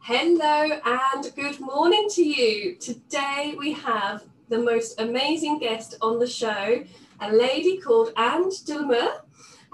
Hello 0.00 0.80
and 0.84 1.32
good 1.34 1.60
morning 1.60 2.08
to 2.10 2.22
you. 2.22 2.76
Today 2.76 3.54
we 3.58 3.72
have 3.72 4.24
the 4.50 4.58
most 4.58 5.00
amazing 5.00 5.58
guest 5.58 5.96
on 6.02 6.18
the 6.18 6.26
show, 6.26 6.84
a 7.20 7.32
lady 7.32 7.78
called 7.78 8.12
Anne 8.16 8.50
Delamer. 8.66 9.22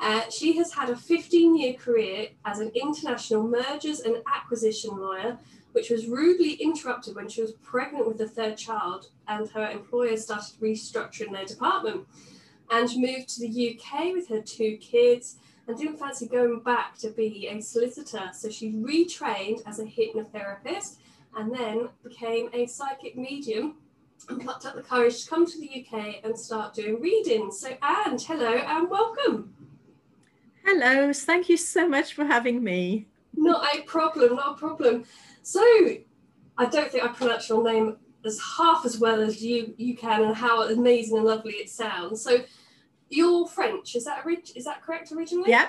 Uh, 0.00 0.22
she 0.30 0.56
has 0.56 0.72
had 0.72 0.88
a 0.88 0.96
15 0.96 1.56
year 1.56 1.74
career 1.74 2.28
as 2.46 2.58
an 2.58 2.72
international 2.74 3.46
mergers 3.46 4.00
and 4.00 4.16
acquisition 4.34 4.96
lawyer, 4.96 5.38
which 5.72 5.90
was 5.90 6.06
rudely 6.06 6.54
interrupted 6.54 7.14
when 7.14 7.28
she 7.28 7.42
was 7.42 7.52
pregnant 7.52 8.08
with 8.08 8.16
the 8.16 8.26
third 8.26 8.56
child 8.56 9.08
and 9.28 9.50
her 9.50 9.68
employer 9.68 10.16
started 10.16 10.58
restructuring 10.60 11.32
their 11.32 11.44
department. 11.44 12.06
And 12.70 12.88
moved 12.96 13.28
to 13.30 13.40
the 13.40 13.78
UK 13.78 14.14
with 14.14 14.28
her 14.28 14.40
two 14.40 14.78
kids 14.78 15.36
and 15.66 15.76
didn't 15.76 15.98
fancy 15.98 16.26
going 16.26 16.60
back 16.60 16.96
to 16.98 17.10
be 17.10 17.48
a 17.48 17.60
solicitor. 17.60 18.30
So 18.32 18.48
she 18.48 18.72
retrained 18.72 19.62
as 19.66 19.80
a 19.80 19.84
hypnotherapist 19.84 20.96
and 21.36 21.52
then 21.52 21.90
became 22.02 22.48
a 22.52 22.66
psychic 22.66 23.16
medium 23.16 23.74
and 24.28 24.40
plucked 24.40 24.64
up 24.66 24.76
the 24.76 24.82
courage 24.82 25.24
to 25.24 25.30
come 25.30 25.46
to 25.46 25.60
the 25.60 25.84
UK 25.84 26.24
and 26.24 26.38
start 26.38 26.74
doing 26.74 27.00
readings. 27.00 27.58
So, 27.58 27.76
Anne, 27.82 28.18
hello 28.18 28.54
and 28.54 28.88
welcome. 28.88 29.52
Hello, 30.64 31.12
thank 31.12 31.48
you 31.48 31.56
so 31.56 31.88
much 31.88 32.14
for 32.14 32.24
having 32.24 32.62
me. 32.62 33.06
Not 33.34 33.74
a 33.74 33.82
problem, 33.82 34.36
not 34.36 34.52
a 34.56 34.58
problem. 34.58 35.04
So, 35.42 35.60
I 36.58 36.66
don't 36.66 36.90
think 36.90 37.04
I 37.04 37.08
pronounce 37.08 37.48
your 37.48 37.62
name 37.62 37.96
as 38.24 38.38
half 38.58 38.84
as 38.84 38.98
well 38.98 39.20
as 39.20 39.42
you 39.42 39.74
you 39.78 39.96
can, 39.96 40.22
and 40.22 40.34
how 40.34 40.68
amazing 40.68 41.16
and 41.16 41.26
lovely 41.26 41.54
it 41.54 41.70
sounds. 41.70 42.20
So, 42.22 42.38
you're 43.08 43.46
French, 43.46 43.96
is 43.96 44.04
that 44.04 44.24
orig- 44.24 44.56
is 44.56 44.64
that 44.64 44.82
correct 44.82 45.12
originally? 45.12 45.50
Yeah, 45.50 45.68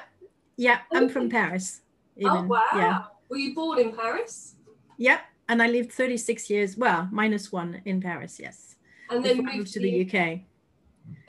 yeah. 0.58 0.80
I'm 0.92 1.10
from 1.10 1.30
Paris. 1.30 1.82
Oh, 2.18 2.22
even. 2.22 2.32
Oh 2.38 2.44
wow! 2.44 2.66
Yeah. 2.76 3.04
Were 3.30 3.38
you 3.38 3.56
born 3.56 3.80
in 3.80 3.96
Paris? 3.96 4.56
Yeah, 4.98 5.22
and 5.48 5.64
I 5.64 5.68
lived 5.68 5.92
36 5.94 6.50
years. 6.50 6.78
Well, 6.78 7.08
minus 7.12 7.52
one 7.52 7.82
in 7.86 8.02
Paris. 8.02 8.40
Yes. 8.40 8.76
And 9.10 9.24
then 9.24 9.38
moved, 9.38 9.56
moved 9.58 9.74
to 9.74 9.80
the 9.80 10.02
UK. 10.06 10.42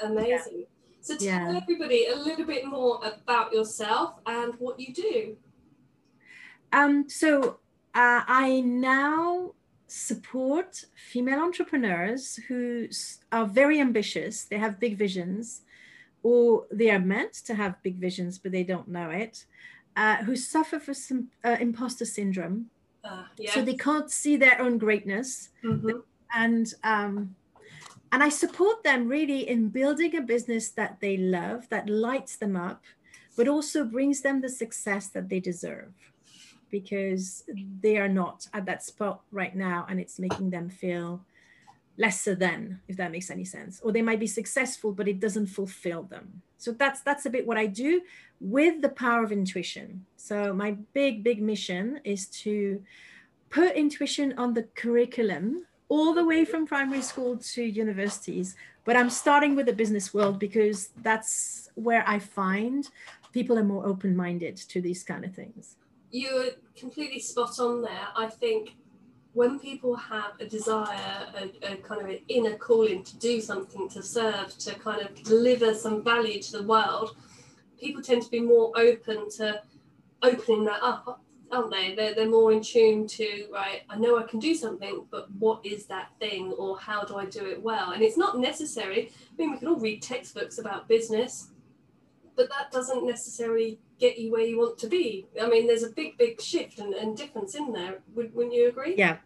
Amazing. 0.01 0.29
Yeah. 0.29 0.65
So 1.03 1.17
tell 1.17 1.27
yeah. 1.27 1.61
everybody 1.61 2.07
a 2.07 2.17
little 2.17 2.45
bit 2.47 2.65
more 2.65 3.01
about 3.05 3.53
yourself 3.53 4.15
and 4.25 4.55
what 4.61 4.79
you 4.79 4.95
do. 4.95 5.37
Um, 6.73 7.09
so 7.09 7.59
uh, 7.95 8.23
I 8.27 8.63
now 8.65 9.53
support 9.89 10.85
female 10.95 11.41
entrepreneurs 11.41 12.37
who 12.49 12.89
are 13.33 13.47
very 13.47 13.81
ambitious. 13.81 14.45
They 14.45 14.59
have 14.59 14.79
big 14.79 14.97
visions, 14.97 15.63
or 16.23 16.67
they 16.71 16.91
are 16.91 17.01
meant 17.01 17.35
to 17.47 17.55
have 17.55 17.83
big 17.83 17.97
visions, 17.97 18.39
but 18.39 18.53
they 18.53 18.63
don't 18.63 18.89
know 18.89 19.11
it. 19.11 19.45
Uh, 19.97 20.17
who 20.19 20.37
suffer 20.37 20.79
from 20.79 20.95
some 20.95 21.29
uh, 21.45 21.57
imposter 21.61 22.07
syndrome, 22.07 22.71
uh, 23.05 23.25
yeah. 23.37 23.51
so 23.53 23.61
they 23.61 23.75
can't 23.75 24.11
see 24.11 24.37
their 24.37 24.59
own 24.59 24.79
greatness, 24.79 25.51
mm-hmm. 25.63 25.99
and 26.35 26.73
um, 26.85 27.35
and 28.13 28.23
I 28.23 28.29
support 28.29 28.85
them 28.85 29.09
really 29.09 29.49
in 29.49 29.71
building 29.71 30.15
a 30.15 30.21
business 30.21 30.69
that 30.71 31.01
they 31.01 31.17
love, 31.17 31.69
that 31.71 31.89
lights 31.89 32.37
them 32.37 32.57
up, 32.57 32.85
but 33.37 33.49
also 33.49 33.85
brings 33.85 34.21
them 34.21 34.43
the 34.43 34.51
success 34.51 35.09
that 35.09 35.31
they 35.31 35.41
deserve 35.41 35.95
because 36.71 37.45
they 37.81 37.97
are 37.97 38.09
not 38.09 38.47
at 38.53 38.67
that 38.67 38.83
spot 38.83 39.23
right 39.31 39.57
now 39.57 39.87
and 39.89 39.99
it's 39.99 40.19
making 40.19 40.51
them 40.51 40.69
feel 40.69 41.25
lesser 41.99 42.35
than 42.35 42.81
if 42.89 42.97
that 42.99 43.13
makes 43.13 43.31
any 43.31 43.45
sense. 43.45 43.81
Or 43.83 43.93
they 43.93 44.03
might 44.03 44.21
be 44.21 44.27
successful 44.27 44.93
but 44.93 45.09
it 45.09 45.19
doesn't 45.19 45.47
fulfill 45.47 46.03
them. 46.03 46.43
So 46.59 46.73
that's 46.73 47.01
that's 47.01 47.27
a 47.27 47.31
bit 47.31 47.47
what 47.47 47.59
i 47.59 47.67
do 47.67 48.03
with 48.41 48.83
the 48.83 48.89
power 48.91 49.25
of 49.25 49.33
intuition. 49.33 50.05
So 50.17 50.53
my 50.53 50.73
big 50.93 51.25
big 51.25 51.43
mission 51.43 52.01
is 52.05 52.27
to 52.45 52.83
put 53.51 53.75
intuition 53.75 54.35
on 54.39 54.55
the 54.55 54.65
curriculum 54.75 55.67
all 55.93 56.15
the 56.15 56.25
way 56.25 56.43
from 56.43 56.67
primary 56.67 57.03
school 57.03 57.37
to 57.37 57.63
universities. 57.63 58.57
But 58.87 58.97
I'm 58.97 59.11
starting 59.11 59.55
with 59.55 59.67
the 59.67 59.75
business 59.75 60.15
world 60.15 60.39
because 60.39 60.89
that's 61.03 61.69
where 61.75 62.03
I 62.09 62.19
find 62.19 62.89
people 63.31 63.59
are 63.59 63.65
more 63.75 63.87
open 63.87 64.17
minded 64.17 64.57
to 64.73 64.81
these 64.81 65.03
kind 65.05 65.23
of 65.23 65.35
things. 65.35 65.77
You're 66.11 66.53
completely 66.75 67.21
spot 67.21 67.61
on 67.61 67.83
there. 67.83 68.07
I 68.17 68.27
think 68.29 68.77
when 69.35 69.59
people 69.59 69.95
have 69.97 70.33
a 70.41 70.47
desire, 70.47 71.27
a, 71.37 71.73
a, 71.73 71.77
kind 71.77 72.01
of 72.01 72.09
an 72.09 72.21
inner 72.29 72.57
calling 72.57 73.05
to 73.05 73.15
do 73.19 73.43
something, 73.43 73.87
to 73.91 74.03
serve, 74.03 74.57
to 74.59 74.75
kind 74.75 75.03
of 75.03 75.23
deliver 75.23 75.75
some 75.75 76.03
value 76.03 76.41
to 76.41 76.53
the 76.53 76.63
world, 76.63 77.17
people 77.79 78.03
tend 78.03 78.23
to 78.23 78.31
be 78.31 78.41
more 78.41 78.73
open 78.77 79.29
to 79.37 79.61
opening 80.23 80.65
that 80.65 80.83
up 80.83 81.21
aren't 81.53 81.71
they? 81.71 81.95
They're, 81.95 82.15
they're 82.15 82.29
more 82.29 82.51
in 82.53 82.63
tune 82.63 83.07
to, 83.09 83.47
right, 83.53 83.83
I 83.89 83.97
know 83.97 84.19
I 84.19 84.23
can 84.23 84.41
do 84.41 84.55
something, 84.55 85.05
but 85.11 85.31
what 85.33 85.65
is 85.65 85.87
that 85.87 86.09
thing 86.19 86.53
or 86.53 86.79
how 86.79 87.05
do 87.05 87.17
I 87.17 87.27
do 87.27 87.45
it 87.45 87.63
well? 87.63 87.91
And 87.93 88.03
it's 88.03 88.17
not 88.17 88.39
necessary. 88.39 89.13
I 89.31 89.35
mean, 89.37 89.53
we 89.53 89.59
can 89.59 89.69
all 89.69 89.79
read 89.79 90.03
textbooks 90.03 90.59
about 90.59 90.89
business, 90.89 91.51
but 92.35 92.49
that 92.49 92.73
doesn't 92.73 93.07
necessarily 93.07 93.79
get 93.99 94.19
you 94.19 94.33
where 94.33 94.43
you 94.43 94.59
want 94.59 94.79
to 94.79 94.89
be. 94.89 95.27
I 95.41 95.49
mean, 95.49 95.67
there's 95.67 95.85
a 95.85 95.91
big, 95.91 96.17
big 96.17 96.41
shift 96.41 96.79
and, 96.79 96.95
and 96.95 97.17
difference 97.17 97.55
in 97.55 97.73
there. 97.73 98.01
Would, 98.15 98.35
wouldn't 98.35 98.55
you 98.55 98.69
agree? 98.69 98.95
Yeah, 98.97 99.19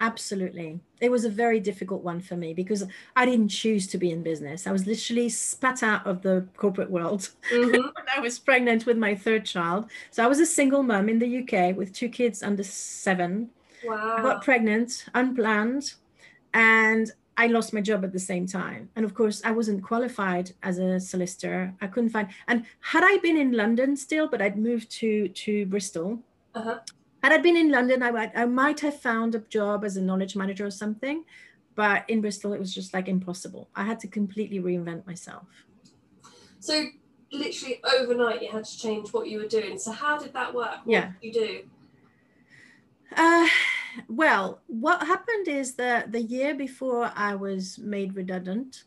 Absolutely. 0.00 0.80
It 1.00 1.10
was 1.10 1.24
a 1.24 1.30
very 1.30 1.60
difficult 1.60 2.02
one 2.02 2.20
for 2.20 2.36
me 2.36 2.52
because 2.54 2.84
I 3.14 3.24
didn't 3.24 3.48
choose 3.48 3.86
to 3.88 3.98
be 3.98 4.10
in 4.10 4.22
business. 4.22 4.66
I 4.66 4.72
was 4.72 4.86
literally 4.86 5.28
spat 5.28 5.82
out 5.82 6.06
of 6.06 6.22
the 6.22 6.46
corporate 6.56 6.90
world 6.90 7.30
mm-hmm. 7.50 7.70
when 7.72 8.06
I 8.14 8.20
was 8.20 8.38
pregnant 8.38 8.86
with 8.86 8.98
my 8.98 9.14
third 9.14 9.44
child. 9.44 9.86
So 10.10 10.24
I 10.24 10.26
was 10.26 10.40
a 10.40 10.46
single 10.46 10.82
mom 10.82 11.08
in 11.08 11.18
the 11.18 11.38
UK 11.38 11.76
with 11.76 11.92
two 11.92 12.08
kids 12.08 12.42
under 12.42 12.64
seven. 12.64 13.50
Wow. 13.84 14.16
I 14.18 14.22
got 14.22 14.42
pregnant, 14.42 15.06
unplanned, 15.14 15.94
and 16.52 17.10
I 17.38 17.46
lost 17.48 17.72
my 17.72 17.80
job 17.82 18.04
at 18.04 18.12
the 18.12 18.18
same 18.18 18.46
time. 18.46 18.88
And 18.96 19.04
of 19.04 19.14
course, 19.14 19.42
I 19.44 19.50
wasn't 19.50 19.82
qualified 19.82 20.52
as 20.62 20.78
a 20.78 20.98
solicitor. 20.98 21.74
I 21.80 21.86
couldn't 21.86 22.10
find. 22.10 22.28
And 22.48 22.64
had 22.80 23.04
I 23.04 23.18
been 23.18 23.36
in 23.36 23.52
London 23.52 23.96
still, 23.96 24.26
but 24.26 24.40
I'd 24.40 24.58
moved 24.58 24.90
to 24.92 25.28
to 25.28 25.66
Bristol, 25.66 26.20
uh-huh 26.54 26.78
had 27.26 27.40
I 27.40 27.42
been 27.42 27.56
in 27.56 27.72
London, 27.72 28.04
I, 28.04 28.12
might, 28.12 28.32
I 28.36 28.44
might 28.44 28.78
have 28.80 29.00
found 29.00 29.34
a 29.34 29.40
job 29.40 29.84
as 29.84 29.96
a 29.96 30.00
knowledge 30.00 30.36
manager 30.36 30.64
or 30.64 30.70
something. 30.70 31.24
But 31.74 32.08
in 32.08 32.20
Bristol, 32.20 32.52
it 32.52 32.60
was 32.60 32.72
just 32.72 32.94
like 32.94 33.08
impossible. 33.08 33.68
I 33.74 33.82
had 33.82 33.98
to 34.00 34.06
completely 34.06 34.60
reinvent 34.60 35.08
myself. 35.08 35.48
So, 36.60 36.84
literally 37.32 37.80
overnight, 37.98 38.42
you 38.42 38.50
had 38.52 38.64
to 38.64 38.78
change 38.78 39.12
what 39.12 39.28
you 39.28 39.40
were 39.40 39.48
doing. 39.48 39.76
So, 39.76 39.90
how 39.90 40.16
did 40.18 40.32
that 40.34 40.54
work? 40.54 40.78
What 40.84 40.92
yeah. 40.92 41.12
you 41.20 41.32
do? 41.32 41.62
Uh, 43.16 43.48
well, 44.08 44.60
what 44.68 45.04
happened 45.04 45.48
is 45.48 45.74
that 45.74 46.12
the 46.12 46.22
year 46.22 46.54
before 46.54 47.10
I 47.16 47.34
was 47.34 47.76
made 47.78 48.14
redundant, 48.14 48.84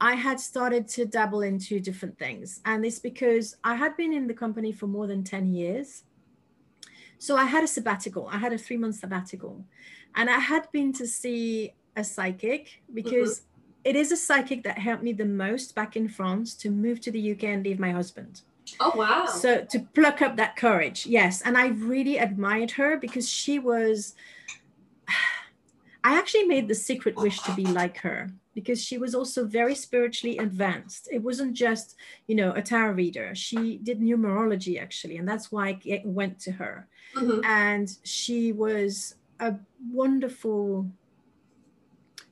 I 0.00 0.14
had 0.14 0.40
started 0.40 0.88
to 0.88 1.04
dabble 1.04 1.42
into 1.42 1.80
different 1.80 2.18
things. 2.18 2.60
And 2.64 2.84
it's 2.86 2.98
because 2.98 3.56
I 3.62 3.74
had 3.74 3.94
been 3.98 4.14
in 4.14 4.26
the 4.26 4.34
company 4.34 4.72
for 4.72 4.86
more 4.86 5.06
than 5.06 5.22
10 5.22 5.52
years. 5.52 6.04
So 7.24 7.38
I 7.38 7.46
had 7.46 7.64
a 7.64 7.66
sabbatical. 7.66 8.28
I 8.30 8.36
had 8.36 8.52
a 8.52 8.58
three 8.58 8.76
month 8.76 8.96
sabbatical. 8.96 9.64
And 10.14 10.28
I 10.28 10.38
had 10.38 10.70
been 10.72 10.92
to 10.92 11.06
see 11.06 11.72
a 11.96 12.04
psychic 12.04 12.82
because 12.92 13.40
mm-hmm. 13.40 13.88
it 13.88 13.96
is 13.96 14.12
a 14.12 14.16
psychic 14.16 14.62
that 14.64 14.76
helped 14.76 15.02
me 15.02 15.14
the 15.14 15.24
most 15.24 15.74
back 15.74 15.96
in 15.96 16.06
France 16.06 16.52
to 16.56 16.68
move 16.68 17.00
to 17.00 17.10
the 17.10 17.32
UK 17.32 17.44
and 17.44 17.64
leave 17.64 17.80
my 17.80 17.92
husband. 17.92 18.42
Oh, 18.78 18.92
wow. 18.94 19.24
So 19.24 19.64
to 19.64 19.78
pluck 19.94 20.20
up 20.20 20.36
that 20.36 20.56
courage. 20.56 21.06
Yes. 21.06 21.40
And 21.40 21.56
I 21.56 21.68
really 21.68 22.18
admired 22.18 22.72
her 22.72 22.98
because 22.98 23.26
she 23.26 23.58
was. 23.58 24.14
I 26.04 26.18
actually 26.18 26.44
made 26.44 26.68
the 26.68 26.74
secret 26.74 27.16
wish 27.16 27.40
to 27.40 27.54
be 27.54 27.64
like 27.64 27.96
her 27.98 28.28
because 28.54 28.82
she 28.82 28.98
was 28.98 29.14
also 29.14 29.44
very 29.44 29.74
spiritually 29.74 30.38
advanced. 30.38 31.08
It 31.12 31.22
wasn't 31.22 31.54
just, 31.54 31.96
you 32.26 32.36
know, 32.36 32.52
a 32.52 32.62
tarot 32.62 32.92
reader. 32.92 33.34
She 33.34 33.78
did 33.78 34.00
numerology 34.00 34.80
actually, 34.80 35.16
and 35.16 35.28
that's 35.28 35.50
why 35.50 35.78
I 35.86 36.02
went 36.04 36.38
to 36.40 36.52
her. 36.52 36.86
Mm-hmm. 37.16 37.44
And 37.44 37.96
she 38.04 38.52
was 38.52 39.16
a 39.40 39.54
wonderful 39.90 40.88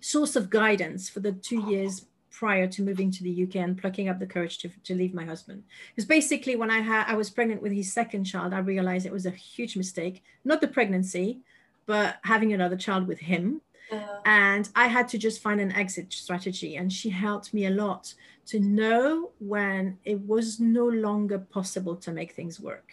source 0.00 0.36
of 0.36 0.50
guidance 0.50 1.08
for 1.08 1.20
the 1.20 1.32
two 1.32 1.68
years 1.70 2.06
prior 2.30 2.66
to 2.66 2.82
moving 2.82 3.10
to 3.10 3.22
the 3.22 3.44
UK 3.44 3.56
and 3.56 3.78
plucking 3.78 4.08
up 4.08 4.18
the 4.18 4.26
courage 4.26 4.58
to, 4.58 4.68
to 4.84 4.94
leave 4.94 5.14
my 5.14 5.24
husband. 5.24 5.62
Because 5.94 6.08
basically, 6.08 6.56
when 6.56 6.70
I 6.70 6.80
had 6.80 7.04
I 7.06 7.14
was 7.14 7.30
pregnant 7.30 7.62
with 7.62 7.72
his 7.72 7.92
second 7.92 8.24
child, 8.24 8.52
I 8.52 8.58
realized 8.58 9.06
it 9.06 9.12
was 9.12 9.26
a 9.26 9.30
huge 9.30 9.76
mistake. 9.76 10.22
Not 10.44 10.60
the 10.60 10.68
pregnancy, 10.68 11.40
but 11.86 12.16
having 12.22 12.52
another 12.52 12.76
child 12.76 13.06
with 13.06 13.20
him. 13.20 13.60
And 14.24 14.68
I 14.74 14.86
had 14.86 15.08
to 15.08 15.18
just 15.18 15.40
find 15.40 15.60
an 15.60 15.72
exit 15.72 16.12
strategy. 16.12 16.76
And 16.76 16.92
she 16.92 17.10
helped 17.10 17.52
me 17.52 17.66
a 17.66 17.70
lot 17.70 18.14
to 18.46 18.60
know 18.60 19.30
when 19.38 19.98
it 20.04 20.20
was 20.20 20.60
no 20.60 20.86
longer 20.86 21.38
possible 21.38 21.96
to 21.96 22.12
make 22.12 22.32
things 22.32 22.60
work. 22.60 22.92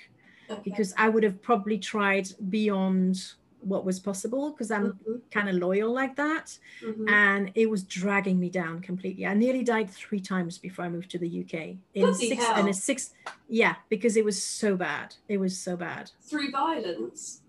Okay. 0.49 0.61
Because 0.63 0.93
I 0.97 1.09
would 1.09 1.23
have 1.23 1.41
probably 1.41 1.77
tried 1.77 2.27
beyond 2.49 3.33
what 3.61 3.85
was 3.85 3.99
possible 3.99 4.51
because 4.51 4.71
I'm 4.71 4.93
mm-hmm. 4.93 5.15
kind 5.31 5.49
of 5.49 5.55
loyal 5.55 5.91
like 5.91 6.15
that. 6.15 6.57
Mm-hmm. 6.83 7.09
And 7.09 7.51
it 7.55 7.69
was 7.69 7.83
dragging 7.83 8.39
me 8.39 8.49
down 8.49 8.81
completely. 8.81 9.25
I 9.25 9.33
nearly 9.33 9.63
died 9.63 9.89
three 9.89 10.19
times 10.19 10.57
before 10.57 10.85
I 10.85 10.89
moved 10.89 11.11
to 11.11 11.19
the 11.19 11.27
UK. 11.27 11.53
In 11.93 12.05
Bloody 12.05 12.29
six 12.29 12.43
hell. 12.43 12.59
in 12.59 12.69
a 12.69 12.73
six 12.73 13.13
yeah, 13.47 13.75
because 13.89 14.15
it 14.17 14.25
was 14.25 14.41
so 14.41 14.75
bad. 14.75 15.15
It 15.27 15.37
was 15.37 15.57
so 15.57 15.75
bad. 15.75 16.11
Through 16.21 16.51
violence 16.51 17.41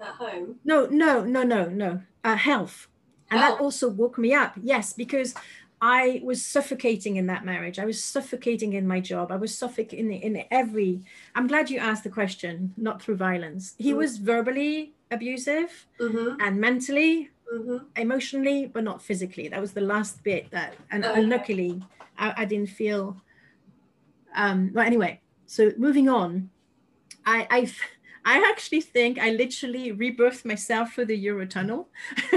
at 0.00 0.14
home? 0.14 0.56
No, 0.64 0.86
no, 0.86 1.24
no, 1.24 1.42
no, 1.42 1.66
no. 1.66 2.02
Uh, 2.24 2.36
health. 2.36 2.88
And 3.30 3.40
health. 3.40 3.58
that 3.58 3.62
also 3.62 3.88
woke 3.88 4.18
me 4.18 4.34
up. 4.34 4.54
Yes, 4.62 4.92
because 4.92 5.34
I 5.80 6.20
was 6.24 6.44
suffocating 6.44 7.16
in 7.16 7.26
that 7.26 7.44
marriage. 7.44 7.78
I 7.78 7.84
was 7.84 8.02
suffocating 8.02 8.72
in 8.72 8.86
my 8.86 9.00
job. 9.00 9.30
I 9.30 9.36
was 9.36 9.56
suffocating 9.56 10.12
in, 10.12 10.36
in 10.36 10.44
every. 10.50 11.02
I'm 11.34 11.46
glad 11.46 11.70
you 11.70 11.78
asked 11.78 12.04
the 12.04 12.10
question, 12.10 12.74
not 12.76 13.00
through 13.00 13.16
violence. 13.16 13.74
He 13.78 13.90
mm-hmm. 13.90 13.98
was 13.98 14.18
verbally 14.18 14.94
abusive 15.10 15.86
mm-hmm. 16.00 16.40
and 16.40 16.60
mentally, 16.60 17.30
mm-hmm. 17.52 17.84
emotionally, 17.96 18.66
but 18.66 18.82
not 18.82 19.00
physically. 19.00 19.48
That 19.48 19.60
was 19.60 19.72
the 19.72 19.80
last 19.80 20.22
bit 20.24 20.50
that, 20.50 20.74
and, 20.90 21.04
okay. 21.04 21.20
and 21.20 21.28
luckily, 21.28 21.82
I, 22.18 22.34
I, 22.38 22.44
didn't 22.44 22.70
feel. 22.70 23.16
Um, 24.34 24.70
but 24.74 24.86
anyway, 24.86 25.20
so 25.46 25.70
moving 25.78 26.08
on, 26.08 26.50
I 27.24 27.46
I 27.50 27.72
I 28.28 28.46
actually 28.50 28.82
think 28.82 29.18
I 29.18 29.30
literally 29.30 29.90
rebirthed 29.90 30.44
myself 30.44 30.92
for 30.92 31.06
the 31.06 31.16
Eurotunnel. 31.16 31.86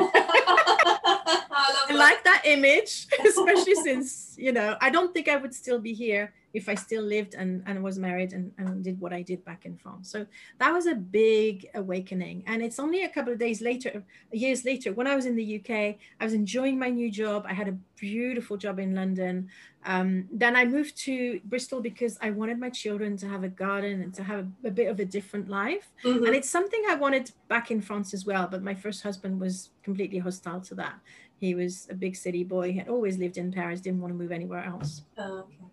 I 1.89 1.91
like 1.91 2.23
that 2.23 2.43
image, 2.45 3.07
especially 3.27 3.75
since, 3.75 4.35
you 4.37 4.53
know, 4.53 4.77
I 4.79 4.89
don't 4.89 5.13
think 5.13 5.27
I 5.27 5.35
would 5.35 5.53
still 5.53 5.79
be 5.79 5.93
here 5.93 6.33
if 6.53 6.67
I 6.67 6.75
still 6.75 7.03
lived 7.03 7.33
and, 7.35 7.63
and 7.65 7.83
was 7.83 7.97
married 7.97 8.33
and, 8.33 8.51
and 8.57 8.83
did 8.83 8.99
what 8.99 9.13
I 9.13 9.21
did 9.21 9.43
back 9.45 9.65
in 9.65 9.77
France. 9.77 10.09
So 10.11 10.25
that 10.59 10.71
was 10.71 10.85
a 10.85 10.95
big 10.95 11.67
awakening. 11.75 12.43
And 12.47 12.61
it's 12.61 12.79
only 12.79 13.03
a 13.03 13.09
couple 13.09 13.33
of 13.33 13.39
days 13.39 13.61
later, 13.61 14.03
years 14.31 14.65
later, 14.65 14.93
when 14.93 15.07
I 15.07 15.15
was 15.15 15.25
in 15.25 15.35
the 15.35 15.59
UK, 15.59 15.95
I 16.19 16.23
was 16.23 16.33
enjoying 16.33 16.77
my 16.77 16.89
new 16.89 17.09
job. 17.09 17.45
I 17.47 17.53
had 17.53 17.67
a 17.67 17.77
beautiful 17.97 18.57
job 18.57 18.79
in 18.79 18.93
London. 18.95 19.49
Um, 19.85 20.27
then 20.31 20.55
I 20.55 20.65
moved 20.65 20.97
to 21.05 21.39
Bristol 21.45 21.81
because 21.81 22.17
I 22.21 22.29
wanted 22.31 22.59
my 22.59 22.69
children 22.69 23.17
to 23.17 23.27
have 23.27 23.43
a 23.43 23.49
garden 23.49 24.01
and 24.01 24.13
to 24.15 24.23
have 24.23 24.47
a, 24.63 24.67
a 24.67 24.71
bit 24.71 24.89
of 24.89 24.99
a 24.99 25.05
different 25.05 25.49
life. 25.49 25.87
Mm-hmm. 26.03 26.25
And 26.25 26.35
it's 26.35 26.49
something 26.49 26.83
I 26.89 26.95
wanted 26.95 27.31
back 27.47 27.71
in 27.71 27.81
France 27.81 28.13
as 28.13 28.25
well. 28.25 28.47
But 28.47 28.61
my 28.61 28.75
first 28.75 29.03
husband 29.03 29.39
was 29.39 29.69
completely 29.83 30.19
hostile 30.19 30.61
to 30.61 30.75
that. 30.75 30.95
He 31.39 31.55
was 31.55 31.87
a 31.89 31.95
big 31.95 32.15
city 32.15 32.43
boy, 32.43 32.71
he 32.71 32.77
had 32.77 32.87
always 32.87 33.17
lived 33.17 33.37
in 33.37 33.51
Paris, 33.51 33.81
didn't 33.81 33.99
want 33.99 34.13
to 34.13 34.17
move 34.17 34.31
anywhere 34.31 34.63
else. 34.63 35.01
Oh, 35.17 35.39
okay. 35.39 35.65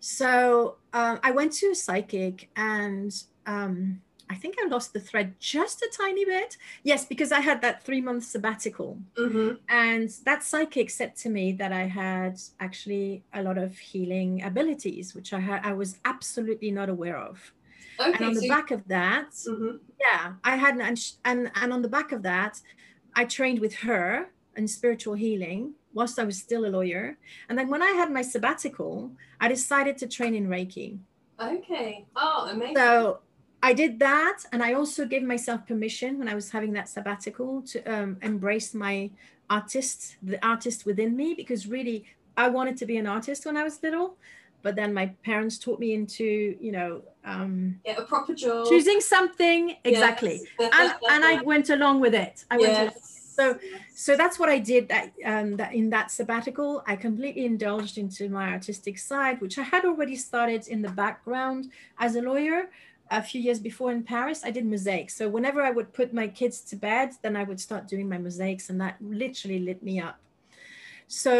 So 0.00 0.76
um, 0.92 1.20
I 1.22 1.30
went 1.30 1.52
to 1.54 1.68
a 1.68 1.74
psychic 1.74 2.48
and 2.56 3.14
um, 3.46 4.00
I 4.30 4.34
think 4.34 4.56
I 4.62 4.68
lost 4.68 4.92
the 4.92 5.00
thread 5.00 5.34
just 5.40 5.82
a 5.82 5.90
tiny 5.94 6.24
bit. 6.24 6.56
Yes, 6.84 7.04
because 7.04 7.32
I 7.32 7.40
had 7.40 7.60
that 7.62 7.82
three 7.82 8.00
month 8.00 8.24
sabbatical. 8.24 8.98
Mm-hmm. 9.18 9.56
And 9.68 10.08
that 10.24 10.42
psychic 10.42 10.88
said 10.90 11.16
to 11.16 11.28
me 11.28 11.52
that 11.52 11.72
I 11.72 11.82
had 11.82 12.40
actually 12.60 13.24
a 13.34 13.42
lot 13.42 13.58
of 13.58 13.76
healing 13.76 14.42
abilities, 14.42 15.14
which 15.14 15.32
I 15.32 15.40
had 15.40 15.64
I 15.64 15.72
was 15.72 15.98
absolutely 16.04 16.70
not 16.70 16.88
aware 16.88 17.18
of. 17.18 17.52
Okay, 17.98 18.12
and 18.12 18.24
on 18.24 18.34
the 18.34 18.48
back 18.48 18.70
of 18.70 18.86
that, 18.88 19.30
mm-hmm. 19.32 19.76
yeah, 20.00 20.32
I 20.44 20.56
had 20.56 20.76
and, 20.76 20.98
and 21.24 21.50
and 21.56 21.72
on 21.72 21.82
the 21.82 21.88
back 21.88 22.12
of 22.12 22.22
that, 22.22 22.60
I 23.14 23.24
trained 23.24 23.58
with 23.58 23.74
her 23.76 24.30
in 24.56 24.68
spiritual 24.68 25.14
healing 25.14 25.74
whilst 25.92 26.18
I 26.18 26.24
was 26.24 26.38
still 26.38 26.66
a 26.66 26.68
lawyer. 26.68 27.18
And 27.48 27.58
then 27.58 27.68
when 27.68 27.82
I 27.82 27.90
had 27.90 28.10
my 28.12 28.22
sabbatical, 28.22 29.10
I 29.40 29.48
decided 29.48 29.98
to 29.98 30.06
train 30.06 30.34
in 30.34 30.48
Reiki. 30.48 30.98
Okay. 31.40 32.06
Oh, 32.16 32.48
amazing. 32.50 32.76
So 32.76 33.20
I 33.62 33.72
did 33.72 33.98
that. 34.00 34.44
And 34.52 34.62
I 34.62 34.74
also 34.74 35.06
gave 35.06 35.22
myself 35.22 35.66
permission 35.66 36.18
when 36.18 36.28
I 36.28 36.34
was 36.34 36.50
having 36.50 36.72
that 36.74 36.88
sabbatical 36.88 37.62
to 37.62 37.82
um, 37.84 38.16
embrace 38.22 38.74
my 38.74 39.10
artist, 39.48 40.16
the 40.22 40.44
artist 40.46 40.86
within 40.86 41.16
me, 41.16 41.34
because 41.34 41.66
really 41.66 42.04
I 42.36 42.48
wanted 42.48 42.76
to 42.78 42.86
be 42.86 42.96
an 42.96 43.06
artist 43.06 43.46
when 43.46 43.56
I 43.56 43.64
was 43.64 43.82
little. 43.82 44.16
But 44.62 44.76
then 44.76 44.92
my 44.92 45.06
parents 45.24 45.58
taught 45.58 45.80
me 45.80 45.94
into, 45.94 46.54
you 46.60 46.70
know, 46.70 47.02
um, 47.24 47.80
yeah, 47.84 47.96
a 47.96 48.02
proper 48.02 48.34
job, 48.34 48.68
choosing 48.68 49.00
something 49.00 49.76
exactly, 49.84 50.42
yes. 50.58 50.72
and 50.78 50.92
and 51.10 51.24
I 51.24 51.40
went 51.42 51.70
along 51.70 52.00
with 52.00 52.14
it. 52.14 52.44
I 52.50 52.58
yes. 52.58 52.78
went 52.78 52.94
so 53.40 53.58
so 53.94 54.16
that's 54.16 54.38
what 54.38 54.48
i 54.48 54.58
did 54.58 54.88
that 54.88 55.06
um 55.24 55.56
that 55.56 55.72
in 55.80 55.90
that 55.90 56.10
sabbatical. 56.10 56.82
I 56.86 56.94
completely 56.96 57.44
indulged 57.46 57.96
into 57.96 58.28
my 58.28 58.46
artistic 58.56 58.96
side 58.98 59.40
which 59.40 59.56
i 59.58 59.62
had 59.74 59.84
already 59.84 60.16
started 60.16 60.62
in 60.68 60.82
the 60.82 60.94
background 61.04 61.62
as 61.98 62.16
a 62.16 62.22
lawyer 62.30 62.60
a 63.10 63.22
few 63.22 63.40
years 63.40 63.58
before 63.58 63.90
in 63.90 64.02
paris. 64.04 64.40
I 64.44 64.50
did 64.56 64.64
mosaics. 64.66 65.12
So 65.16 65.24
whenever 65.36 65.60
i 65.62 65.70
would 65.76 65.90
put 65.92 66.08
my 66.20 66.28
kids 66.40 66.56
to 66.70 66.76
bed 66.76 67.08
then 67.22 67.34
i 67.40 67.44
would 67.48 67.60
start 67.66 67.88
doing 67.88 68.08
my 68.08 68.18
mosaics 68.18 68.70
and 68.70 68.78
that 68.80 68.96
literally 69.00 69.60
lit 69.68 69.82
me 69.82 69.94
up. 70.08 70.18
So 71.06 71.34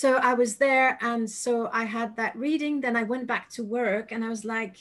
so 0.00 0.08
i 0.30 0.34
was 0.34 0.56
there 0.56 0.98
and 1.00 1.22
so 1.44 1.52
i 1.72 1.84
had 1.84 2.10
that 2.16 2.36
reading. 2.36 2.74
Then 2.80 2.96
i 3.02 3.04
went 3.14 3.26
back 3.26 3.44
to 3.56 3.62
work 3.80 4.12
and 4.12 4.20
i 4.24 4.28
was 4.28 4.44
like 4.44 4.76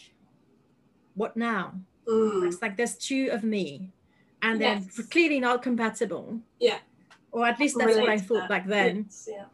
what 1.21 1.35
now? 1.35 1.65
Mm. 2.07 2.47
it's 2.47 2.61
like 2.61 2.77
there's 2.77 2.97
two 3.09 3.27
of 3.37 3.43
me 3.43 3.91
and 4.41 4.61
they're 4.61 4.75
yes. 4.75 5.07
clearly 5.09 5.39
not 5.39 5.61
compatible. 5.61 6.39
Yeah. 6.59 6.79
Or 7.31 7.45
at 7.45 7.59
least 7.59 7.77
that's 7.77 7.97
what 7.97 8.09
I 8.09 8.17
thought 8.17 8.49
back 8.49 8.67
then. 8.67 9.05
Yes, 9.07 9.29
yeah. 9.31 9.45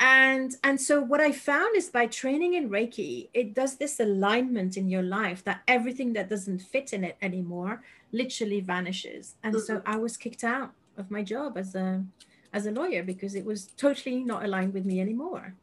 And 0.00 0.56
and 0.64 0.80
so 0.80 1.00
what 1.00 1.20
I 1.20 1.30
found 1.30 1.76
is 1.76 1.88
by 1.88 2.06
training 2.06 2.54
in 2.54 2.68
Reiki, 2.70 3.28
it 3.32 3.54
does 3.54 3.76
this 3.76 4.00
alignment 4.00 4.76
in 4.76 4.88
your 4.88 5.02
life 5.02 5.44
that 5.44 5.62
everything 5.68 6.12
that 6.14 6.28
doesn't 6.28 6.58
fit 6.58 6.92
in 6.92 7.04
it 7.04 7.16
anymore 7.22 7.82
literally 8.10 8.60
vanishes. 8.60 9.36
And 9.44 9.54
mm-hmm. 9.54 9.64
so 9.64 9.82
I 9.86 9.96
was 9.98 10.16
kicked 10.16 10.42
out 10.42 10.72
of 10.96 11.10
my 11.10 11.22
job 11.22 11.56
as 11.56 11.76
a 11.76 12.04
as 12.52 12.66
a 12.66 12.72
lawyer 12.72 13.04
because 13.04 13.36
it 13.36 13.44
was 13.44 13.66
totally 13.76 14.24
not 14.24 14.44
aligned 14.44 14.74
with 14.74 14.84
me 14.84 15.00
anymore. 15.00 15.54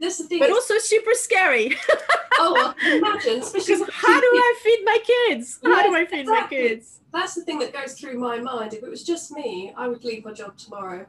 This 0.00 0.16
the 0.16 0.24
thing 0.24 0.38
but 0.38 0.50
also 0.50 0.78
super 0.78 1.12
scary. 1.12 1.76
oh, 2.46 2.74
imagine, 2.86 3.40
especially 3.40 3.84
how 3.92 4.20
do 4.20 4.26
I 4.26 4.60
feed 4.62 4.82
my 4.84 4.98
kids? 5.04 5.58
How 5.62 5.82
do 5.82 5.94
I 5.94 6.04
feed 6.06 6.20
exactly. 6.20 6.58
my 6.62 6.68
kids? 6.68 7.00
that's 7.14 7.34
the 7.34 7.42
thing 7.42 7.58
that 7.60 7.72
goes 7.72 7.98
through 7.98 8.18
my 8.18 8.38
mind. 8.38 8.74
If 8.74 8.82
it 8.82 8.90
was 8.90 9.04
just 9.04 9.30
me, 9.30 9.72
I 9.76 9.88
would 9.88 10.04
leave 10.04 10.24
my 10.24 10.32
job 10.32 10.56
tomorrow. 10.58 11.06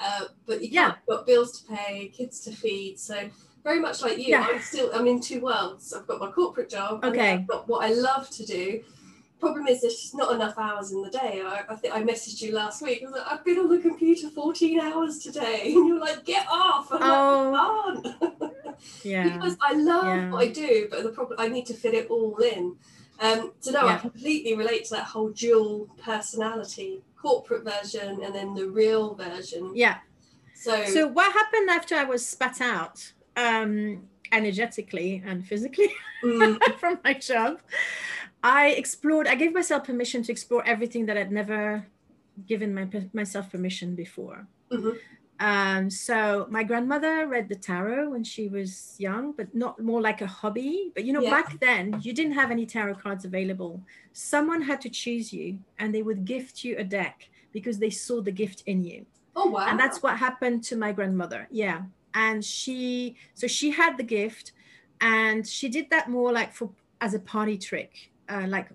Uh, 0.00 0.24
but 0.46 0.62
you 0.62 0.68
yeah. 0.70 0.94
got 1.08 1.26
bills 1.26 1.60
to 1.60 1.74
pay, 1.74 2.08
kids 2.08 2.40
to 2.40 2.52
feed. 2.52 2.98
So 2.98 3.30
very 3.64 3.80
much 3.80 4.02
like 4.02 4.18
you, 4.18 4.24
yeah. 4.26 4.46
I'm 4.50 4.60
still 4.60 4.90
I'm 4.92 5.06
in 5.06 5.20
two 5.20 5.40
worlds. 5.40 5.92
I've 5.92 6.06
got 6.06 6.20
my 6.20 6.30
corporate 6.30 6.68
job. 6.68 7.04
Okay. 7.04 7.32
I've 7.32 7.46
got 7.46 7.68
what 7.68 7.84
I 7.84 7.92
love 7.92 8.28
to 8.30 8.44
do. 8.44 8.82
Problem 9.40 9.66
is, 9.66 9.80
there's 9.80 10.00
just 10.00 10.14
not 10.14 10.32
enough 10.32 10.56
hours 10.56 10.92
in 10.92 11.02
the 11.02 11.10
day. 11.10 11.42
I, 11.44 11.64
I 11.68 11.74
think 11.74 11.92
I 11.92 12.02
messaged 12.02 12.40
you 12.42 12.52
last 12.52 12.80
week. 12.80 13.02
I 13.02 13.06
was 13.06 13.14
like, 13.14 13.26
I've 13.26 13.44
been 13.44 13.58
on 13.58 13.68
the 13.68 13.80
computer 13.80 14.30
14 14.30 14.80
hours 14.80 15.18
today, 15.18 15.62
and 15.74 15.88
you're 15.88 15.98
like, 15.98 16.24
get 16.24 16.46
off. 16.48 16.88
I'm 16.92 17.00
oh. 17.02 18.00
Like, 18.30 18.52
yeah. 19.02 19.36
because 19.36 19.56
I 19.60 19.74
love 19.74 20.04
yeah. 20.04 20.30
what 20.30 20.42
I 20.42 20.48
do, 20.48 20.88
but 20.90 21.02
the 21.02 21.10
problem 21.10 21.38
I 21.38 21.48
need 21.48 21.66
to 21.66 21.74
fit 21.74 21.94
it 21.94 22.08
all 22.08 22.36
in. 22.38 22.76
Um, 23.20 23.52
so 23.60 23.70
no, 23.70 23.86
yeah. 23.86 23.94
I 23.94 23.98
completely 23.98 24.54
relate 24.54 24.84
to 24.86 24.94
that 24.94 25.04
whole 25.04 25.30
dual 25.30 25.88
personality, 26.02 27.02
corporate 27.16 27.64
version 27.64 28.22
and 28.22 28.34
then 28.34 28.54
the 28.54 28.68
real 28.68 29.14
version. 29.14 29.72
Yeah. 29.74 29.98
So 30.54 30.84
so 30.84 31.08
what 31.08 31.32
happened 31.32 31.70
after 31.70 31.94
I 31.94 32.04
was 32.04 32.26
spat 32.26 32.60
out, 32.60 33.12
um, 33.36 34.02
energetically 34.32 35.22
and 35.24 35.46
physically 35.46 35.92
mm. 36.24 36.58
from 36.78 36.98
my 37.04 37.14
job? 37.14 37.60
I 38.42 38.70
explored. 38.70 39.28
I 39.28 39.36
gave 39.36 39.54
myself 39.54 39.84
permission 39.84 40.22
to 40.24 40.32
explore 40.32 40.66
everything 40.66 41.06
that 41.06 41.16
I'd 41.16 41.30
never 41.30 41.86
given 42.48 42.74
my, 42.74 42.88
myself 43.12 43.50
permission 43.50 43.94
before. 43.94 44.48
Mm-hmm. 44.72 44.96
Um, 45.42 45.90
so 45.90 46.46
my 46.50 46.62
grandmother 46.62 47.26
read 47.26 47.48
the 47.48 47.56
tarot 47.56 48.10
when 48.10 48.22
she 48.22 48.46
was 48.46 48.94
young, 48.98 49.32
but 49.32 49.52
not 49.52 49.80
more 49.80 50.00
like 50.00 50.20
a 50.22 50.26
hobby. 50.26 50.92
But 50.94 51.04
you 51.04 51.12
know, 51.12 51.20
yeah. 51.20 51.30
back 51.30 51.58
then 51.58 51.98
you 52.00 52.12
didn't 52.12 52.34
have 52.34 52.52
any 52.52 52.64
tarot 52.64 52.94
cards 52.94 53.24
available. 53.24 53.82
Someone 54.12 54.62
had 54.62 54.80
to 54.82 54.88
choose 54.88 55.32
you, 55.32 55.58
and 55.80 55.92
they 55.92 56.02
would 56.02 56.24
gift 56.24 56.62
you 56.62 56.76
a 56.78 56.84
deck 56.84 57.28
because 57.50 57.80
they 57.80 57.90
saw 57.90 58.22
the 58.22 58.30
gift 58.30 58.62
in 58.66 58.84
you. 58.84 59.04
Oh 59.34 59.50
wow! 59.50 59.66
And 59.66 59.80
that's 59.80 60.00
what 60.00 60.16
happened 60.16 60.62
to 60.64 60.76
my 60.76 60.92
grandmother. 60.92 61.48
Yeah, 61.50 61.82
and 62.14 62.44
she 62.44 63.16
so 63.34 63.48
she 63.48 63.72
had 63.72 63.96
the 63.96 64.04
gift, 64.04 64.52
and 65.00 65.44
she 65.44 65.68
did 65.68 65.90
that 65.90 66.08
more 66.08 66.32
like 66.32 66.52
for 66.52 66.70
as 67.00 67.14
a 67.14 67.18
party 67.18 67.58
trick, 67.58 68.12
uh, 68.28 68.46
like 68.46 68.68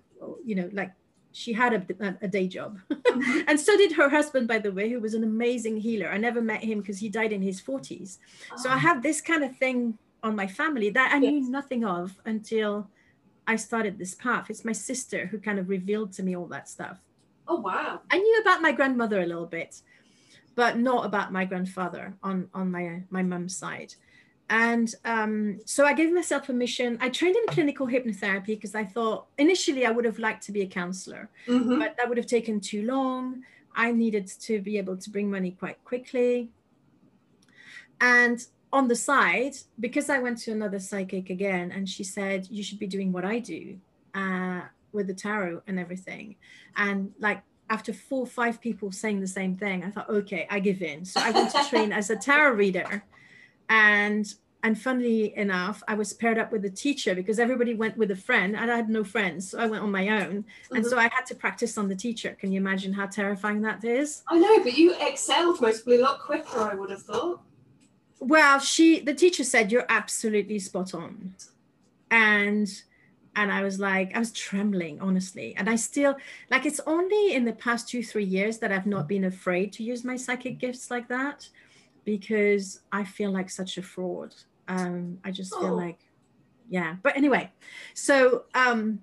you 0.44 0.54
know, 0.54 0.68
like 0.74 0.92
she 1.32 1.52
had 1.52 1.72
a, 1.74 2.16
a 2.22 2.28
day 2.28 2.48
job. 2.48 2.78
and 3.46 3.58
so 3.58 3.76
did 3.76 3.92
her 3.92 4.08
husband, 4.08 4.48
by 4.48 4.58
the 4.58 4.72
way, 4.72 4.90
who 4.90 5.00
was 5.00 5.14
an 5.14 5.24
amazing 5.24 5.76
healer. 5.76 6.08
I 6.08 6.18
never 6.18 6.40
met 6.40 6.62
him 6.62 6.80
because 6.80 6.98
he 6.98 7.08
died 7.08 7.32
in 7.32 7.42
his 7.42 7.60
40s. 7.60 8.18
So 8.56 8.68
I 8.68 8.74
ah. 8.74 8.78
have 8.78 9.02
this 9.02 9.20
kind 9.20 9.44
of 9.44 9.56
thing 9.56 9.98
on 10.22 10.34
my 10.34 10.46
family 10.46 10.90
that 10.90 11.12
I 11.12 11.18
yes. 11.18 11.32
knew 11.32 11.50
nothing 11.50 11.84
of 11.84 12.18
until 12.24 12.88
I 13.46 13.56
started 13.56 13.98
this 13.98 14.14
path. 14.14 14.50
It's 14.50 14.64
my 14.64 14.72
sister 14.72 15.26
who 15.26 15.38
kind 15.38 15.58
of 15.58 15.68
revealed 15.68 16.12
to 16.14 16.22
me 16.22 16.36
all 16.36 16.46
that 16.46 16.68
stuff. 16.68 16.98
Oh, 17.46 17.60
wow. 17.60 18.00
I 18.10 18.18
knew 18.18 18.40
about 18.40 18.60
my 18.60 18.72
grandmother 18.72 19.20
a 19.20 19.26
little 19.26 19.46
bit, 19.46 19.80
but 20.54 20.78
not 20.78 21.06
about 21.06 21.32
my 21.32 21.44
grandfather 21.44 22.14
on, 22.22 22.48
on 22.52 22.70
my, 22.70 23.02
my 23.10 23.22
mum's 23.22 23.56
side. 23.56 23.94
And 24.50 24.94
um, 25.04 25.60
so 25.66 25.84
I 25.84 25.92
gave 25.92 26.12
myself 26.12 26.46
permission. 26.46 26.96
I 27.00 27.10
trained 27.10 27.36
in 27.36 27.46
clinical 27.54 27.86
hypnotherapy 27.86 28.46
because 28.46 28.74
I 28.74 28.84
thought 28.84 29.26
initially 29.36 29.84
I 29.84 29.90
would 29.90 30.06
have 30.06 30.18
liked 30.18 30.44
to 30.44 30.52
be 30.52 30.62
a 30.62 30.66
counselor, 30.66 31.28
mm-hmm. 31.46 31.78
but 31.78 31.96
that 31.96 32.08
would 32.08 32.16
have 32.16 32.26
taken 32.26 32.60
too 32.60 32.86
long. 32.86 33.42
I 33.76 33.92
needed 33.92 34.26
to 34.40 34.60
be 34.60 34.78
able 34.78 34.96
to 34.96 35.10
bring 35.10 35.30
money 35.30 35.50
quite 35.50 35.84
quickly. 35.84 36.50
And 38.00 38.44
on 38.72 38.88
the 38.88 38.96
side, 38.96 39.54
because 39.78 40.08
I 40.08 40.18
went 40.18 40.38
to 40.38 40.52
another 40.52 40.78
psychic 40.78 41.30
again, 41.30 41.70
and 41.70 41.88
she 41.88 42.04
said, 42.04 42.48
You 42.50 42.62
should 42.62 42.78
be 42.78 42.86
doing 42.86 43.12
what 43.12 43.24
I 43.24 43.38
do 43.40 43.78
uh, 44.14 44.62
with 44.92 45.08
the 45.08 45.14
tarot 45.14 45.62
and 45.66 45.78
everything. 45.78 46.36
And 46.76 47.12
like 47.18 47.42
after 47.68 47.92
four 47.92 48.20
or 48.20 48.26
five 48.26 48.62
people 48.62 48.92
saying 48.92 49.20
the 49.20 49.28
same 49.28 49.56
thing, 49.56 49.84
I 49.84 49.90
thought, 49.90 50.08
Okay, 50.08 50.46
I 50.50 50.58
give 50.60 50.80
in. 50.80 51.04
So 51.04 51.20
I 51.20 51.32
went 51.32 51.50
to 51.50 51.64
train 51.68 51.92
as 51.92 52.08
a 52.08 52.16
tarot 52.16 52.54
reader 52.54 53.04
and 53.68 54.34
and 54.62 54.80
funnily 54.80 55.36
enough 55.36 55.82
i 55.88 55.94
was 55.94 56.12
paired 56.12 56.38
up 56.38 56.50
with 56.50 56.64
a 56.64 56.70
teacher 56.70 57.14
because 57.14 57.38
everybody 57.38 57.74
went 57.74 57.96
with 57.96 58.10
a 58.10 58.16
friend 58.16 58.56
and 58.56 58.70
i 58.70 58.76
had 58.76 58.88
no 58.88 59.04
friends 59.04 59.50
so 59.50 59.58
i 59.58 59.66
went 59.66 59.82
on 59.82 59.90
my 59.90 60.08
own. 60.08 60.42
Mm-hmm. 60.42 60.76
and 60.76 60.84
so 60.84 60.96
mm-hmm. 60.96 61.06
i 61.06 61.14
had 61.14 61.26
to 61.26 61.34
practice 61.34 61.78
on 61.78 61.88
the 61.88 61.96
teacher. 61.96 62.36
Can 62.40 62.52
you 62.52 62.60
imagine 62.60 62.92
how 62.92 63.06
terrifying 63.06 63.62
that 63.62 63.84
is? 63.84 64.22
I 64.28 64.38
know 64.38 64.62
but 64.62 64.76
you 64.76 64.94
excelled 65.00 65.60
mostly 65.60 65.96
a 65.96 66.02
lot 66.02 66.20
quicker 66.20 66.60
i 66.60 66.74
would 66.74 66.90
have 66.90 67.02
thought. 67.02 67.40
Well 68.20 68.58
she 68.58 69.00
the 69.00 69.14
teacher 69.14 69.44
said 69.44 69.70
you're 69.70 69.86
absolutely 69.88 70.58
spot 70.58 70.94
on. 70.94 71.34
And 72.10 72.68
and 73.36 73.52
i 73.52 73.62
was 73.62 73.78
like 73.78 74.16
i 74.16 74.18
was 74.18 74.32
trembling 74.32 75.00
honestly. 75.00 75.54
And 75.56 75.70
i 75.70 75.76
still 75.76 76.16
like 76.50 76.66
it's 76.66 76.80
only 76.86 77.34
in 77.34 77.44
the 77.44 77.52
past 77.52 77.88
two 77.88 78.02
three 78.02 78.24
years 78.24 78.58
that 78.58 78.72
i've 78.72 78.86
not 78.86 79.06
been 79.06 79.24
afraid 79.24 79.72
to 79.74 79.84
use 79.84 80.02
my 80.04 80.16
psychic 80.16 80.58
gifts 80.58 80.90
like 80.90 81.06
that 81.08 81.48
because 82.08 82.80
I 82.90 83.04
feel 83.04 83.30
like 83.30 83.50
such 83.50 83.76
a 83.76 83.82
fraud. 83.82 84.34
Um, 84.66 85.18
I 85.26 85.30
just 85.30 85.54
feel 85.54 85.74
oh. 85.74 85.84
like, 85.84 85.98
yeah. 86.70 86.96
But 87.02 87.18
anyway, 87.18 87.52
so 87.92 88.44
um, 88.54 89.00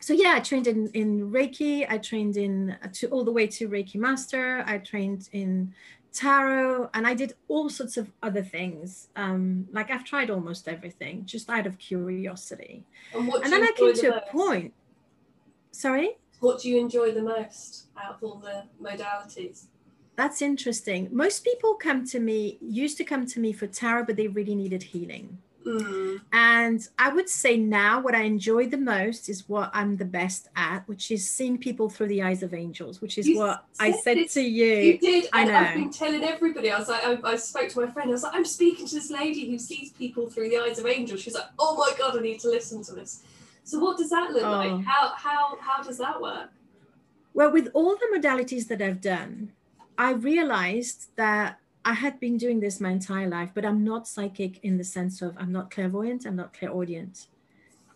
so 0.00 0.12
yeah, 0.12 0.32
I 0.34 0.40
trained 0.40 0.66
in 0.66 0.88
in 0.88 1.30
Reiki. 1.30 1.86
I 1.88 1.98
trained 1.98 2.36
in 2.36 2.76
uh, 2.82 2.88
to 2.94 3.06
all 3.10 3.24
the 3.24 3.30
way 3.30 3.46
to 3.46 3.68
Reiki 3.68 3.94
master. 3.94 4.64
I 4.66 4.78
trained 4.78 5.28
in 5.30 5.72
tarot, 6.12 6.90
and 6.94 7.06
I 7.06 7.14
did 7.14 7.34
all 7.46 7.68
sorts 7.70 7.96
of 7.96 8.10
other 8.24 8.42
things. 8.42 9.06
Um, 9.14 9.68
like 9.70 9.92
I've 9.92 10.04
tried 10.04 10.28
almost 10.28 10.66
everything, 10.66 11.26
just 11.26 11.48
out 11.48 11.66
of 11.68 11.78
curiosity. 11.78 12.84
And, 13.14 13.32
and 13.32 13.52
then 13.52 13.62
I 13.62 13.70
came 13.76 13.94
to 13.94 14.16
a 14.16 14.20
point. 14.32 14.74
Sorry. 15.70 16.18
What 16.40 16.60
do 16.60 16.68
you 16.70 16.80
enjoy 16.80 17.12
the 17.12 17.22
most 17.22 17.86
out 17.96 18.16
of 18.16 18.24
all 18.24 18.38
the 18.48 18.64
modalities? 18.82 19.66
That's 20.16 20.40
interesting. 20.40 21.08
Most 21.12 21.44
people 21.44 21.74
come 21.74 22.06
to 22.06 22.18
me, 22.18 22.58
used 22.60 22.96
to 22.98 23.04
come 23.04 23.26
to 23.26 23.40
me 23.40 23.52
for 23.52 23.66
tarot, 23.66 24.04
but 24.04 24.16
they 24.16 24.28
really 24.28 24.54
needed 24.54 24.82
healing. 24.82 25.38
Mm. 25.66 26.20
And 26.32 26.88
I 26.96 27.08
would 27.08 27.28
say 27.28 27.56
now 27.56 28.00
what 28.00 28.14
I 28.14 28.22
enjoy 28.22 28.68
the 28.68 28.78
most 28.78 29.28
is 29.28 29.48
what 29.48 29.70
I'm 29.74 29.96
the 29.96 30.04
best 30.04 30.48
at, 30.54 30.86
which 30.86 31.10
is 31.10 31.28
seeing 31.28 31.58
people 31.58 31.90
through 31.90 32.06
the 32.06 32.22
eyes 32.22 32.44
of 32.44 32.54
angels, 32.54 33.00
which 33.00 33.18
is 33.18 33.26
you 33.26 33.38
what 33.38 33.64
I 33.80 33.90
said 33.90 34.16
this, 34.16 34.34
to 34.34 34.42
you. 34.42 34.74
You 34.74 34.98
did. 34.98 35.28
I 35.32 35.44
know. 35.44 35.54
I've 35.54 35.74
been 35.74 35.90
telling 35.90 36.22
everybody. 36.22 36.70
I 36.70 36.78
was 36.78 36.88
like, 36.88 37.04
I, 37.04 37.18
I, 37.24 37.36
spoke 37.36 37.68
to 37.70 37.80
my 37.80 37.90
friend. 37.90 38.10
I 38.10 38.12
was 38.12 38.22
like, 38.22 38.34
I'm 38.34 38.44
speaking 38.44 38.86
to 38.86 38.94
this 38.94 39.10
lady 39.10 39.50
who 39.50 39.58
sees 39.58 39.90
people 39.90 40.30
through 40.30 40.50
the 40.50 40.58
eyes 40.58 40.78
of 40.78 40.86
angels. 40.86 41.20
She's 41.20 41.34
like, 41.34 41.48
oh 41.58 41.76
my 41.76 41.92
god, 41.98 42.16
I 42.16 42.20
need 42.20 42.38
to 42.40 42.48
listen 42.48 42.84
to 42.84 42.92
this. 42.94 43.24
So 43.64 43.80
what 43.80 43.98
does 43.98 44.10
that 44.10 44.30
look 44.30 44.44
oh. 44.44 44.50
like? 44.50 44.84
How 44.84 45.14
how 45.16 45.58
how 45.60 45.82
does 45.82 45.98
that 45.98 46.22
work? 46.22 46.50
Well, 47.34 47.50
with 47.50 47.68
all 47.74 47.96
the 47.96 48.18
modalities 48.18 48.68
that 48.68 48.80
I've 48.80 49.00
done, 49.00 49.52
I 49.98 50.12
realized 50.12 51.08
that 51.16 51.58
I 51.84 51.94
had 51.94 52.18
been 52.18 52.36
doing 52.36 52.60
this 52.60 52.80
my 52.80 52.90
entire 52.90 53.28
life, 53.28 53.52
but 53.54 53.64
I'm 53.64 53.84
not 53.84 54.08
psychic 54.08 54.58
in 54.64 54.76
the 54.76 54.84
sense 54.84 55.22
of 55.22 55.36
I'm 55.38 55.52
not 55.52 55.70
clairvoyant, 55.70 56.26
I'm 56.26 56.36
not 56.36 56.52
clairaudient. 56.52 57.28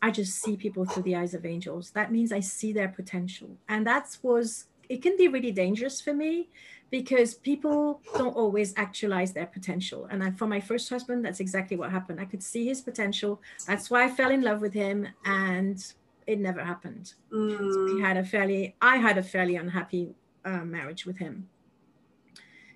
I 0.00 0.10
just 0.10 0.40
see 0.40 0.56
people 0.56 0.84
through 0.84 1.02
the 1.02 1.16
eyes 1.16 1.34
of 1.34 1.44
angels. 1.44 1.90
That 1.90 2.10
means 2.10 2.32
I 2.32 2.40
see 2.40 2.72
their 2.72 2.88
potential. 2.88 3.50
And 3.68 3.86
that 3.86 4.16
was, 4.22 4.66
it 4.88 5.02
can 5.02 5.16
be 5.16 5.28
really 5.28 5.52
dangerous 5.52 6.00
for 6.00 6.14
me 6.14 6.48
because 6.90 7.34
people 7.34 8.00
don't 8.16 8.34
always 8.34 8.72
actualize 8.76 9.32
their 9.32 9.46
potential. 9.46 10.06
And 10.10 10.24
I, 10.24 10.30
for 10.30 10.46
my 10.46 10.60
first 10.60 10.88
husband, 10.88 11.24
that's 11.24 11.40
exactly 11.40 11.76
what 11.76 11.90
happened. 11.90 12.18
I 12.18 12.24
could 12.24 12.42
see 12.42 12.66
his 12.66 12.80
potential. 12.80 13.42
That's 13.66 13.90
why 13.90 14.04
I 14.04 14.08
fell 14.08 14.30
in 14.30 14.40
love 14.40 14.60
with 14.62 14.72
him. 14.72 15.06
And 15.24 15.84
it 16.26 16.38
never 16.38 16.64
happened. 16.64 17.14
Mm. 17.32 17.58
So 17.58 17.94
we 17.94 18.00
had 18.00 18.16
a 18.16 18.24
fairly, 18.24 18.76
I 18.80 18.96
had 18.96 19.18
a 19.18 19.22
fairly 19.22 19.56
unhappy 19.56 20.14
uh, 20.44 20.64
marriage 20.64 21.04
with 21.04 21.18
him. 21.18 21.49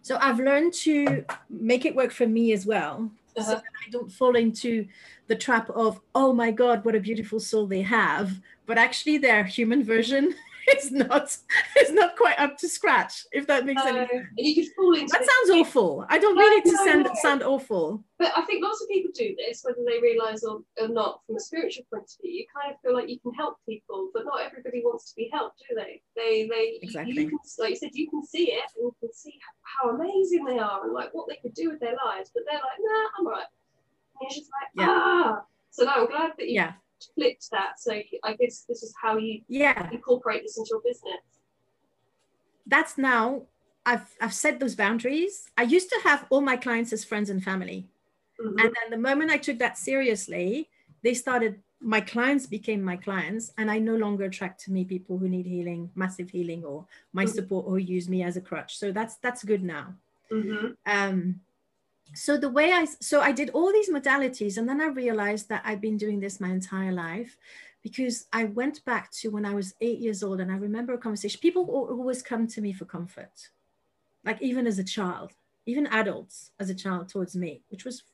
So 0.05 0.19
I've 0.21 0.39
learned 0.39 0.75
to 0.85 1.25
make 1.49 1.87
it 1.87 1.97
work 1.97 2.13
for 2.13 2.27
me 2.27 2.53
as 2.53 2.67
well. 2.67 3.11
Uh-huh. 3.37 3.43
So 3.43 3.51
that 3.55 3.63
I 3.87 3.91
don't 3.91 4.13
fall 4.13 4.37
into 4.37 4.87
the 5.29 5.35
trap 5.35 5.71
of, 5.71 5.99
oh 6.15 6.35
my 6.35 6.51
God, 6.51 6.85
what 6.85 6.95
a 6.95 7.01
beautiful 7.01 7.41
soul 7.41 7.67
they 7.67 7.81
have. 7.81 8.39
But 8.67 8.77
actually 8.77 9.17
their 9.17 9.45
human 9.45 9.83
version 9.83 10.35
is 10.77 10.91
not 10.91 11.37
it's 11.77 11.91
not 11.91 12.17
quite 12.17 12.39
up 12.39 12.57
to 12.59 12.69
scratch 12.69 13.25
if 13.33 13.47
that 13.47 13.67
makes 13.67 13.83
any 13.85 13.99
sense 13.99 14.29
you 14.37 14.55
could 14.55 14.73
fall 14.75 14.95
into 14.95 15.13
that 15.13 15.21
sounds 15.21 15.51
awful 15.61 16.07
i 16.09 16.19
don't 16.19 16.37
mean 16.37 16.53
it 16.59 16.65
to 16.65 16.77
sound, 16.79 17.07
sound 17.21 17.43
awful 17.43 18.03
but 18.19 18.33
i 18.35 18.43
think 18.47 18.65
lots 18.65 18.81
of 18.81 18.89
people 18.89 19.11
do 19.15 19.35
this 19.37 19.63
whether 19.63 19.81
they 19.87 20.01
realize 20.01 20.43
or, 20.43 20.61
or 20.81 20.89
not 20.89 21.21
from 21.27 21.37
a 21.37 21.41
spiritual 21.41 21.85
point 21.93 22.05
of 22.05 22.23
view 22.23 22.33
you 22.33 22.47
kind 22.55 22.73
of 22.73 22.81
feel 22.81 22.95
like 22.95 23.11
you 23.11 23.21
can 23.21 23.35
help 23.35 23.57
people 23.69 24.09
but 24.15 24.25
not 24.25 24.41
everybody 24.41 24.81
wants 24.83 25.11
to 25.11 25.17
be 25.17 25.29
helped 25.33 25.63
do 25.69 25.75
they 25.77 26.01
they 26.17 26.49
they 26.49 26.79
exactly 26.81 27.13
you, 27.13 27.29
can, 27.29 27.39
like 27.59 27.71
you 27.71 27.77
said 27.77 27.91
you 27.93 28.09
can 28.09 28.25
see 28.25 28.53
it 28.53 28.65
and 28.77 28.85
you 28.85 28.97
can 29.01 29.13
see 29.13 29.35
how 29.41 29.54
amazing 29.91 30.45
they 30.45 30.59
are 30.59 30.85
and 30.85 30.93
like 30.93 31.13
what 31.13 31.29
they 31.29 31.37
could 31.37 31.55
do 31.55 31.71
with 31.71 31.81
their 31.81 31.97
lives 32.05 32.31
but 32.35 32.43
they're 32.49 32.61
like 32.61 32.79
nah 32.81 33.09
i'm 33.19 33.27
right 33.27 33.47
and 34.21 34.21
you're 34.23 34.31
just 34.31 34.51
like 34.61 34.87
yeah. 34.87 34.87
ah 34.89 35.41
so 35.71 35.85
no 35.85 35.93
i'm 35.93 36.07
glad 36.07 36.33
that 36.39 36.49
you 36.49 36.55
yeah 36.55 36.73
flipped 37.15 37.51
that. 37.51 37.79
So 37.79 37.93
I 38.23 38.35
guess 38.35 38.65
this 38.69 38.83
is 38.83 38.95
how 39.01 39.17
you 39.17 39.43
yeah 39.49 39.91
incorporate 39.91 40.43
this 40.43 40.59
into 40.59 40.69
your 40.71 40.81
business. 40.81 41.21
That's 42.67 42.97
now 42.97 43.43
I've 43.85 44.15
I've 44.21 44.35
set 44.35 44.61
those 44.61 44.75
boundaries. 44.75 45.51
I 45.57 45.63
used 45.63 45.91
to 45.91 46.01
have 46.05 46.27
all 46.31 46.41
my 46.41 46.57
clients 46.57 46.93
as 46.93 47.05
friends 47.05 47.31
and 47.31 47.43
family. 47.43 47.89
Mm-hmm. 48.41 48.59
And 48.59 48.69
then 48.69 48.91
the 48.91 48.99
moment 48.99 49.31
I 49.31 49.37
took 49.37 49.59
that 49.59 49.79
seriously, 49.79 50.69
they 51.03 51.15
started 51.15 51.61
my 51.85 52.01
clients 52.01 52.47
became 52.47 52.83
my 52.83 52.97
clients 52.97 53.53
and 53.59 53.71
I 53.71 53.79
no 53.79 53.95
longer 53.95 54.25
attract 54.25 54.65
to 54.65 54.73
me 54.73 54.85
people 54.85 55.19
who 55.19 55.29
need 55.29 55.45
healing, 55.45 55.91
massive 55.95 56.31
healing 56.31 56.65
or 56.65 56.87
my 57.13 57.25
mm-hmm. 57.25 57.35
support 57.35 57.67
or 57.69 57.79
use 57.79 58.09
me 58.09 58.23
as 58.23 58.39
a 58.39 58.41
crutch. 58.41 58.79
So 58.79 58.91
that's 58.91 59.17
that's 59.17 59.45
good 59.45 59.63
now. 59.63 59.95
Mm-hmm. 60.33 60.69
Um 60.87 61.41
so 62.15 62.39
the 62.39 62.49
way 62.49 62.73
I 62.73 62.87
so 62.87 63.21
I 63.21 63.33
did 63.33 63.51
all 63.51 63.71
these 63.71 63.91
modalities 63.91 64.57
and 64.57 64.67
then 64.67 64.81
I 64.81 64.87
realized 64.87 65.51
that 65.51 65.63
I'd 65.65 65.83
been 65.83 65.99
doing 65.99 66.21
this 66.21 66.41
my 66.41 66.49
entire 66.49 66.93
life 66.93 67.37
because 67.83 68.27
I 68.33 68.45
went 68.45 68.83
back 68.87 69.11
to 69.21 69.29
when 69.29 69.45
I 69.45 69.55
was 69.55 69.75
eight 69.83 69.99
years 69.99 70.23
old 70.23 70.41
and 70.41 70.51
I 70.51 70.57
remember 70.57 70.95
a 70.95 70.99
conversation. 70.99 71.39
People 71.43 71.67
always 71.67 72.23
come 72.23 72.47
to 72.47 72.63
me 72.63 72.73
for 72.73 72.87
comfort, 72.87 73.51
like 74.25 74.41
even 74.41 74.67
as 74.67 74.79
a 74.79 74.85
child, 74.85 75.33
even 75.67 75.87
adults 75.89 76.51
as 76.59 76.71
a 76.71 76.75
child 76.75 77.11
towards 77.11 77.37
me, 77.37 77.61
which 77.69 77.85
was 77.85 78.05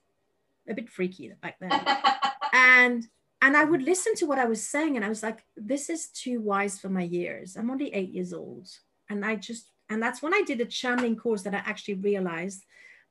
a 0.69 0.75
bit 0.75 0.89
freaky 0.89 1.33
back 1.41 1.57
then. 1.61 1.71
and 2.53 3.07
and 3.43 3.57
I 3.57 3.65
would 3.65 3.83
listen 3.83 4.15
to 4.17 4.27
what 4.27 4.39
I 4.39 4.45
was 4.45 4.67
saying 4.67 4.97
and 4.97 5.05
I 5.05 5.09
was 5.09 5.23
like, 5.23 5.45
this 5.57 5.89
is 5.89 6.09
too 6.09 6.41
wise 6.41 6.79
for 6.79 6.89
my 6.89 7.03
years. 7.03 7.57
I'm 7.57 7.71
only 7.71 7.93
eight 7.95 8.11
years 8.11 8.33
old. 8.33 8.69
And 9.09 9.25
I 9.25 9.37
just 9.37 9.71
and 9.89 10.01
that's 10.01 10.23
when 10.23 10.33
I 10.33 10.43
did 10.47 10.61
a 10.61 10.67
channeling 10.67 11.17
course 11.17 11.43
that 11.43 11.55
I 11.55 11.59
actually 11.59 11.95
realized 11.95 12.65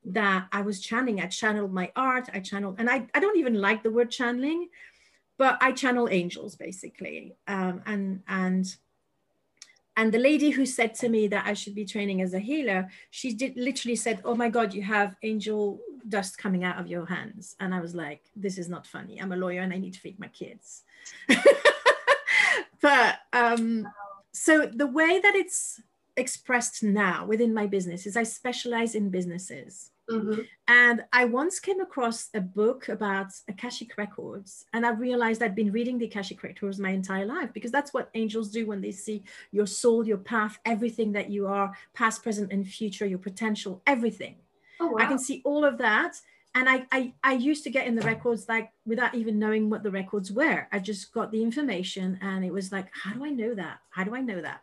that 0.04 0.46
I 0.50 0.62
was 0.62 0.80
channeling. 0.80 1.20
I 1.20 1.26
channeled 1.26 1.74
my 1.74 1.92
art, 1.94 2.30
I 2.32 2.40
channeled, 2.40 2.76
and 2.78 2.88
I, 2.88 3.06
I 3.14 3.20
don't 3.20 3.36
even 3.36 3.60
like 3.60 3.82
the 3.82 3.90
word 3.90 4.10
channeling, 4.10 4.68
but 5.36 5.58
I 5.60 5.72
channel 5.72 6.08
angels 6.10 6.56
basically. 6.56 7.36
Um, 7.46 7.82
and 7.84 8.22
and 8.28 8.76
and 9.96 10.12
the 10.12 10.18
lady 10.18 10.50
who 10.50 10.64
said 10.64 10.94
to 10.96 11.08
me 11.10 11.28
that 11.28 11.46
I 11.46 11.52
should 11.52 11.74
be 11.74 11.84
training 11.84 12.22
as 12.22 12.32
a 12.32 12.38
healer, 12.38 12.88
she 13.10 13.34
did 13.34 13.56
literally 13.56 13.96
said, 13.96 14.22
"Oh 14.24 14.34
my 14.34 14.48
God, 14.48 14.72
you 14.72 14.82
have 14.82 15.16
angel 15.22 15.80
dust 16.08 16.38
coming 16.38 16.64
out 16.64 16.78
of 16.78 16.86
your 16.86 17.06
hands," 17.06 17.56
and 17.60 17.74
I 17.74 17.80
was 17.80 17.94
like, 17.94 18.22
"This 18.36 18.58
is 18.58 18.68
not 18.68 18.86
funny. 18.86 19.20
I'm 19.20 19.32
a 19.32 19.36
lawyer 19.36 19.60
and 19.60 19.72
I 19.72 19.78
need 19.78 19.94
to 19.94 20.00
feed 20.00 20.18
my 20.18 20.28
kids." 20.28 20.82
but 22.80 23.18
um, 23.32 23.86
so 24.32 24.66
the 24.66 24.86
way 24.86 25.20
that 25.20 25.34
it's 25.34 25.80
expressed 26.16 26.82
now 26.82 27.24
within 27.24 27.54
my 27.54 27.66
business 27.66 28.06
is 28.06 28.16
I 28.16 28.24
specialize 28.24 28.94
in 28.94 29.10
businesses. 29.10 29.90
Mhm. 30.10 30.46
And 30.66 31.04
I 31.12 31.24
once 31.24 31.60
came 31.60 31.80
across 31.80 32.30
a 32.34 32.40
book 32.40 32.88
about 32.88 33.28
Akashic 33.48 33.96
records, 33.96 34.64
and 34.72 34.84
I 34.84 34.90
realized 34.90 35.42
I'd 35.42 35.54
been 35.54 35.72
reading 35.72 35.98
the 35.98 36.06
Akashic 36.06 36.42
records 36.42 36.78
my 36.80 36.90
entire 36.90 37.24
life 37.26 37.52
because 37.52 37.70
that's 37.70 37.94
what 37.94 38.10
angels 38.14 38.50
do 38.50 38.66
when 38.66 38.80
they 38.80 38.90
see 38.90 39.22
your 39.52 39.66
soul, 39.66 40.06
your 40.06 40.18
path, 40.18 40.58
everything 40.64 41.12
that 41.12 41.30
you 41.30 41.46
are, 41.46 41.76
past, 41.94 42.22
present, 42.22 42.52
and 42.52 42.66
future, 42.66 43.06
your 43.06 43.18
potential, 43.18 43.82
everything. 43.86 44.36
Oh 44.80 44.88
wow. 44.88 44.98
I 44.98 45.06
can 45.06 45.18
see 45.18 45.42
all 45.44 45.64
of 45.64 45.78
that. 45.78 46.16
And 46.54 46.68
I, 46.68 46.84
I, 46.90 47.12
I 47.22 47.34
used 47.34 47.62
to 47.64 47.70
get 47.70 47.86
in 47.86 47.94
the 47.94 48.02
records 48.02 48.48
like 48.48 48.72
without 48.84 49.14
even 49.14 49.38
knowing 49.38 49.70
what 49.70 49.84
the 49.84 49.90
records 49.90 50.32
were. 50.32 50.66
I 50.72 50.80
just 50.80 51.12
got 51.12 51.30
the 51.30 51.42
information 51.42 52.18
and 52.22 52.44
it 52.44 52.52
was 52.52 52.72
like, 52.72 52.88
how 52.92 53.12
do 53.12 53.24
I 53.24 53.30
know 53.30 53.54
that? 53.54 53.78
How 53.90 54.02
do 54.02 54.16
I 54.16 54.20
know 54.20 54.42
that? 54.42 54.62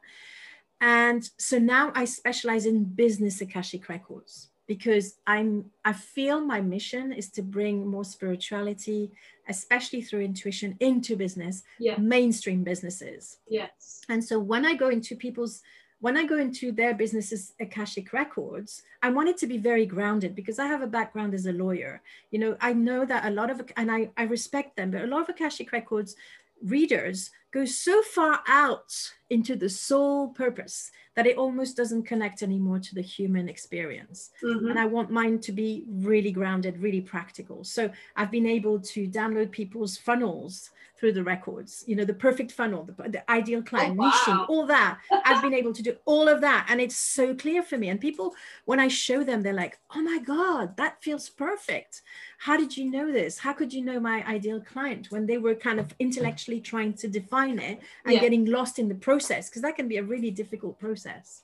And 0.81 1.27
so 1.37 1.57
now 1.57 1.91
I 1.95 2.05
specialize 2.05 2.65
in 2.65 2.83
business 2.83 3.41
Akashic 3.41 3.89
records 3.89 4.49
because 4.67 5.15
I'm 5.25 5.71
I 5.85 5.93
feel 5.93 6.41
my 6.41 6.59
mission 6.59 7.13
is 7.13 7.29
to 7.31 7.41
bring 7.41 7.87
more 7.87 8.03
spirituality, 8.03 9.11
especially 9.47 10.01
through 10.01 10.21
intuition, 10.21 10.75
into 10.81 11.15
business, 11.15 11.63
Yeah. 11.79 11.97
mainstream 11.97 12.63
businesses. 12.63 13.37
yes. 13.47 14.01
And 14.09 14.23
so 14.23 14.39
when 14.39 14.65
I 14.65 14.73
go 14.75 14.89
into 14.89 15.15
people's 15.15 15.61
when 15.99 16.15
I 16.15 16.25
go 16.25 16.37
into 16.37 16.71
their 16.71 16.93
businesses 16.93 17.53
Akashic 17.59 18.13
records, 18.13 18.83
I 19.01 19.09
want 19.09 19.29
it 19.29 19.37
to 19.37 19.47
be 19.47 19.57
very 19.57 19.85
grounded 19.85 20.35
because 20.35 20.59
I 20.59 20.67
have 20.67 20.81
a 20.81 20.87
background 20.87 21.33
as 21.33 21.47
a 21.47 21.53
lawyer. 21.53 22.01
You 22.29 22.39
know, 22.39 22.57
I 22.61 22.73
know 22.73 23.05
that 23.05 23.25
a 23.25 23.31
lot 23.31 23.49
of 23.49 23.61
and 23.75 23.91
I, 23.91 24.09
I 24.15 24.23
respect 24.23 24.75
them, 24.75 24.91
but 24.91 25.03
a 25.03 25.07
lot 25.07 25.21
of 25.21 25.29
Akashic 25.29 25.71
records 25.71 26.15
readers 26.63 27.31
go 27.51 27.65
so 27.65 28.01
far 28.01 28.41
out 28.47 29.13
into 29.29 29.55
the 29.55 29.69
soul 29.69 30.29
purpose 30.29 30.91
that 31.15 31.27
it 31.27 31.37
almost 31.37 31.75
doesn't 31.75 32.03
connect 32.03 32.43
anymore 32.43 32.79
to 32.79 32.93
the 32.95 33.01
human 33.01 33.49
experience 33.49 34.31
Mhm. 34.43 34.69
and 34.69 34.79
I 34.79 34.85
want 34.85 35.09
mine 35.11 35.39
to 35.39 35.51
be 35.51 35.85
really 35.87 36.31
grounded, 36.31 36.77
really 36.79 37.01
practical. 37.01 37.63
So 37.63 37.91
I've 38.15 38.31
been 38.31 38.45
able 38.45 38.79
to 38.81 39.07
download 39.07 39.51
people's 39.51 39.97
funnels 39.97 40.69
through 40.99 41.13
the 41.13 41.23
records, 41.23 41.83
you 41.87 41.95
know, 41.95 42.05
the 42.05 42.13
perfect 42.13 42.51
funnel, 42.51 42.83
the, 42.83 42.93
the 43.09 43.31
ideal 43.31 43.61
client, 43.61 43.93
Oh, 43.99 44.03
wow. 44.03 44.09
niching, 44.11 44.43
all 44.47 44.65
that. 44.65 44.99
I've 45.23 45.41
been 45.41 45.53
able 45.53 45.73
to 45.73 45.83
do 45.83 45.95
all 46.05 46.27
of 46.27 46.41
that. 46.41 46.65
And 46.69 46.81
it's 46.81 46.97
so 46.97 47.35
clear 47.35 47.61
for 47.61 47.77
me. 47.77 47.89
And 47.89 48.01
people, 48.01 48.33
when 48.65 48.79
I 48.79 48.87
show 48.87 49.23
them, 49.23 49.41
they're 49.43 49.53
like, 49.53 49.79
oh 49.95 50.01
my 50.01 50.17
God, 50.19 50.75
that 50.77 51.03
feels 51.03 51.29
perfect. 51.29 52.01
How 52.39 52.57
did 52.57 52.75
you 52.77 52.89
know 52.89 53.11
this? 53.11 53.37
How 53.39 53.53
could 53.53 53.73
you 53.73 53.83
know 53.83 53.99
my 53.99 54.25
ideal 54.27 54.59
client 54.59 55.11
when 55.11 55.27
they 55.27 55.37
were 55.37 55.53
kind 55.55 55.79
of 55.79 55.93
intellectually 55.99 56.61
trying 56.61 56.93
to 56.95 57.07
define 57.07 57.36
it 57.45 57.79
and 58.05 58.13
Yeah. 58.13 58.19
getting 58.19 58.45
lost 58.45 58.79
in 58.79 58.87
the 58.89 58.95
process? 58.95 59.49
Because 59.49 59.61
that 59.61 59.75
can 59.75 59.87
be 59.87 59.97
a 59.97 60.03
really 60.03 60.31
difficult 60.31 60.79
process. 60.79 61.43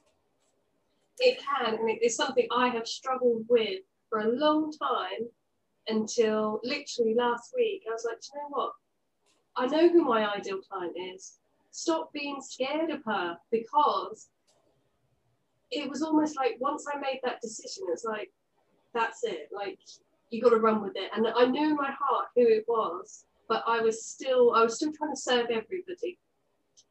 It 1.20 1.40
can, 1.40 1.76
and 1.76 1.90
it 1.90 2.02
is 2.02 2.16
something 2.16 2.48
I 2.52 2.70
have 2.70 2.88
struggled 2.88 3.46
with 3.48 3.82
for 4.10 4.20
a 4.20 4.28
long 4.28 4.72
time 4.72 5.30
until 5.88 6.60
literally 6.64 7.14
last 7.14 7.54
week. 7.56 7.84
I 7.88 7.92
was 7.92 8.06
like, 8.06 8.20
"Do 8.22 8.28
you 8.34 8.42
know 8.42 8.50
what? 8.50 8.74
I 9.56 9.68
know 9.68 9.88
who 9.90 10.04
my 10.04 10.34
ideal 10.34 10.60
client 10.62 10.96
is. 10.98 11.40
Stop 11.72 12.12
being 12.14 12.42
scared 12.42 12.90
of 12.90 13.04
her 13.06 13.38
because 13.52 14.30
it 15.72 15.90
was 15.90 16.02
almost 16.02 16.36
like 16.36 16.58
once 16.60 16.86
I 16.92 16.98
made 17.00 17.20
that 17.24 17.42
decision, 17.42 17.86
it's 17.90 18.04
like, 18.04 18.32
that's 18.94 19.24
it. 19.24 19.50
Like, 19.52 19.80
you 20.30 20.42
got 20.42 20.50
to 20.52 20.58
run 20.58 20.82
with 20.82 20.96
it. 20.96 21.12
And 21.16 21.28
I 21.28 21.46
knew 21.46 21.70
in 21.70 21.76
my 21.76 21.92
heart 21.92 22.28
who 22.36 22.42
it 22.42 22.66
was, 22.68 23.26
but 23.48 23.64
I 23.68 23.82
was 23.82 24.06
still, 24.06 24.54
I 24.54 24.64
was 24.64 24.76
still 24.76 24.92
trying 24.94 25.12
to 25.14 25.20
serve 25.20 25.48
everybody, 25.50 26.18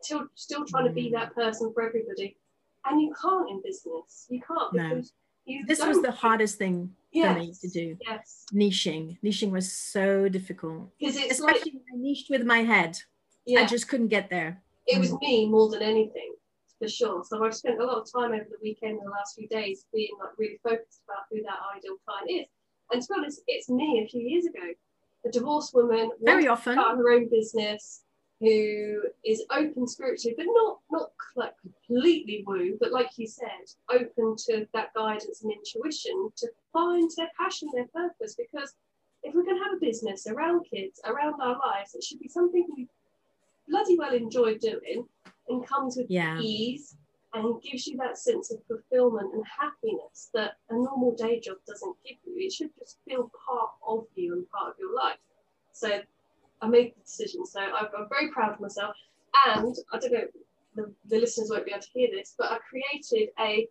still, 0.03 0.27
still 0.35 0.65
trying 0.65 0.87
to 0.87 0.93
be 0.93 1.09
Mm. 1.09 1.13
that 1.13 1.35
person 1.35 1.73
for 1.73 1.83
everybody. 1.83 2.37
And 2.85 3.01
you 3.01 3.15
can't 3.21 3.49
in 3.51 3.63
business. 3.63 4.27
You 4.29 4.41
can't 4.41 4.73
No. 4.73 5.03
you 5.45 5.65
This 5.67 5.85
was 5.85 6.03
the 6.03 6.11
hardest 6.11 6.59
thing 6.59 6.95
for 7.13 7.35
me 7.35 7.53
to 7.61 7.69
do. 7.69 7.97
Yes, 8.01 8.47
Niching. 8.53 9.19
Niching 9.23 9.51
was 9.51 9.73
so 9.73 10.29
difficult. 10.29 10.91
because 10.99 11.17
it's 11.17 11.41
like 11.41 11.57
Especially 11.57 11.73
when 11.79 12.01
I 12.01 12.03
niched 12.03 12.29
with 12.31 12.45
my 12.45 12.59
head. 12.65 12.99
yeah, 13.47 13.61
I 13.61 13.67
just 13.67 13.89
couldn't 13.89 14.09
get 14.09 14.31
there. 14.31 14.63
it 14.87 14.99
was 14.99 15.13
me 15.21 15.49
more 15.49 15.69
than 15.71 15.81
anything 15.83 16.35
for 16.81 16.89
sure. 16.89 17.23
So 17.25 17.45
I've 17.45 17.55
spent 17.55 17.81
a 17.81 17.85
lot 17.85 17.99
of 17.99 18.13
time 18.13 18.33
over 18.33 18.49
the 18.51 18.59
weekend 18.61 18.99
and 18.99 19.07
the 19.07 19.11
last 19.11 19.37
few 19.37 19.47
days 19.47 19.87
being 19.95 20.11
like 20.19 20.37
really 20.39 20.59
focused 20.65 21.03
about 21.07 21.25
who 21.31 21.41
that 21.43 21.59
ideal 21.77 21.97
client 22.05 22.29
is. 22.31 22.47
And 22.91 23.01
to 23.01 23.09
be 23.09 23.15
honest, 23.17 23.43
it's 23.47 23.69
me 23.71 24.03
a 24.05 24.09
few 24.09 24.21
years 24.21 24.45
ago, 24.47 24.73
a 25.25 25.31
divorced 25.31 25.75
woman, 25.75 26.11
Very 26.21 26.49
often. 26.49 26.75
start 26.75 26.97
her 26.99 27.11
own 27.11 27.29
business, 27.29 28.03
who 28.41 29.03
is 29.25 29.45
open 29.51 29.87
spiritually, 29.87 30.35
but 30.37 30.47
not 30.49 30.79
not 30.91 31.11
like 31.37 31.55
completely 31.61 32.43
woo, 32.47 32.77
but 32.81 32.91
like 32.93 33.11
you 33.17 33.27
said, 33.27 33.65
open 33.91 34.35
to 34.47 34.67
that 34.75 34.93
guidance 34.95 35.43
and 35.43 35.53
intuition 35.53 36.31
to 36.37 36.49
find 36.73 37.11
their 37.17 37.31
passion, 37.39 37.69
their 37.73 37.87
purpose. 37.95 38.35
Because 38.35 38.75
if 39.23 39.33
we're 39.35 39.45
going 39.45 39.57
to 39.59 39.63
have 39.65 39.75
a 39.75 39.81
business 39.81 40.27
around 40.27 40.65
kids, 40.69 41.01
around 41.05 41.41
our 41.41 41.57
lives, 41.59 41.95
it 41.95 42.03
should 42.03 42.19
be 42.19 42.29
something 42.29 42.67
we 42.77 42.89
bloody 43.69 43.97
well 43.97 44.13
enjoy 44.13 44.59
doing 44.59 45.07
and 45.49 45.65
comes 45.67 45.97
with 45.97 46.11
Yeah. 46.11 46.39
ease 46.41 46.97
and 47.35 47.47
it 47.47 47.71
gives 47.71 47.87
you 47.87 47.97
that 47.97 48.19
sense 48.19 48.53
of 48.53 48.59
fulfillment 48.67 49.33
and 49.35 49.45
happiness 49.47 50.31
that 50.35 50.53
a 50.71 50.75
normal 50.75 51.15
day 51.17 51.41
job 51.41 51.57
doesn't 51.67 51.97
give 52.07 52.19
you. 52.25 52.35
It 52.37 52.53
should 52.53 52.71
just 52.79 52.99
feel 53.09 53.31
part 53.47 53.71
of 53.87 54.05
you 54.15 54.35
and 54.35 54.49
part 54.51 54.69
of 54.69 54.75
your 54.79 54.95
life. 54.95 55.19
So 55.73 56.01
I 56.61 56.69
made 56.69 56.95
the 56.95 57.01
decision. 57.01 57.47
So 57.47 57.61
I'm, 57.61 57.87
I'm 57.97 58.09
very 58.09 58.31
proud 58.31 58.53
of 58.53 58.61
myself. 58.61 58.95
And 59.47 59.75
I 59.93 59.99
don't 59.99 60.13
know, 60.13 60.27
the, 60.77 60.93
the 61.09 61.19
listeners 61.19 61.49
won't 61.51 61.65
be 61.65 61.73
able 61.73 61.81
to 61.81 61.89
hear 61.95 62.09
this, 62.13 62.35
but 62.37 62.51
I 62.51 62.59
created 62.59 63.31
a 63.41 63.67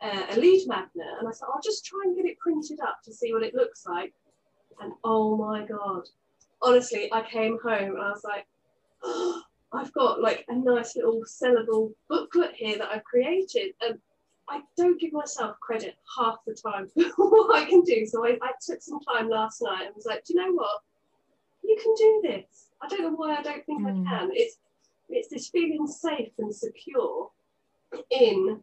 uh, 0.00 0.26
a 0.30 0.36
lead 0.38 0.66
magnet 0.68 1.06
and 1.18 1.28
I 1.28 1.32
said, 1.32 1.46
I'll 1.52 1.60
just 1.60 1.84
try 1.84 2.00
and 2.04 2.14
get 2.16 2.24
it 2.24 2.38
printed 2.38 2.78
up 2.80 2.98
to 3.04 3.12
see 3.12 3.32
what 3.32 3.42
it 3.42 3.54
looks 3.54 3.84
like. 3.84 4.12
And 4.80 4.92
oh 5.02 5.36
my 5.36 5.64
God, 5.64 6.02
honestly, 6.62 7.12
I 7.12 7.22
came 7.22 7.58
home 7.60 7.96
and 7.96 8.02
I 8.02 8.10
was 8.10 8.22
like, 8.24 8.46
I've 9.72 9.92
got 9.92 10.20
like 10.20 10.44
a 10.48 10.54
nice 10.54 10.96
little 10.96 11.22
sellable 11.24 11.92
booklet 12.08 12.52
here 12.54 12.78
that 12.78 12.88
I've 12.90 13.04
created. 13.04 13.74
And 13.82 13.98
I 14.48 14.60
don't 14.76 15.00
give 15.00 15.12
myself 15.12 15.58
credit 15.60 15.96
half 16.18 16.36
the 16.46 16.54
time 16.54 16.88
for 17.16 17.30
what 17.30 17.54
I 17.54 17.66
can 17.66 17.82
do. 17.82 18.06
So 18.06 18.26
I, 18.26 18.38
I 18.42 18.52
took 18.64 18.80
some 18.80 19.00
time 19.00 19.28
last 19.28 19.60
night 19.62 19.86
and 19.86 19.94
was 19.94 20.06
like, 20.06 20.24
do 20.24 20.34
you 20.34 20.40
know 20.40 20.52
what? 20.52 20.80
You 21.62 21.76
can 21.82 21.94
do 21.96 22.22
this. 22.24 22.68
I 22.80 22.88
don't 22.88 23.02
know 23.02 23.12
why 23.16 23.36
I 23.36 23.42
don't 23.42 23.64
think 23.66 23.82
Mm. 23.82 24.06
I 24.06 24.10
can. 24.10 24.30
It's 24.32 24.56
it's 25.10 25.28
this 25.28 25.48
feeling 25.48 25.86
safe 25.86 26.32
and 26.38 26.54
secure 26.54 27.30
in 28.10 28.62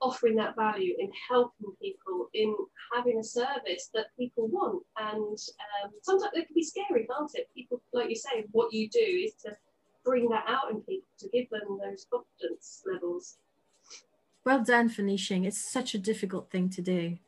offering 0.00 0.36
that 0.36 0.56
value, 0.56 0.94
in 0.98 1.10
helping 1.30 1.72
people, 1.80 2.28
in 2.34 2.54
having 2.94 3.18
a 3.18 3.24
service 3.24 3.88
that 3.94 4.06
people 4.18 4.48
want. 4.48 4.82
And 4.98 5.38
um, 5.84 5.90
sometimes 6.02 6.32
it 6.34 6.46
can 6.46 6.54
be 6.54 6.64
scary, 6.64 7.06
can't 7.06 7.30
it? 7.34 7.48
People, 7.54 7.80
like 7.92 8.08
you 8.08 8.16
say, 8.16 8.44
what 8.52 8.72
you 8.72 8.88
do 8.88 8.98
is 9.00 9.34
to 9.44 9.56
bring 10.04 10.28
that 10.30 10.44
out 10.48 10.70
in 10.70 10.80
people, 10.80 11.06
to 11.18 11.28
give 11.28 11.48
them 11.50 11.78
those 11.82 12.06
confidence 12.10 12.82
levels. 12.90 13.36
Well 14.44 14.62
done 14.62 14.88
for 14.88 15.02
niching. 15.02 15.46
It's 15.46 15.58
such 15.58 15.94
a 15.94 15.98
difficult 15.98 16.50
thing 16.50 16.68
to 16.70 16.82
do. 16.82 17.18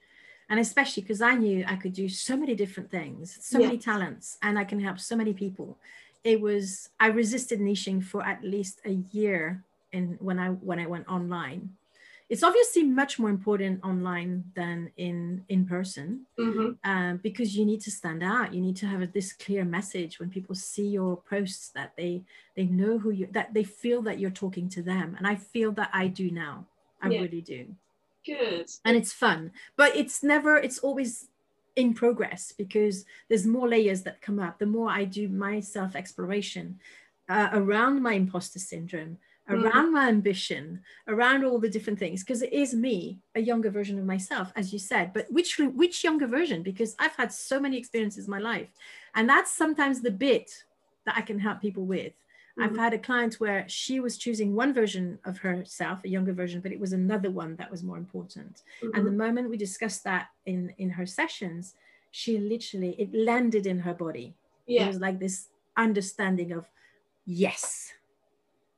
And 0.50 0.60
especially 0.60 1.02
because 1.02 1.22
I 1.22 1.34
knew 1.34 1.64
I 1.66 1.76
could 1.76 1.94
do 1.94 2.08
so 2.08 2.36
many 2.36 2.54
different 2.54 2.90
things, 2.90 3.38
so 3.40 3.58
many 3.58 3.78
talents, 3.78 4.36
and 4.42 4.58
I 4.58 4.64
can 4.64 4.78
help 4.78 4.98
so 5.00 5.16
many 5.16 5.32
people. 5.32 5.78
It 6.22 6.40
was 6.40 6.90
I 7.00 7.06
resisted 7.06 7.60
niching 7.60 8.02
for 8.02 8.22
at 8.22 8.44
least 8.44 8.80
a 8.84 8.92
year 9.12 9.64
in 9.92 10.18
when 10.20 10.38
I 10.38 10.48
when 10.50 10.78
I 10.78 10.86
went 10.86 11.08
online. 11.08 11.70
It's 12.30 12.42
obviously 12.42 12.84
much 12.84 13.18
more 13.18 13.28
important 13.30 13.84
online 13.84 14.44
than 14.56 14.90
in 14.96 15.44
in 15.48 15.66
person. 15.66 16.26
Mm-hmm. 16.38 16.90
um, 16.90 17.18
because 17.22 17.56
you 17.56 17.64
need 17.64 17.80
to 17.82 17.90
stand 17.90 18.22
out 18.22 18.52
you 18.54 18.60
need 18.60 18.76
to 18.76 18.86
have 18.86 19.02
a, 19.02 19.06
this 19.06 19.32
clear 19.32 19.64
message 19.64 20.18
when 20.18 20.30
people 20.30 20.54
see 20.54 20.88
your 20.88 21.16
posts 21.30 21.68
that 21.76 21.92
they 21.96 22.22
they 22.56 22.64
know 22.64 22.98
who 22.98 23.10
you 23.10 23.28
that 23.32 23.54
they 23.54 23.62
feel 23.64 24.02
that 24.02 24.18
you're 24.18 24.30
talking 24.44 24.68
to 24.70 24.82
them 24.82 25.14
and 25.18 25.26
i 25.26 25.34
feel 25.36 25.70
that 25.72 25.90
i 25.92 26.06
do 26.08 26.30
now 26.30 26.64
i 27.02 27.08
Yeah. 27.08 27.20
really 27.22 27.40
do 27.40 27.66
Good. 28.26 28.70
and 28.84 28.96
it's 28.96 29.12
fun 29.12 29.52
but 29.76 29.94
it's 29.94 30.22
never 30.22 30.56
it's 30.56 30.78
always 30.78 31.28
in 31.76 31.94
progress 31.94 32.52
because 32.56 33.04
there's 33.28 33.46
more 33.46 33.68
layers 33.68 34.02
that 34.02 34.20
come 34.20 34.38
up 34.40 34.58
the 34.58 34.66
more 34.66 34.90
i 34.90 35.04
do 35.04 35.28
my 35.28 35.60
self 35.60 35.94
exploration 35.94 36.78
uh, 37.28 37.48
around 37.52 38.02
my 38.02 38.14
imposter 38.14 38.58
syndrome 38.58 39.18
Mhm. 39.48 39.60
around 39.62 39.92
my 39.92 40.08
ambition 40.08 40.82
around 41.08 41.44
all 41.44 41.58
the 41.58 41.68
different 41.68 41.98
things 41.98 42.22
because 42.22 42.42
it 42.42 42.52
is 42.52 42.74
me 42.74 43.20
a 43.34 43.40
younger 43.40 43.70
version 43.70 43.98
of 43.98 44.04
myself 44.04 44.52
as 44.56 44.72
you 44.72 44.78
said 44.78 45.12
but 45.12 45.30
which 45.30 45.58
which 45.58 46.02
younger 46.02 46.26
version 46.26 46.62
because 46.62 46.96
i've 46.98 47.14
had 47.16 47.30
so 47.32 47.60
many 47.60 47.76
experiences 47.76 48.24
in 48.26 48.30
my 48.30 48.38
life 48.38 48.70
and 49.14 49.28
that's 49.28 49.52
sometimes 49.52 50.00
the 50.00 50.10
bit 50.10 50.64
that 51.04 51.16
i 51.16 51.20
can 51.20 51.38
help 51.38 51.60
people 51.60 51.84
with 51.84 52.14
I've 52.60 52.70
Mhm. 52.70 52.76
had 52.76 52.94
a 52.94 52.98
client 53.00 53.34
where 53.40 53.68
she 53.68 53.98
was 53.98 54.16
choosing 54.16 54.54
one 54.54 54.72
version 54.72 55.18
of 55.24 55.38
herself, 55.38 56.04
a 56.04 56.08
younger 56.08 56.32
version, 56.32 56.60
but 56.60 56.70
it 56.70 56.78
was 56.78 56.92
another 56.92 57.28
one 57.28 57.56
that 57.56 57.68
was 57.68 57.82
more 57.82 57.96
important. 57.98 58.62
And 58.92 59.04
the 59.04 59.10
Mhm. 59.10 59.16
moment 59.24 59.50
we 59.50 59.56
discussed 59.56 60.04
that 60.04 60.28
in 60.46 60.70
in 60.78 60.90
her 60.90 61.04
sessions, 61.04 61.74
she 62.12 62.38
literally 62.38 62.94
it 63.00 63.12
landed 63.12 63.66
in 63.66 63.80
her 63.80 63.92
body. 63.92 64.36
It 64.76 64.84
was 64.86 65.00
like 65.00 65.18
this 65.18 65.48
understanding 65.76 66.52
of, 66.52 66.70
yes, 67.26 67.94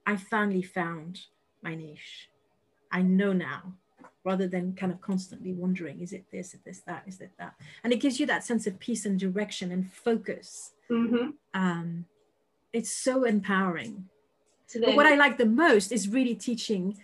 I 0.06 0.16
finally 0.16 0.62
found 0.62 1.20
my 1.62 1.74
niche. 1.74 2.30
I 2.92 3.02
know 3.02 3.32
now. 3.32 3.74
rather 4.24 4.48
than 4.48 4.74
kind 4.74 4.90
of 4.90 5.00
constantly 5.00 5.52
wondering, 5.52 6.00
is 6.00 6.12
it 6.12 6.24
this, 6.32 6.52
is 6.52 6.60
this, 6.66 6.80
that, 6.80 7.04
is 7.06 7.20
it 7.20 7.30
that? 7.38 7.54
And 7.84 7.92
it 7.92 8.00
gives 8.00 8.18
you 8.18 8.26
that 8.26 8.42
sense 8.44 8.66
of 8.66 8.76
peace 8.80 9.06
and 9.06 9.18
direction 9.18 9.70
and 9.70 9.90
focus. 9.92 10.72
Mm-hmm. 10.90 11.30
Um, 11.54 12.06
it's 12.72 12.90
so 12.90 13.22
empowering. 13.22 14.06
So 14.66 14.80
But 14.80 14.96
what 14.96 15.06
I 15.06 15.14
like 15.14 15.38
the 15.38 15.46
most 15.46 15.92
is 15.92 16.08
really 16.08 16.34
teaching 16.34 16.98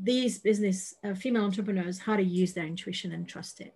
these 0.00 0.38
business 0.40 0.96
uh, 1.04 1.14
female 1.14 1.44
entrepreneurs 1.44 2.00
how 2.00 2.16
to 2.16 2.24
use 2.24 2.54
their 2.54 2.66
intuition 2.66 3.12
and 3.12 3.28
trust 3.28 3.60
it. 3.60 3.74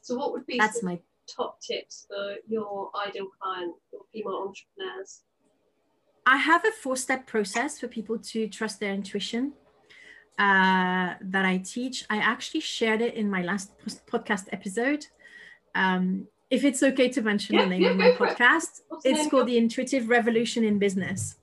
so 0.00 0.16
what 0.16 0.32
would 0.32 0.46
be 0.46 0.56
That's 0.58 0.82
my 0.82 0.98
top 1.28 1.60
tips 1.60 2.06
for 2.08 2.36
your 2.48 2.90
ideal 3.06 3.28
client, 3.38 3.74
your 3.92 4.02
female 4.12 4.46
entrepreneurs? 4.48 5.20
I 6.28 6.36
have 6.36 6.62
a 6.66 6.72
four 6.72 6.94
step 6.94 7.26
process 7.26 7.80
for 7.80 7.88
people 7.88 8.18
to 8.18 8.48
trust 8.48 8.80
their 8.80 8.92
intuition 8.92 9.54
uh, 10.38 11.14
that 11.22 11.44
I 11.46 11.56
teach. 11.64 12.04
I 12.10 12.18
actually 12.18 12.60
shared 12.60 13.00
it 13.00 13.14
in 13.14 13.30
my 13.30 13.42
last 13.42 13.72
podcast 14.06 14.44
episode. 14.52 15.06
Um, 15.74 16.28
if 16.50 16.64
it's 16.64 16.82
okay 16.82 17.08
to 17.08 17.22
mention 17.22 17.54
Yeah, 17.54 17.62
the 17.62 17.70
name 17.70 17.82
yeah, 17.82 17.90
of 17.92 17.96
my 17.96 18.14
for 18.14 18.26
it. 18.26 18.36
podcast, 18.36 18.82
it's 19.04 19.30
called 19.30 19.46
The 19.46 19.56
Intuitive 19.56 20.10
Revolution 20.10 20.64
in 20.64 20.78
Business. 20.78 21.36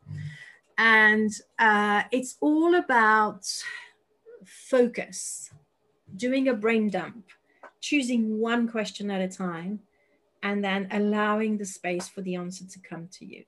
And 0.77 1.31
uh, 1.57 2.03
it's 2.11 2.35
all 2.39 2.75
about 2.75 3.43
focus, 4.45 5.49
doing 6.15 6.47
a 6.47 6.53
brain 6.53 6.91
dump, 6.91 7.25
choosing 7.81 8.37
one 8.39 8.67
question 8.67 9.09
at 9.09 9.21
a 9.21 9.35
time, 9.35 9.79
and 10.43 10.63
then 10.63 10.89
allowing 10.91 11.57
the 11.57 11.65
space 11.65 12.07
for 12.07 12.21
the 12.21 12.35
answer 12.35 12.65
to 12.67 12.79
come 12.87 13.07
to 13.13 13.25
you 13.25 13.45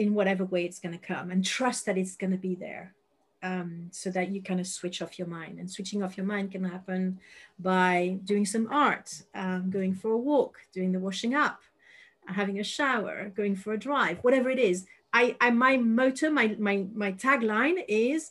in 0.00 0.14
whatever 0.14 0.46
way 0.46 0.64
it's 0.64 0.78
going 0.78 0.98
to 0.98 1.06
come 1.06 1.30
and 1.30 1.44
trust 1.44 1.84
that 1.84 1.98
it's 1.98 2.16
going 2.16 2.30
to 2.30 2.38
be 2.38 2.54
there 2.54 2.94
um, 3.42 3.88
so 3.90 4.10
that 4.10 4.30
you 4.30 4.42
kind 4.42 4.58
of 4.58 4.66
switch 4.66 5.02
off 5.02 5.18
your 5.18 5.28
mind. 5.28 5.58
And 5.58 5.70
switching 5.70 6.02
off 6.02 6.16
your 6.16 6.24
mind 6.24 6.52
can 6.52 6.64
happen 6.64 7.20
by 7.58 8.18
doing 8.24 8.46
some 8.46 8.66
art 8.70 9.22
um, 9.34 9.70
going 9.70 9.94
for 9.94 10.12
a 10.12 10.16
walk 10.16 10.56
doing 10.72 10.92
the 10.92 10.98
washing 10.98 11.34
up 11.34 11.60
having 12.26 12.60
a 12.60 12.64
shower 12.64 13.30
going 13.34 13.56
for 13.56 13.72
a 13.74 13.78
drive 13.78 14.18
whatever 14.22 14.48
it 14.48 14.58
is. 14.58 14.86
I, 15.12 15.36
I 15.38 15.50
my 15.50 15.76
motto 15.76 16.30
my, 16.30 16.56
my 16.58 16.86
my 16.94 17.12
tagline 17.12 17.84
is 17.86 18.30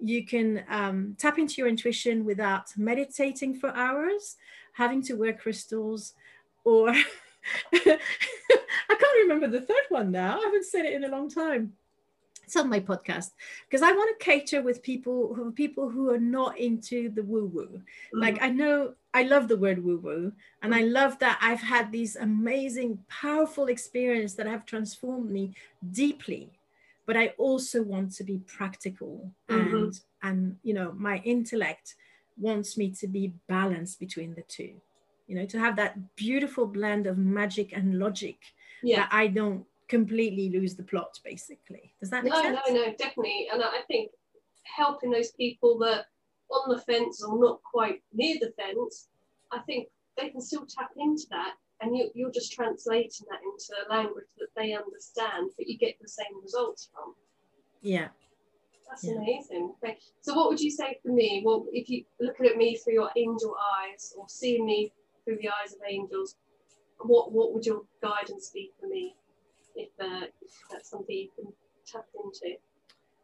you 0.00 0.24
can 0.24 0.62
um, 0.68 1.16
tap 1.18 1.36
into 1.38 1.54
your 1.58 1.66
intuition 1.66 2.24
without 2.24 2.66
meditating 2.76 3.54
for 3.54 3.70
hours 3.70 4.36
having 4.74 5.02
to 5.02 5.14
wear 5.14 5.32
crystals 5.32 6.14
or 6.62 6.94
I 7.72 7.98
can't 8.88 9.18
remember 9.22 9.48
the 9.48 9.60
third 9.60 9.84
one 9.88 10.10
now. 10.10 10.38
I 10.38 10.44
haven't 10.44 10.64
said 10.64 10.84
it 10.84 10.94
in 10.94 11.04
a 11.04 11.08
long 11.08 11.28
time. 11.28 11.72
It's 12.44 12.56
on 12.56 12.70
my 12.70 12.80
podcast 12.80 13.32
because 13.68 13.82
I 13.82 13.92
want 13.92 14.18
to 14.18 14.24
cater 14.24 14.62
with 14.62 14.82
people 14.82 15.34
who 15.34 15.52
people 15.52 15.90
who 15.90 16.08
are 16.10 16.18
not 16.18 16.58
into 16.58 17.10
the 17.10 17.22
woo 17.22 17.44
woo. 17.44 17.82
Like 18.10 18.38
I 18.40 18.48
know 18.48 18.94
I 19.12 19.24
love 19.24 19.48
the 19.48 19.56
word 19.58 19.84
woo 19.84 19.98
woo, 19.98 20.32
and 20.62 20.74
I 20.74 20.80
love 20.80 21.18
that 21.18 21.38
I've 21.42 21.60
had 21.60 21.92
these 21.92 22.16
amazing, 22.16 23.04
powerful 23.10 23.66
experiences 23.66 24.34
that 24.36 24.46
have 24.46 24.64
transformed 24.64 25.30
me 25.30 25.52
deeply. 25.92 26.48
But 27.04 27.18
I 27.18 27.34
also 27.36 27.82
want 27.82 28.12
to 28.12 28.24
be 28.24 28.38
practical, 28.46 29.30
Mhm. 29.50 29.74
and 29.74 30.00
and 30.22 30.56
you 30.62 30.72
know 30.72 30.92
my 30.92 31.18
intellect 31.26 31.96
wants 32.38 32.78
me 32.78 32.90
to 32.92 33.06
be 33.06 33.34
balanced 33.46 34.00
between 34.00 34.34
the 34.34 34.42
two 34.42 34.80
you 35.28 35.36
know 35.36 35.46
to 35.46 35.58
have 35.58 35.76
that 35.76 36.16
beautiful 36.16 36.66
blend 36.66 37.06
of 37.06 37.18
magic 37.18 37.72
and 37.72 37.98
logic 37.98 38.38
yeah. 38.82 39.00
that 39.00 39.08
i 39.12 39.26
don't 39.28 39.64
completely 39.88 40.50
lose 40.50 40.74
the 40.74 40.82
plot 40.82 41.18
basically 41.24 41.94
does 42.00 42.10
that 42.10 42.24
make 42.24 42.32
No, 42.32 42.42
sense 42.42 42.58
no, 42.68 42.74
no, 42.74 42.84
definitely. 42.98 43.48
And 43.52 43.62
I 43.62 43.80
think 43.86 44.10
helping 44.64 45.10
those 45.10 45.30
people 45.32 45.78
that 45.78 46.06
on 46.50 46.74
the 46.74 46.80
fence 46.82 47.22
or 47.22 47.38
not 47.38 47.62
quite 47.62 48.02
near 48.12 48.36
the 48.40 48.52
fence, 48.60 49.08
I 49.50 49.60
think 49.60 49.88
they 50.18 50.28
can 50.28 50.40
still 50.40 50.66
tap 50.66 50.90
into 50.96 51.24
that. 51.30 51.54
And 51.80 51.96
you, 51.96 52.10
you're 52.14 52.30
just 52.30 52.52
translating 52.52 53.26
that 53.30 53.40
into 53.42 53.72
a 53.82 53.88
language 53.94 54.26
that 54.38 54.48
they 54.56 54.74
understand, 54.74 55.52
but 55.56 55.66
you 55.68 55.78
get 55.78 55.94
the 56.00 56.08
same 56.08 56.42
results 56.42 56.90
from. 56.92 57.14
yeah 57.80 58.08
That's 58.88 59.04
Yeah. 59.04 59.12
amazing. 59.14 59.72
Okay. 59.82 59.98
So, 60.20 60.34
what 60.34 60.50
would 60.50 60.60
you 60.60 60.70
say 60.70 60.98
for 61.02 61.12
me? 61.12 61.42
Well, 61.44 61.66
if 61.72 61.88
you 61.88 62.04
looking 62.20 62.46
at 62.46 62.56
me 62.56 62.76
through 62.76 62.94
your 62.94 63.10
angel 63.16 63.56
eyes 63.78 64.12
or 64.18 64.26
seeing 64.28 64.66
me 64.66 64.92
through 65.28 65.38
the 65.42 65.48
eyes 65.48 65.74
of 65.74 65.80
angels, 65.88 66.36
what 67.00 67.32
what 67.32 67.52
would 67.52 67.66
your 67.66 67.82
guidance 68.02 68.50
be 68.54 68.72
for 68.80 68.88
me? 68.88 69.14
If, 69.76 69.90
uh, 70.00 70.26
if 70.40 70.50
that's 70.70 70.90
something 70.90 71.14
you 71.14 71.28
can 71.36 71.52
tap 71.86 72.06
into. 72.22 72.56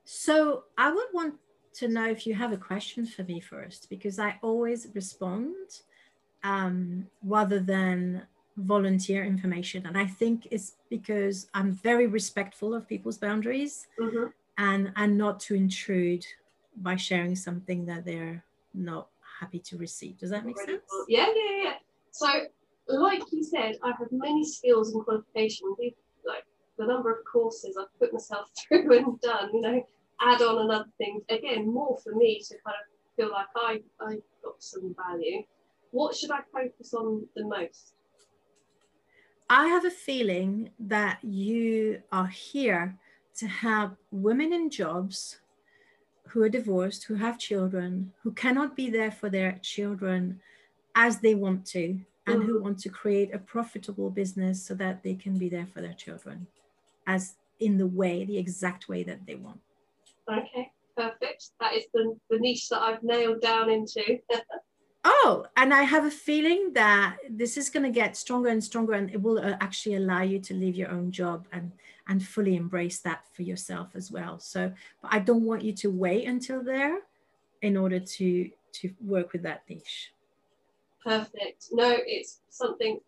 so 0.05 0.65
i 0.79 0.91
would 0.91 1.07
want 1.13 1.35
to 1.75 1.89
know 1.89 2.09
if 2.09 2.27
you 2.27 2.35
have 2.35 2.53
a 2.53 2.57
question 2.57 3.05
for 3.05 3.25
me 3.25 3.41
first 3.41 3.91
because 3.91 4.19
i 4.19 4.39
always 4.43 4.89
respond 4.95 5.55
um, 6.45 7.07
rather 7.23 7.59
than 7.59 8.23
volunteer 8.57 9.25
information 9.25 9.85
and 9.87 9.99
i 9.99 10.07
think 10.07 10.47
it's 10.51 10.77
because 10.89 11.49
i'm 11.55 11.73
very 11.73 12.07
respectful 12.07 12.75
of 12.75 12.89
people's 12.89 13.19
boundaries 13.19 13.87
hmm 13.99 14.27
and 14.57 14.93
and 14.97 15.19
not 15.19 15.41
to 15.41 15.55
intrude 15.55 16.25
by 16.77 16.95
sharing 16.95 17.35
something 17.35 17.85
that 17.87 18.05
they're 18.05 18.45
not 18.73 19.09
happy 19.41 19.59
to 19.59 19.77
receive 19.77 20.17
does 20.19 20.31
that 20.31 20.47
make 20.47 20.59
sense. 20.61 20.83
Yeah, 21.09 21.27
yeah, 21.35 21.63
yeah. 21.65 21.73
So, 22.15 22.29
like 22.87 23.23
you 23.33 23.43
said, 23.43 23.77
I 23.83 23.89
have 23.89 24.07
many 24.13 24.45
skills 24.45 24.95
and 24.95 25.05
qualifications. 25.05 25.77
Like 26.25 26.45
the 26.79 26.87
number 26.87 27.11
of 27.11 27.19
courses 27.31 27.77
I've 27.77 27.99
put 27.99 28.13
myself 28.13 28.49
through 28.69 28.97
and 28.97 29.21
done, 29.21 29.51
you 29.53 29.61
know, 29.61 29.83
add 30.21 30.41
on 30.41 30.65
another 30.65 30.91
thing. 30.97 31.23
Again, 31.29 31.67
more 31.67 31.99
for 32.05 32.15
me 32.15 32.41
to 32.47 32.55
kind 32.65 32.77
of 32.77 33.17
feel 33.17 33.33
like 33.33 33.49
I, 33.57 33.81
I 34.01 34.19
got 34.45 34.63
some 34.63 34.95
value. 34.95 35.43
What 35.91 36.15
should 36.15 36.31
I 36.31 36.41
focus 36.53 36.95
on 36.95 37.27
the 37.35 37.45
most? 37.47 37.95
I 39.51 39.67
have 39.67 39.85
a 39.85 39.91
feeling 39.91 40.71
that 40.79 41.19
you 41.25 42.01
are 42.13 42.29
here 42.29 42.97
to 43.39 43.49
help 43.49 43.97
women 44.13 44.53
in 44.53 44.71
jobs 44.71 45.41
who 46.29 46.43
are 46.43 46.49
divorced, 46.49 47.05
who 47.05 47.17
have 47.17 47.41
children, 47.41 48.13
who 48.23 48.31
cannot 48.31 48.77
be 48.77 48.89
there 48.89 49.11
for 49.11 49.29
their 49.29 49.59
children 49.63 50.41
as 50.95 51.19
they 51.19 51.35
want 51.35 51.67
to, 51.67 52.01
and 52.27 52.43
who 52.43 52.63
want 52.63 52.79
to 52.79 52.89
create 52.89 53.35
a 53.35 53.39
profitable 53.39 54.11
business 54.11 54.63
so 54.63 54.75
that 54.75 55.03
they 55.03 55.15
can 55.15 55.37
be 55.37 55.49
there 55.49 55.67
for 55.67 55.81
their 55.83 55.93
children 55.93 56.47
as 57.07 57.35
in 57.61 57.79
the 57.79 57.87
way, 57.87 58.25
the 58.25 58.39
exact 58.39 58.89
way 58.89 59.03
that 59.03 59.27
they 59.27 59.35
want. 59.35 59.61
Okay, 60.31 60.71
perfect. 60.97 61.51
That 61.61 61.75
is 61.75 61.85
the, 61.93 62.17
the 62.31 62.39
niche 62.39 62.69
that 62.71 62.81
I've 62.81 63.03
nailed 63.03 63.41
down 63.41 63.71
into. 63.71 64.19
Oh, 65.07 65.45
and 65.55 65.75
I 65.75 65.83
have 65.83 66.07
a 66.07 66.11
feeling 66.11 66.73
that 66.73 67.19
this 67.29 67.59
is 67.59 67.69
going 67.69 67.83
to 67.83 67.91
get 67.91 68.17
stronger 68.17 68.49
and 68.49 68.65
stronger, 68.65 68.95
and 68.95 69.11
it 69.11 69.21
will 69.21 69.39
uh, 69.39 69.55
actually 69.61 69.97
allow 69.97 70.23
you 70.23 70.39
to 70.39 70.55
leave 70.55 70.77
your 70.77 70.91
own 70.91 71.13
job 71.13 71.47
and 71.53 71.73
and 72.09 72.25
fully 72.25 72.57
embrace 72.57 73.01
that 73.01 73.27
for 73.35 73.43
yourself 73.43 73.91
as 73.95 74.11
well. 74.11 74.39
So, 74.39 74.73
but 75.03 75.13
I 75.13 75.19
don't 75.19 75.45
want 75.45 75.63
you 75.63 75.75
to 75.75 75.91
wait 75.91 76.27
until 76.27 76.65
there 76.65 77.01
in 77.61 77.77
order 77.77 78.01
to 78.01 78.51
to 78.77 78.95
work 79.03 79.35
with 79.35 79.43
that 79.43 79.65
niche. 79.69 80.14
Perfect. 81.05 81.67
No, 81.73 81.97
it's 82.07 82.41
something. 82.49 82.99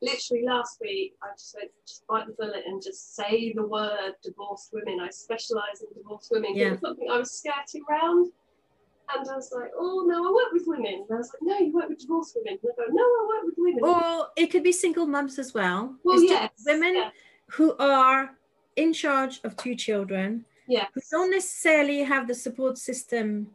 Literally 0.00 0.44
last 0.44 0.78
week, 0.80 1.14
I 1.22 1.28
just 1.36 1.56
went 1.56 1.70
just 1.84 2.06
bite 2.06 2.26
the 2.26 2.32
bullet 2.34 2.62
and 2.66 2.80
just 2.80 3.16
say 3.16 3.52
the 3.52 3.66
word 3.66 4.12
divorced 4.22 4.70
women. 4.72 5.00
I 5.00 5.10
specialise 5.10 5.80
in 5.80 5.88
divorced 6.00 6.30
women. 6.30 6.56
It 6.56 6.70
was 6.70 6.80
something 6.80 7.08
I 7.10 7.18
was 7.18 7.32
skirting 7.32 7.82
around, 7.90 8.30
and 9.16 9.28
I 9.28 9.34
was 9.34 9.50
like, 9.52 9.72
"Oh 9.76 10.04
no, 10.06 10.28
I 10.28 10.32
work 10.32 10.52
with 10.52 10.64
women." 10.68 11.04
And 11.08 11.10
I 11.10 11.16
was 11.16 11.32
like, 11.34 11.42
"No, 11.42 11.58
you 11.58 11.72
work 11.72 11.88
with 11.88 11.98
divorced 11.98 12.36
women." 12.36 12.60
And 12.62 12.70
I 12.72 12.76
go, 12.76 12.92
"No, 12.92 13.02
I 13.02 13.26
work 13.28 13.44
with 13.46 13.54
women." 13.58 13.84
Or 13.84 14.28
it 14.36 14.52
could 14.52 14.62
be 14.62 14.70
single 14.70 15.06
moms 15.06 15.36
as 15.36 15.52
well. 15.52 15.96
well, 16.04 16.22
It's 16.22 16.30
yes, 16.30 16.50
women 16.64 16.94
yeah, 16.94 17.10
who 17.46 17.76
are 17.78 18.38
in 18.76 18.92
charge 18.92 19.40
of 19.42 19.56
two 19.56 19.74
children 19.74 20.44
yeah, 20.68 20.86
who 20.94 21.00
don't 21.10 21.32
necessarily 21.32 22.04
have 22.04 22.28
the 22.28 22.34
support 22.34 22.78
system. 22.78 23.50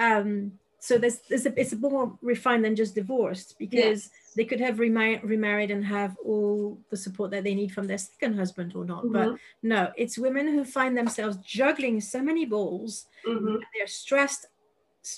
Um, 0.00 0.58
so 0.86 0.98
there's, 0.98 1.18
there's 1.28 1.46
a, 1.46 1.60
it's 1.60 1.74
more 1.74 2.16
refined 2.22 2.64
than 2.64 2.76
just 2.76 2.94
divorced 2.94 3.56
because 3.58 4.00
yes. 4.04 4.10
they 4.36 4.44
could 4.44 4.60
have 4.60 4.76
remar- 4.76 5.20
remarried 5.24 5.72
and 5.72 5.84
have 5.84 6.16
all 6.24 6.78
the 6.90 6.96
support 6.96 7.32
that 7.32 7.42
they 7.42 7.56
need 7.56 7.72
from 7.72 7.88
their 7.88 7.98
second 7.98 8.34
husband 8.36 8.72
or 8.76 8.84
not. 8.84 9.02
But 9.10 9.28
Mhm, 9.30 9.38
no, 9.64 9.92
it's 9.96 10.16
women 10.16 10.46
who 10.46 10.64
find 10.64 10.96
themselves 10.96 11.38
juggling 11.38 12.00
so 12.00 12.22
many 12.22 12.44
balls. 12.46 13.06
mhm. 13.26 13.60
They're 13.74 13.88
stressed, 13.88 14.46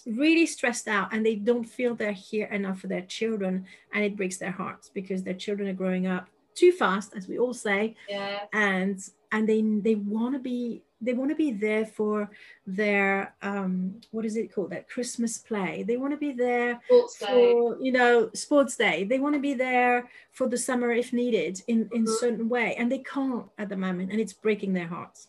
really 0.07 0.47
stressed 0.47 0.89
out, 0.89 1.13
and 1.13 1.21
they 1.25 1.35
don't 1.35 1.69
feel 1.77 1.95
they're 1.95 2.13
here 2.13 2.47
enough 2.47 2.81
for 2.81 2.87
their 2.87 3.03
children. 3.03 3.67
And 3.93 4.03
it 4.05 4.17
breaks 4.17 4.39
their 4.39 4.57
hearts 4.63 4.89
because 4.89 5.23
their 5.23 5.35
children 5.45 5.69
are 5.69 5.81
growing 5.83 6.07
up 6.07 6.31
too 6.55 6.73
fast, 6.73 7.15
as 7.15 7.29
we 7.29 7.39
all 7.39 7.55
say, 7.55 7.95
yeah, 8.09 8.41
and 8.55 8.99
and 9.33 9.47
they 9.47 9.61
they 9.89 9.97
want 9.97 10.35
to 10.35 10.41
be 10.41 10.83
they 11.01 11.13
want 11.13 11.31
to 11.31 11.37
be 11.37 11.53
there 11.53 11.87
for 11.87 12.29
their 12.67 13.35
um 13.43 13.95
what 14.11 14.25
is 14.25 14.37
it 14.37 14.53
called 14.53 14.71
that 14.71 14.89
christmas 14.89 15.39
play 15.39 15.85
they 15.87 15.97
want 15.97 16.13
to 16.13 16.17
be 16.17 16.33
there 16.33 16.81
sports 16.87 17.19
day. 17.19 17.27
for 17.27 17.77
you 17.81 17.93
know 17.93 18.31
sports 18.35 18.77
day 18.77 19.05
they 19.05 19.19
want 19.19 19.35
to 19.35 19.41
be 19.41 19.55
there 19.55 20.09
for 20.33 20.49
the 20.49 20.59
summer 20.59 20.91
if 20.91 21.13
needed 21.13 21.63
in 21.69 21.89
in 21.93 22.05
Mhm. 22.05 22.19
certain 22.19 22.49
way 22.49 22.75
and 22.77 22.91
they 22.91 22.99
can't 22.99 23.47
at 23.59 23.69
the 23.69 23.77
moment 23.77 24.11
and 24.11 24.21
it's 24.21 24.33
breaking 24.33 24.73
their 24.73 24.89
hearts 24.89 25.29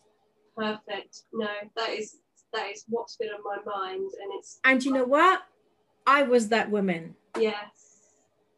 Perfect. 0.56 1.22
No, 1.32 1.48
that 1.76 1.90
is 1.90 2.16
that 2.52 2.68
is 2.70 2.84
what's 2.88 3.16
been 3.16 3.28
on 3.30 3.42
my 3.44 3.58
mind, 3.64 4.10
and 4.20 4.32
it's. 4.38 4.58
And 4.64 4.84
you 4.84 4.92
know 4.92 5.04
what? 5.04 5.42
I 6.06 6.22
was 6.22 6.48
that 6.48 6.70
woman. 6.70 7.14
Yes. 7.38 8.10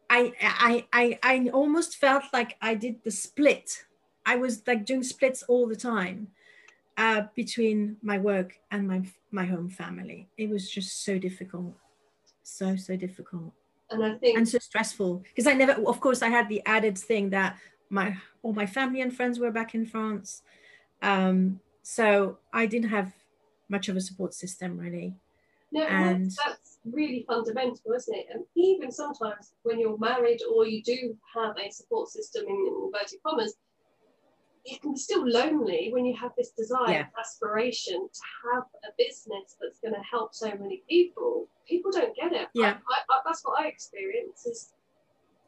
I 0.09 0.33
I 0.41 0.85
I 0.91 1.19
I 1.23 1.49
almost 1.53 1.97
felt 1.97 2.23
like 2.33 2.57
I 2.61 2.75
did 2.75 3.03
the 3.03 3.11
split. 3.11 3.85
I 4.25 4.35
was 4.35 4.63
like 4.67 4.85
doing 4.85 5.03
splits 5.03 5.43
all 5.43 5.67
the 5.67 5.75
time 5.75 6.27
uh, 6.97 7.23
between 7.35 7.97
my 8.01 8.17
work 8.17 8.59
and 8.71 8.87
my 8.87 9.03
my 9.31 9.45
home 9.45 9.69
family. 9.69 10.29
It 10.37 10.49
was 10.49 10.69
just 10.69 11.03
so 11.03 11.17
difficult, 11.17 11.75
so 12.43 12.75
so 12.75 12.95
difficult, 12.95 13.53
and 13.89 14.03
I 14.03 14.15
think 14.15 14.37
and 14.37 14.47
so 14.47 14.59
stressful 14.59 15.23
because 15.23 15.47
I 15.47 15.53
never. 15.53 15.73
Of 15.73 15.99
course, 15.99 16.21
I 16.21 16.29
had 16.29 16.49
the 16.49 16.61
added 16.65 16.97
thing 16.97 17.29
that 17.31 17.57
my 17.89 18.17
all 18.41 18.53
my 18.53 18.65
family 18.65 19.01
and 19.01 19.15
friends 19.15 19.39
were 19.39 19.51
back 19.51 19.75
in 19.75 19.85
France, 19.85 20.43
um, 21.01 21.59
so 21.81 22.37
I 22.51 22.65
didn't 22.65 22.89
have 22.89 23.13
much 23.69 23.89
of 23.89 23.95
a 23.95 24.01
support 24.01 24.33
system 24.33 24.77
really. 24.77 25.15
No, 25.71 25.81
and 25.87 26.29
that's, 26.45 26.77
really 26.85 27.25
fundamental, 27.27 27.93
isn't 27.95 28.15
it? 28.15 28.27
And 28.31 28.43
even 28.55 28.91
sometimes 28.91 29.53
when 29.63 29.79
you're 29.79 29.97
married 29.97 30.41
or 30.53 30.67
you 30.67 30.83
do 30.83 31.17
have 31.33 31.55
a 31.57 31.71
support 31.71 32.09
system 32.09 32.43
in, 32.47 32.55
in 32.55 32.81
inverted 32.85 33.19
commas, 33.25 33.55
it 34.65 34.81
can 34.81 34.93
be 34.93 34.99
still 34.99 35.27
lonely 35.27 35.89
when 35.91 36.05
you 36.05 36.15
have 36.15 36.31
this 36.37 36.51
desire, 36.51 36.89
yeah. 36.89 37.05
aspiration 37.19 38.07
to 38.13 38.21
have 38.53 38.63
a 38.85 38.91
business 38.97 39.57
that's 39.61 39.79
going 39.79 39.93
to 39.93 40.01
help 40.09 40.33
so 40.33 40.47
many 40.59 40.83
people. 40.89 41.47
People 41.67 41.91
don't 41.91 42.15
get 42.15 42.31
it. 42.31 42.47
Yeah, 42.53 42.77
I, 42.89 43.13
I, 43.13 43.19
that's 43.25 43.43
what 43.43 43.59
I 43.61 43.67
experience 43.67 44.45
is 44.45 44.73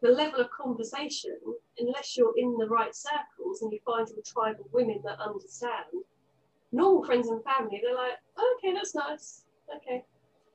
the 0.01 0.09
level 0.09 0.41
of 0.41 0.49
conversation. 0.51 1.37
Unless 1.79 2.17
you're 2.17 2.33
in 2.37 2.57
the 2.57 2.67
right 2.67 2.93
circles 2.93 3.61
and 3.61 3.71
you 3.71 3.79
find 3.85 4.07
your 4.09 4.23
tribe 4.25 4.57
of 4.59 4.71
women 4.73 4.99
that 5.05 5.19
understand, 5.19 6.03
normal 6.71 7.05
friends 7.05 7.29
and 7.29 7.41
family, 7.43 7.81
they're 7.83 7.95
like, 7.95 8.19
oh, 8.37 8.57
okay, 8.57 8.73
that's 8.73 8.95
nice, 8.95 9.45
okay. 9.77 10.03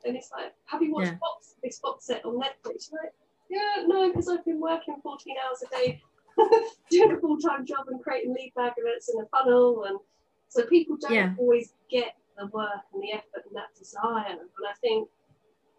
And 0.04 0.16
it's 0.16 0.30
like, 0.32 0.52
have 0.66 0.82
you 0.82 0.92
watched 0.92 1.12
yeah. 1.12 1.18
box, 1.20 1.56
this 1.62 1.78
box 1.78 2.06
set 2.06 2.24
on 2.24 2.36
Netflix? 2.36 2.90
You're 2.90 3.02
like, 3.02 3.14
yeah, 3.48 3.84
no, 3.86 4.08
because 4.08 4.28
I've 4.28 4.44
been 4.44 4.60
working 4.60 4.96
14 5.02 5.34
hours 5.44 5.62
a 5.62 5.76
day 5.76 6.02
doing 6.90 7.12
a 7.12 7.20
full 7.20 7.38
time 7.38 7.64
job 7.64 7.86
and 7.88 8.02
creating 8.02 8.34
lead 8.34 8.52
magnets 8.56 9.12
in 9.12 9.20
a 9.20 9.26
funnel. 9.26 9.84
And 9.84 9.98
so 10.48 10.64
people 10.66 10.96
don't 11.00 11.12
yeah. 11.12 11.34
always 11.38 11.74
get 11.90 12.16
the 12.38 12.46
work 12.46 12.82
and 12.92 13.02
the 13.02 13.12
effort 13.12 13.44
and 13.46 13.56
that 13.56 13.74
desire. 13.78 14.30
And 14.30 14.40
I 14.68 14.74
think 14.80 15.08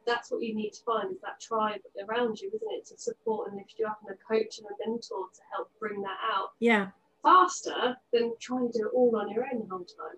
that's 0.06 0.32
what 0.32 0.42
you 0.42 0.56
need 0.56 0.72
to 0.72 0.84
find 0.84 1.12
is 1.12 1.22
that 1.22 1.40
tribe 1.40 1.82
around 2.08 2.40
you, 2.40 2.50
isn't 2.54 2.72
it? 2.72 2.86
To 2.88 2.98
support 2.98 3.50
and 3.50 3.58
lift 3.58 3.76
you 3.78 3.86
up 3.86 4.00
and 4.06 4.16
a 4.16 4.34
coach 4.34 4.58
and 4.58 4.68
a 4.68 4.90
mentor 4.90 5.26
to 5.34 5.42
help 5.56 5.70
bring 5.80 6.02
that 6.02 6.18
out. 6.34 6.50
Yeah. 6.60 6.88
Faster 7.24 7.96
than 8.12 8.34
trying 8.40 8.72
to 8.72 8.80
do 8.80 8.86
it 8.88 8.96
all 8.96 9.16
on 9.16 9.30
your 9.30 9.46
own 9.52 9.60
the 9.60 9.68
whole 9.70 9.86
time. 9.86 10.18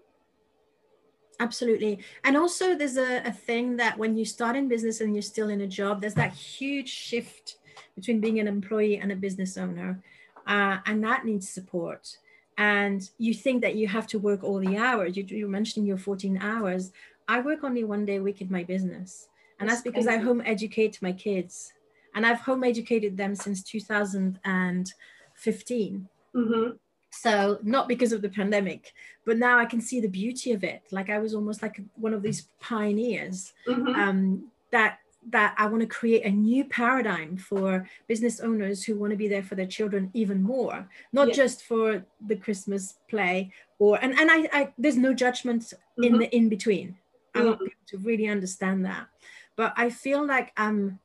Absolutely. 1.40 2.00
And 2.24 2.38
also 2.38 2.76
there's 2.76 2.98
a, 2.98 3.22
a 3.26 3.32
thing 3.32 3.76
that 3.78 3.98
when 3.98 4.16
you 4.16 4.24
start 4.24 4.56
in 4.56 4.68
business 4.68 5.02
and 5.02 5.14
you're 5.14 5.22
still 5.22 5.50
in 5.50 5.62
a 5.62 5.68
job, 5.68 6.00
there's 6.00 6.14
that 6.14 6.34
huge 6.34 6.90
shift 6.90 7.58
between 7.96 8.22
being 8.22 8.40
an 8.40 8.48
employee 8.48 8.98
and 8.98 9.12
a 9.12 9.16
business 9.16 9.58
owner 9.58 10.02
uh, 10.48 10.78
and 10.86 11.04
that 11.04 11.26
needs 11.26 11.50
support. 11.50 12.18
And 12.58 13.10
you 13.18 13.34
think 13.34 13.62
that 13.62 13.76
you 13.76 13.88
have 13.88 14.08
to 14.08 14.20
work 14.20 14.44
all 14.44 14.60
the 14.60 14.78
hours. 14.78 15.18
You, 15.18 15.26
you're 15.28 15.50
mentioning 15.50 15.88
your 15.88 15.98
14 15.98 16.38
hours. 16.38 16.92
I 17.28 17.40
work 17.40 17.64
only 17.64 17.84
one 17.84 18.06
day 18.06 18.18
a 18.18 18.22
week 18.22 18.42
in 18.42 18.52
my 18.52 18.64
business. 18.64 19.28
And 19.60 19.68
that's 19.70 19.82
because 19.82 20.08
i 20.08 20.18
home 20.18 20.42
educate 20.46 21.02
my 21.02 21.14
kids. 21.14 21.74
And 22.16 22.26
i've 22.26 22.42
home 22.42 22.64
educated 22.64 23.18
them 23.18 23.36
since 23.36 23.64
2015 23.64 26.08
mm-hmm. 26.36 26.70
so 27.10 27.60
not 27.64 27.88
because 27.88 28.12
of 28.12 28.22
the 28.22 28.30
pandemic 28.30 28.94
but 29.26 29.40
now 29.40 29.58
i 29.58 29.66
can 29.66 29.82
see 29.82 30.00
the 30.00 30.08
beauty 30.08 30.52
of 30.52 30.64
it. 30.64 30.84
Like 30.92 31.10
i 31.10 31.18
was 31.18 31.34
almost 31.34 31.64
like 31.64 31.82
one 31.96 32.14
of 32.14 32.22
these 32.22 32.50
pioneers 32.60 33.54
mm-hmm. 33.68 34.00
um, 34.00 34.52
that 34.72 35.00
that 35.30 35.56
I 35.58 35.68
want 35.68 35.82
to 35.82 35.88
create 35.88 36.26
a 36.26 36.30
new 36.30 36.66
paradigm 36.66 37.38
for 37.38 37.88
business 38.08 38.40
owners 38.40 38.84
who 38.84 38.96
want 38.96 39.12
to 39.12 39.18
be 39.18 39.28
there 39.28 39.44
for 39.44 39.56
their 39.56 39.66
children 39.66 40.12
even 40.14 40.42
more, 40.42 40.88
not 41.12 41.30
yes. 41.30 41.38
just 41.38 41.64
for 41.64 42.06
the 42.28 42.36
Christmas 42.36 42.96
play 43.10 43.52
or 43.84 44.00
and 44.02 44.18
and 44.18 44.32
I, 44.32 44.50
I 44.54 44.74
there's 44.78 44.98
no 44.98 45.14
judgment 45.14 45.64
mm-hmm. 45.64 46.04
in 46.04 46.18
the 46.18 46.36
in 46.36 46.50
between. 46.50 46.96
I 47.36 47.44
want 47.44 47.60
mm-hmm. 47.60 47.68
to 47.88 47.98
really 47.98 48.28
understand 48.28 48.86
that, 48.86 49.08
but 49.56 49.74
I 49.76 49.90
feel 49.90 50.26
like 50.26 50.52
I'm. 50.58 51.00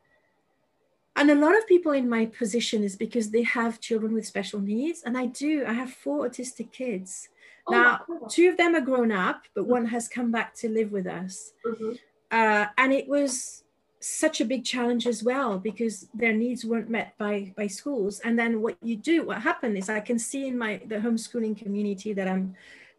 And 1.17 1.33
a 1.33 1.35
lot 1.35 1.59
of 1.59 1.67
people 1.67 1.91
in 1.91 2.09
my 2.09 2.27
position 2.27 2.85
is 2.85 2.95
because 2.95 3.31
they 3.31 3.43
have 3.43 3.81
children 3.81 4.15
with 4.15 4.25
special 4.25 4.61
needs, 4.61 5.03
and 5.03 5.19
I 5.19 5.27
do. 5.27 5.65
I 5.67 5.73
have 5.73 5.91
four 5.91 6.29
autistic 6.29 6.71
kids. 6.71 7.29
Oh, 7.67 7.73
now, 7.73 8.01
two 8.31 8.49
of 8.51 8.57
them 8.57 8.77
are 8.77 8.81
grown 8.81 9.11
up, 9.11 9.43
but 9.55 9.63
mm-hmm. 9.63 9.73
one 9.73 9.87
has 9.87 10.07
come 10.07 10.31
back 10.31 10.55
to 10.57 10.69
live 10.69 10.93
with 10.93 11.09
us. 11.09 11.53
Mm-hmm. 11.67 11.93
Uh, 12.31 12.67
and 12.77 12.93
it 12.93 13.09
was 13.09 13.65
such 14.01 14.41
a 14.41 14.45
big 14.45 14.65
challenge 14.65 15.07
as 15.07 15.23
well 15.23 15.59
because 15.59 16.09
their 16.15 16.33
needs 16.33 16.65
weren't 16.65 16.89
met 16.89 17.17
by 17.19 17.53
by 17.57 17.67
schools. 17.67 18.21
And 18.21 18.39
then 18.39 18.63
what 18.63 18.77
you 18.83 18.97
do 18.97 19.25
what 19.27 19.43
happened 19.43 19.77
is 19.77 19.89
i 19.89 20.01
can 20.01 20.19
see 20.19 20.47
in 20.47 20.57
my 20.57 20.81
the 20.87 20.97
homeschooling 20.97 21.57
community 21.57 22.13
that 22.13 22.29
i'm 22.29 22.55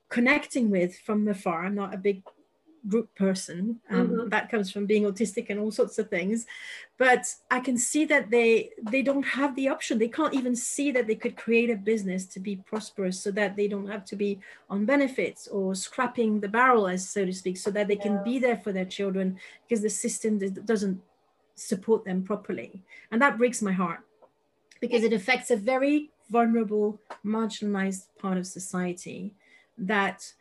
connecting 0.10 0.70
with 0.70 0.98
from 1.00 1.28
afar. 1.28 1.66
I'm 1.66 1.76
not 1.76 1.94
a 1.94 1.98
big 1.98 2.24
group 2.88 3.14
person 3.16 3.80
um, 3.90 4.08
mm-hmm. 4.08 4.30
that 4.30 4.50
comes 4.50 4.72
from 4.72 4.86
being 4.86 5.04
autistic 5.04 5.50
and 5.50 5.60
all 5.60 5.72
sorts 5.72 6.00
of 6.00 6.10
things 6.10 6.46
but 6.98 7.26
i 7.52 7.60
can 7.60 7.78
see 7.78 8.06
that 8.06 8.30
they 8.32 8.70
they 8.84 9.02
don't 9.02 9.24
have 9.24 9.56
the 9.56 9.68
option 9.68 9.98
they 9.98 10.08
can't 10.08 10.34
even 10.34 10.56
see 10.56 10.92
that 10.92 11.06
they 11.06 11.16
could 11.16 11.36
create 11.36 11.70
a 11.70 11.76
business 11.76 12.26
to 12.26 12.40
be 12.40 12.56
prosperous 12.56 13.20
so 13.20 13.32
that 13.32 13.56
they 13.56 13.68
don't 13.68 13.88
have 13.88 14.06
to 14.06 14.16
be 14.16 14.40
on 14.70 14.86
benefits 14.86 15.48
or 15.48 15.76
scrapping 15.76 16.40
the 16.40 16.48
barrel 16.48 16.88
as 16.88 17.08
so 17.08 17.26
to 17.26 17.34
speak 17.34 17.58
so 17.58 17.70
that 17.70 17.88
they 17.88 17.96
yeah. 17.96 18.04
can 18.04 18.24
be 18.24 18.40
there 18.40 18.58
for 18.58 18.72
their 18.72 18.86
children 18.86 19.38
because 19.68 19.82
the 19.82 19.90
system 19.90 20.40
doesn't 20.66 21.02
support 21.56 22.06
them 22.06 22.24
properly 22.24 22.82
and 23.12 23.22
that 23.22 23.38
breaks 23.38 23.62
my 23.62 23.74
heart 23.74 24.00
because 24.80 25.04
it 25.04 25.12
affects 25.12 25.52
a 25.52 25.58
very 25.58 26.10
vulnerable 26.30 27.00
marginalized 27.26 28.06
part 28.18 28.38
of 28.38 28.46
society 28.46 29.34
that 29.78 30.32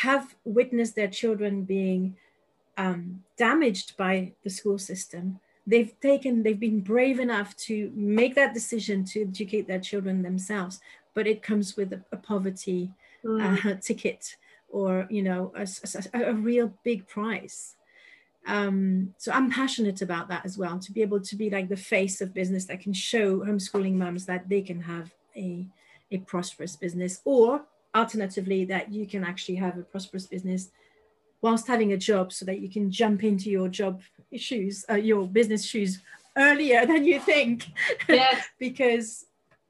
have 0.00 0.34
witnessed 0.44 0.96
their 0.96 1.08
children 1.08 1.64
being 1.64 2.16
um, 2.78 3.22
damaged 3.36 3.96
by 3.96 4.32
the 4.42 4.50
school 4.50 4.78
system 4.78 5.38
they've 5.66 5.98
taken 6.00 6.42
they've 6.42 6.58
been 6.58 6.80
brave 6.80 7.20
enough 7.20 7.56
to 7.56 7.92
make 7.94 8.34
that 8.34 8.54
decision 8.54 9.04
to 9.04 9.22
educate 9.22 9.68
their 9.68 9.78
children 9.78 10.22
themselves 10.22 10.80
but 11.14 11.26
it 11.26 11.42
comes 11.42 11.76
with 11.76 11.92
a, 11.92 12.02
a 12.10 12.16
poverty 12.16 12.90
mm. 13.24 13.66
uh, 13.66 13.78
ticket 13.80 14.36
or 14.70 15.06
you 15.10 15.22
know 15.22 15.52
a, 15.54 15.66
a, 16.14 16.30
a 16.30 16.34
real 16.34 16.72
big 16.82 17.06
price 17.06 17.76
um, 18.46 19.14
so 19.18 19.30
i'm 19.30 19.50
passionate 19.50 20.02
about 20.02 20.28
that 20.28 20.44
as 20.44 20.58
well 20.58 20.78
to 20.78 20.90
be 20.90 21.02
able 21.02 21.20
to 21.20 21.36
be 21.36 21.50
like 21.50 21.68
the 21.68 21.76
face 21.76 22.20
of 22.20 22.34
business 22.34 22.64
that 22.64 22.80
can 22.80 22.92
show 22.92 23.40
homeschooling 23.40 23.94
moms 23.94 24.26
that 24.26 24.48
they 24.48 24.62
can 24.62 24.80
have 24.80 25.12
a, 25.36 25.66
a 26.10 26.18
prosperous 26.18 26.76
business 26.76 27.20
or 27.24 27.62
alternatively 27.94 28.64
that 28.64 28.92
you 28.92 29.06
can 29.06 29.24
actually 29.24 29.56
have 29.56 29.78
a 29.78 29.82
prosperous 29.82 30.26
business 30.26 30.70
whilst 31.42 31.66
having 31.66 31.92
a 31.92 31.96
job 31.96 32.32
so 32.32 32.44
that 32.44 32.60
you 32.60 32.70
can 32.70 32.90
jump 32.90 33.24
into 33.24 33.50
your 33.50 33.68
job 33.68 34.00
shoes 34.36 34.84
uh, 34.90 34.94
your 34.94 35.26
business 35.26 35.64
shoes 35.64 36.00
earlier 36.38 36.86
than 36.90 37.04
you 37.04 37.20
think 37.20 37.66
yes. 38.08 38.46
because 38.58 39.26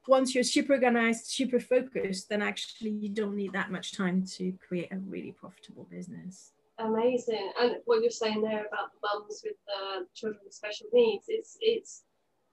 once 0.06 0.35
you're 0.35 0.44
super 0.44 0.74
organized 0.74 1.26
super 1.26 1.58
focused 1.58 2.28
then 2.28 2.42
actually 2.42 2.90
you 2.90 3.08
don't 3.08 3.35
need 3.35 3.52
that 3.52 3.70
much 3.70 3.96
time 3.96 4.24
to 4.24 4.52
create 4.66 4.92
a 4.92 4.98
really 4.98 5.32
profitable 5.32 5.87
business 5.90 6.52
amazing 6.78 7.52
and 7.61 7.76
what 7.85 8.00
you're 8.02 8.11
saying 8.11 8.40
there 8.40 8.66
about 8.66 8.92
the 8.92 8.98
mums 9.02 9.42
with 9.44 9.56
the 9.66 10.06
children 10.14 10.40
with 10.44 10.54
special 10.54 10.87
needs 10.92 11.24
it's 11.28 11.56
it's 11.61 12.02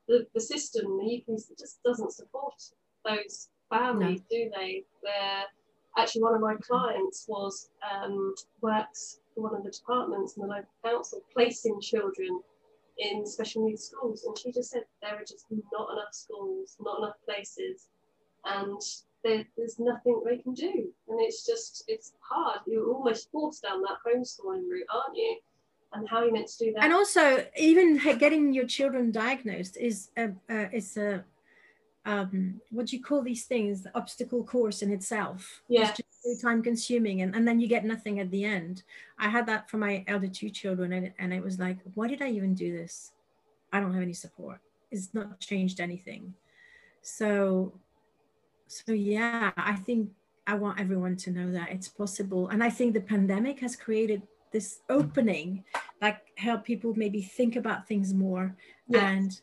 the, 0.07 0.25
the 0.33 0.41
system 0.41 0.97
the 0.97 1.17
UK 1.17 1.39
just 1.57 1.81
doesn't 1.83 2.11
support 2.11 2.55
those 3.05 3.49
families 3.69 4.21
no. 4.31 4.37
do 4.37 4.51
they 4.55 4.83
they're 5.03 5.45
actually 5.97 6.23
one 6.23 6.35
of 6.35 6.41
my 6.41 6.55
clients 6.55 7.25
was 7.27 7.69
um, 7.91 8.33
works 8.61 9.19
for 9.33 9.43
one 9.43 9.55
of 9.55 9.63
the 9.63 9.71
departments 9.71 10.37
in 10.37 10.43
the 10.43 10.47
local 10.47 10.69
council 10.83 11.21
placing 11.33 11.79
children 11.81 12.39
in 12.97 13.25
special 13.25 13.65
needs 13.65 13.85
schools. 13.85 14.25
And 14.25 14.37
she 14.37 14.51
just 14.51 14.71
said 14.71 14.83
there 15.01 15.15
are 15.15 15.25
just 15.25 15.45
not 15.49 15.91
enough 15.93 16.11
schools 16.11 16.77
not 16.79 16.99
enough 16.99 17.15
places 17.25 17.87
and 18.45 18.81
there, 19.23 19.45
there's 19.57 19.79
nothing 19.79 20.21
they 20.25 20.37
can 20.37 20.53
do. 20.53 20.93
And 21.09 21.19
it's 21.19 21.45
just 21.45 21.83
it's 21.87 22.13
hard. 22.21 22.59
You're 22.65 22.89
almost 22.89 23.29
forced 23.31 23.63
down 23.63 23.81
that 23.81 23.97
homeschooling 24.05 24.69
route 24.69 24.85
aren't 24.93 25.15
you? 25.17 25.37
And 25.91 26.07
how 26.07 26.17
are 26.17 26.25
you 26.25 26.33
meant 26.33 26.47
to 26.47 26.65
do 26.65 26.73
that? 26.73 26.83
And 26.83 26.93
also 26.93 27.45
even 27.57 27.97
getting 28.17 28.53
your 28.53 28.65
children 28.65 29.11
diagnosed 29.11 29.75
is 29.77 30.09
a, 30.15 30.29
uh, 30.49 30.67
is 30.71 30.97
a 30.97 31.23
um, 32.09 32.59
what 32.71 32.87
do 32.87 32.97
you 32.97 33.03
call 33.03 33.21
these 33.21 33.45
things? 33.45 33.83
The 33.83 33.95
obstacle 33.95 34.43
course 34.43 34.81
in 34.81 34.91
itself. 34.91 35.61
Yeah. 35.67 35.89
It's 35.89 36.01
just 36.23 36.41
time 36.41 36.63
consuming 36.63 37.21
and, 37.21 37.35
and 37.35 37.47
then 37.47 37.59
you 37.59 37.67
get 37.67 37.85
nothing 37.85 38.19
at 38.19 38.31
the 38.31 38.43
end. 38.45 38.81
I 39.19 39.29
had 39.29 39.45
that 39.45 39.69
for 39.69 39.77
my 39.77 40.03
elder 40.07 40.27
two 40.27 40.49
children 40.49 40.91
and, 40.93 41.13
and 41.19 41.31
it 41.31 41.43
was 41.43 41.59
like, 41.59 41.77
why 41.93 42.07
did 42.07 42.23
I 42.23 42.29
even 42.31 42.55
do 42.55 42.75
this? 42.75 43.11
I 43.71 43.79
don't 43.79 43.93
have 43.93 44.01
any 44.01 44.13
support. 44.13 44.59
It's 44.89 45.13
not 45.13 45.39
changed 45.39 45.79
anything. 45.79 46.33
So 47.03 47.73
so 48.67 48.91
yeah, 48.91 49.51
I 49.55 49.75
think 49.75 50.09
I 50.47 50.55
want 50.55 50.79
everyone 50.79 51.15
to 51.17 51.31
know 51.31 51.51
that 51.51 51.69
it's 51.69 51.87
possible. 51.87 52.49
And 52.49 52.63
I 52.63 52.71
think 52.71 52.95
the 52.95 53.01
pandemic 53.01 53.59
has 53.59 53.75
created 53.75 54.23
this 54.51 54.79
opening 54.89 55.63
like 56.01 56.21
help 56.37 56.65
people 56.65 56.95
maybe 56.95 57.21
think 57.21 57.55
about 57.55 57.87
things 57.87 58.15
more 58.15 58.55
Yes. 58.87 59.03
and 59.03 59.41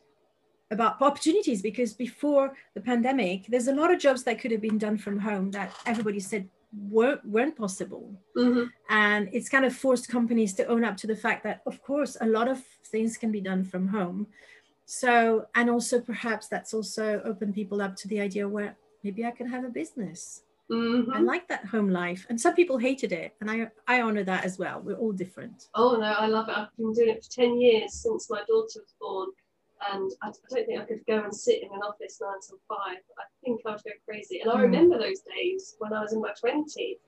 about 0.70 1.00
opportunities 1.00 1.62
because 1.62 1.92
before 1.94 2.54
the 2.74 2.80
pandemic 2.80 3.46
there's 3.48 3.68
a 3.68 3.74
lot 3.74 3.92
of 3.92 4.00
jobs 4.00 4.24
that 4.24 4.40
could 4.40 4.50
have 4.50 4.60
been 4.60 4.78
done 4.78 4.98
from 4.98 5.18
home 5.18 5.50
that 5.52 5.72
everybody 5.86 6.18
said 6.18 6.48
weren't, 6.90 7.24
weren't 7.24 7.56
possible 7.56 8.12
Mhm. 8.36 8.68
and 8.90 9.28
it's 9.32 9.48
kind 9.48 9.64
of 9.64 9.74
forced 9.74 10.08
companies 10.08 10.52
to 10.54 10.66
own 10.66 10.84
up 10.84 10.96
to 10.98 11.06
the 11.06 11.14
fact 11.16 11.44
that 11.44 11.62
of 11.66 11.80
course 11.82 12.16
a 12.20 12.26
lot 12.26 12.48
of 12.48 12.58
things 12.86 13.16
can 13.16 13.30
be 13.30 13.40
done 13.40 13.62
from 13.64 13.86
home 13.88 14.26
so 14.84 15.46
and 15.54 15.70
also 15.70 16.00
perhaps 16.00 16.48
that's 16.48 16.74
also 16.74 17.20
opened 17.24 17.54
people 17.54 17.80
up 17.80 17.94
to 17.96 18.08
the 18.08 18.20
idea 18.20 18.48
where 18.48 18.76
maybe 19.04 19.24
i 19.24 19.30
can 19.30 19.48
have 19.48 19.64
a 19.64 19.68
business 19.68 20.42
Mhm. 20.68 21.14
i 21.14 21.20
like 21.20 21.46
that 21.46 21.64
home 21.66 21.90
life 21.90 22.26
and 22.28 22.40
some 22.40 22.54
people 22.56 22.76
hated 22.76 23.12
it 23.12 23.34
and 23.40 23.48
i 23.48 23.70
i 23.86 24.00
honor 24.02 24.24
that 24.24 24.44
as 24.44 24.58
well 24.58 24.80
we're 24.80 24.96
all 24.98 25.12
different 25.12 25.68
Oh 25.76 25.96
no, 25.96 26.10
I 26.24 26.26
love 26.26 26.48
it. 26.48 26.56
I've 26.58 26.76
been 26.76 26.92
doing 26.92 27.10
it 27.10 27.24
for 27.24 27.30
10 27.30 27.60
years 27.60 27.92
since 27.94 28.28
my 28.28 28.40
daughter 28.48 28.80
was 28.84 28.94
born. 29.00 29.28
And 29.92 30.10
I, 30.22 30.26
don't 30.50 30.66
think 30.66 30.80
I 30.80 30.84
could 30.84 31.04
go 31.06 31.22
and 31.22 31.34
sit 31.34 31.62
in 31.62 31.68
an 31.72 31.80
office 31.82 32.18
nine 32.20 32.40
till 32.46 32.58
five. 32.68 32.98
I 33.18 33.24
think 33.44 33.60
I 33.66 33.72
would 33.72 33.84
go 33.84 33.90
crazy. 34.08 34.40
And 34.40 34.50
I 34.50 34.54
Mm. 34.56 34.62
remember 34.62 34.98
those 34.98 35.20
days 35.20 35.76
when 35.78 35.92
I 35.92 36.00
was 36.02 36.12
in 36.12 36.20
my 36.20 36.32
20s. 36.32 36.98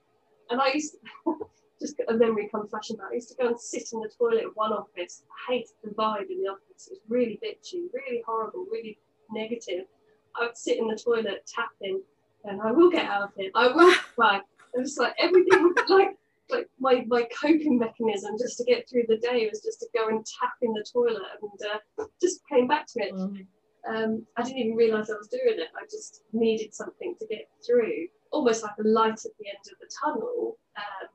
And 0.50 0.60
I 0.60 0.72
used 0.72 0.94
to, 1.26 1.34
just 1.80 2.00
a 2.08 2.14
memory 2.14 2.48
come 2.50 2.68
flashing 2.68 2.96
back. 2.96 3.08
I 3.10 3.14
used 3.14 3.30
to 3.30 3.36
go 3.42 3.48
and 3.48 3.60
sit 3.60 3.88
in 3.92 4.00
the 4.00 4.10
toilet 4.18 4.42
in 4.44 4.50
one 4.54 4.72
office. 4.72 5.22
I 5.48 5.52
hated 5.52 5.70
the 5.82 5.90
vibe 5.90 6.30
in 6.30 6.42
the 6.42 6.48
office. 6.50 6.88
It 6.88 6.92
was 6.92 7.00
really 7.08 7.38
bitchy, 7.42 7.86
really 7.92 8.22
horrible, 8.26 8.66
really 8.70 8.98
negative. 9.30 9.84
I 10.36 10.46
would 10.46 10.56
sit 10.56 10.78
in 10.78 10.88
the 10.88 10.96
toilet 10.96 11.46
tapping 11.46 12.02
and 12.44 12.60
I 12.60 12.70
will 12.72 12.90
get 12.90 13.06
out 13.06 13.22
of 13.22 13.30
here. 13.36 13.50
I 13.54 13.68
will 13.68 13.94
cry. 14.14 14.40
It 14.74 14.82
just 14.84 14.98
like 14.98 15.14
everything 15.18 15.74
like 15.88 16.16
like 16.50 16.68
my, 16.78 17.04
my 17.08 17.26
coping 17.40 17.78
mechanism 17.78 18.36
just 18.38 18.58
to 18.58 18.64
get 18.64 18.88
through 18.88 19.04
the 19.08 19.18
day 19.18 19.48
was 19.48 19.62
just 19.62 19.80
to 19.80 19.86
go 19.94 20.08
and 20.08 20.24
tap 20.40 20.52
in 20.62 20.72
the 20.72 20.84
toilet 20.92 21.22
and 21.42 21.72
uh, 21.72 22.04
just 22.20 22.40
came 22.48 22.66
back 22.66 22.86
to 22.86 23.00
it. 23.00 23.12
Um, 23.88 24.26
I 24.36 24.42
didn't 24.42 24.58
even 24.58 24.76
realise 24.76 25.10
I 25.10 25.14
was 25.14 25.28
doing 25.28 25.58
it. 25.58 25.68
I 25.76 25.84
just 25.84 26.22
needed 26.32 26.74
something 26.74 27.14
to 27.18 27.26
get 27.26 27.48
through, 27.66 28.08
almost 28.32 28.62
like 28.62 28.76
a 28.78 28.88
light 28.88 29.24
at 29.24 29.32
the 29.38 29.48
end 29.48 29.64
of 29.70 29.78
the 29.80 29.90
tunnel. 30.02 30.58
Um, 30.76 31.08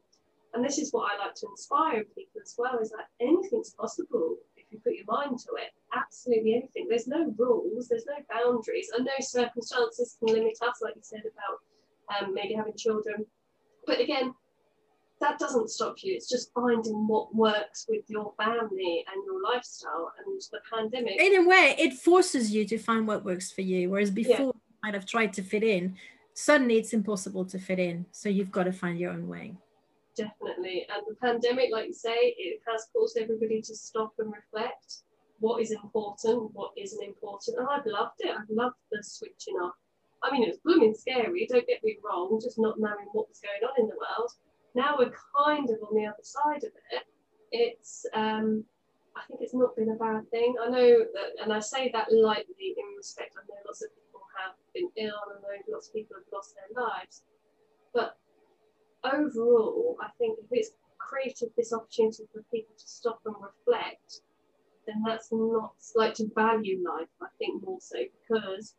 and 0.53 0.65
this 0.65 0.77
is 0.77 0.93
what 0.93 1.11
I 1.11 1.25
like 1.25 1.35
to 1.35 1.47
inspire 1.49 2.03
people 2.15 2.41
as 2.41 2.55
well: 2.57 2.79
is 2.79 2.91
that 2.91 3.09
anything's 3.19 3.73
possible 3.73 4.37
if 4.55 4.65
you 4.71 4.79
put 4.83 4.93
your 4.93 5.05
mind 5.07 5.39
to 5.39 5.49
it. 5.57 5.71
Absolutely 5.95 6.55
anything. 6.55 6.87
There's 6.87 7.07
no 7.07 7.33
rules. 7.37 7.87
There's 7.87 8.05
no 8.05 8.17
boundaries. 8.29 8.89
And 8.95 9.05
no 9.05 9.17
circumstances 9.19 10.17
can 10.19 10.33
limit 10.33 10.57
us, 10.61 10.79
like 10.81 10.95
you 10.95 11.01
said 11.03 11.23
about 11.25 12.23
um, 12.27 12.33
maybe 12.33 12.53
having 12.53 12.75
children, 12.77 13.25
but 13.85 13.99
again, 13.99 14.33
that 15.23 15.39
doesn't 15.39 15.69
stop 15.69 15.95
you. 16.03 16.13
It's 16.13 16.29
just 16.29 16.53
finding 16.53 17.07
what 17.07 17.33
works 17.33 17.85
with 17.89 18.03
your 18.07 18.33
family 18.37 19.05
and 19.11 19.23
your 19.25 19.41
lifestyle. 19.41 20.11
And 20.17 20.41
the 20.51 20.59
pandemic, 20.71 21.19
in 21.19 21.43
a 21.43 21.47
way 21.47 21.75
it 21.79 21.93
forces 21.93 22.53
you 22.53 22.65
to 22.65 22.77
find 22.77 23.07
what 23.07 23.23
works 23.23 23.51
for 23.51 23.61
you 23.61 23.89
whereas 23.89 24.11
before 24.11 24.53
you 24.53 24.61
might 24.83 24.93
have 24.93 25.05
tried 25.05 25.33
to 25.33 25.41
fit 25.41 25.63
in 25.63 25.95
suddenly 26.33 26.77
it's 26.77 26.93
impossible 26.93 27.45
to 27.45 27.57
fit 27.57 27.79
in 27.79 28.05
so 28.11 28.27
you've 28.29 28.51
got 28.51 28.63
to 28.63 28.71
find 28.71 28.99
your 28.99 29.11
own 29.11 29.27
way 29.27 29.55
definitely. 30.15 30.85
And 30.93 31.03
the 31.07 31.15
pandemic, 31.15 31.69
like 31.71 31.87
you 31.87 31.93
say, 31.93 32.35
it 32.37 32.61
has 32.67 32.87
caused 32.93 33.17
everybody 33.17 33.61
to 33.61 33.75
stop 33.75 34.13
and 34.19 34.31
reflect 34.33 35.03
what 35.39 35.61
is 35.61 35.71
important, 35.71 36.51
what 36.53 36.71
isn't 36.77 37.03
important. 37.03 37.57
And 37.57 37.67
I've 37.69 37.85
loved 37.85 38.19
it. 38.19 38.29
I've 38.29 38.49
loved 38.49 38.75
the 38.91 39.03
switching 39.03 39.55
off. 39.55 39.73
I 40.23 40.31
mean, 40.31 40.43
it 40.43 40.49
was 40.49 40.59
blooming 40.63 40.95
scary, 40.95 41.45
don't 41.51 41.67
get 41.67 41.83
me 41.83 41.97
wrong, 42.03 42.39
just 42.41 42.57
not 42.57 42.79
knowing 42.79 43.07
what 43.11 43.27
was 43.27 43.41
going 43.43 43.69
on 43.69 43.75
in 43.77 43.87
the 43.87 43.95
world. 43.95 44.31
Now 44.75 44.95
we're 44.97 45.13
kind 45.35 45.69
of 45.69 45.77
on 45.87 45.95
the 45.95 46.05
other 46.05 46.23
side 46.23 46.63
of 46.63 46.71
it. 46.91 47.03
It's, 47.51 48.05
um, 48.13 48.63
I 49.15 49.21
think 49.27 49.41
it's 49.41 49.53
not 49.53 49.75
been 49.75 49.91
a 49.91 49.95
bad 49.95 50.29
thing. 50.31 50.55
I 50.59 50.69
know 50.69 51.05
that, 51.13 51.43
and 51.43 51.53
I 51.53 51.59
say 51.59 51.91
that 51.93 52.11
lightly 52.11 52.73
in 52.77 52.97
respect, 52.97 53.35
I 53.37 53.45
know 53.47 53.59
lots 53.65 53.83
of 53.83 53.89
people 53.93 54.21
have 54.41 54.55
been 54.73 54.89
ill, 54.97 55.21
and 55.29 55.45
I 55.45 55.57
know 55.57 55.73
lots 55.73 55.89
of 55.89 55.93
people 55.93 56.15
have 56.17 56.33
lost 56.33 56.55
their 56.55 56.83
lives. 56.83 57.21
But 57.93 58.17
overall, 59.03 59.97
I 60.01 60.09
think 60.17 60.39
if 60.39 60.47
it's 60.51 60.71
created 60.97 61.51
this 61.55 61.73
opportunity 61.73 62.23
for 62.33 62.41
people 62.51 62.73
to 62.75 62.87
stop 62.87 63.19
and 63.25 63.35
reflect, 63.35 64.21
then 64.87 65.03
that's 65.05 65.29
not 65.31 65.73
like 65.95 66.15
to 66.15 66.29
value 66.35 66.83
life, 66.83 67.07
I 67.21 67.27
think 67.37 67.63
more 67.63 67.79
so 67.79 67.97
because 68.27 68.75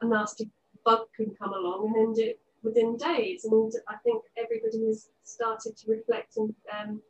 a 0.00 0.06
nasty 0.06 0.50
bug 0.84 1.06
can 1.16 1.34
come 1.38 1.52
along 1.52 1.92
and 1.94 2.08
end 2.08 2.18
it 2.18 2.40
within 2.64 2.96
days. 2.96 3.44
And 3.44 3.72
I 3.88 3.96
think 4.04 4.22
everybody 4.36 4.86
has 4.86 5.08
started 5.24 5.76
to 5.76 5.90
reflect 5.90 6.36
and 6.36 6.54
um, 6.72 7.00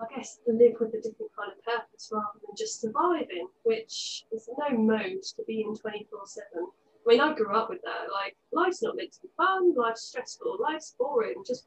I 0.00 0.04
guess 0.14 0.38
live 0.46 0.74
with 0.80 0.94
a 0.94 0.98
different 1.02 1.32
kind 1.36 1.52
of 1.52 1.64
purpose 1.64 2.10
rather 2.12 2.38
than 2.46 2.54
just 2.56 2.80
surviving, 2.80 3.48
which 3.64 4.24
is 4.32 4.48
no 4.58 4.76
mode 4.76 5.22
to 5.22 5.42
be 5.46 5.62
in 5.62 5.74
24 5.76 6.20
7. 6.24 6.46
I 6.54 7.10
mean, 7.10 7.20
I 7.20 7.34
grew 7.34 7.54
up 7.56 7.70
with 7.70 7.80
that. 7.82 8.12
Like, 8.12 8.36
life's 8.52 8.82
not 8.82 8.96
meant 8.96 9.12
to 9.14 9.22
be 9.22 9.28
fun, 9.36 9.74
life's 9.74 10.02
stressful, 10.02 10.58
life's 10.60 10.94
boring. 10.98 11.42
Just 11.46 11.66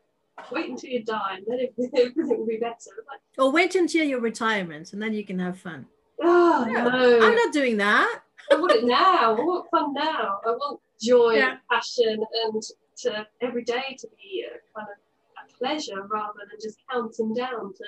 wait 0.51 0.69
until 0.69 0.89
you 0.89 1.03
die 1.03 1.37
and 1.37 1.45
then 1.47 1.59
everything 1.95 2.39
will 2.39 2.47
be 2.47 2.57
better. 2.57 2.91
Like, 3.09 3.19
or 3.37 3.51
wait 3.51 3.75
until 3.75 4.05
your 4.05 4.21
retirement 4.21 4.93
and 4.93 5.01
then 5.01 5.13
you 5.13 5.25
can 5.25 5.37
have 5.39 5.59
fun 5.59 5.85
oh, 6.21 6.65
No, 6.67 6.89
no. 6.89 7.19
i'm 7.21 7.35
not 7.35 7.53
doing 7.53 7.77
that 7.77 8.21
I 8.51 8.55
want 8.55 8.71
it 8.73 8.83
now. 8.83 9.35
I 9.35 9.39
want 9.39 9.69
fun 9.71 9.93
now. 9.93 10.39
I 10.45 10.49
want 10.49 10.79
joy, 11.01 11.33
Yeah. 11.37 11.57
passion, 11.71 12.21
and 12.45 12.61
to 12.97 13.27
every 13.41 13.63
day 13.63 13.95
to 13.99 14.07
be 14.17 14.45
a 14.47 14.79
kind 14.79 14.87
of 14.89 14.97
a 15.43 15.57
pleasure 15.57 16.01
rather 16.07 16.39
than 16.49 16.59
just 16.61 16.77
counting 16.91 17.33
down 17.33 17.73
to 17.73 17.85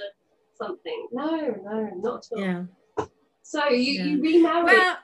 something. 0.57 1.07
No, 1.11 1.37
no, 1.63 1.89
not 1.97 2.25
at 2.31 2.37
all. 2.37 2.43
yeah 2.43 2.63
So 3.41 3.67
you, 3.69 3.77
Yeah. 3.93 4.03
you 4.05 4.21
remarried. 4.21 4.65
well 4.65 4.97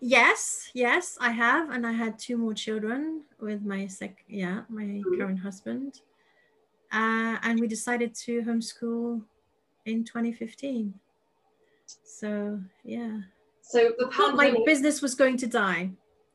yes 0.00 0.70
yes 0.74 1.18
i 1.20 1.30
have 1.30 1.70
and 1.70 1.84
i 1.84 1.90
had 1.92 2.18
two 2.18 2.36
more 2.36 2.54
children 2.54 3.22
with 3.40 3.62
my 3.64 3.86
sec 3.88 4.22
yeah 4.28 4.62
my 4.68 4.84
Mhm. 4.84 5.18
current 5.18 5.40
husband 5.40 6.00
uh, 6.92 7.36
and 7.42 7.58
we 7.60 7.66
decided 7.66 8.14
to 8.14 8.42
homeschool 8.42 9.24
in 9.86 10.04
2015 10.04 10.94
so 12.04 12.60
yeah 12.84 13.18
so 13.60 13.92
the 13.98 14.06
thought 14.14 14.36
my 14.36 14.54
business 14.64 15.02
was 15.02 15.14
going 15.16 15.36
to 15.36 15.46
die 15.48 15.90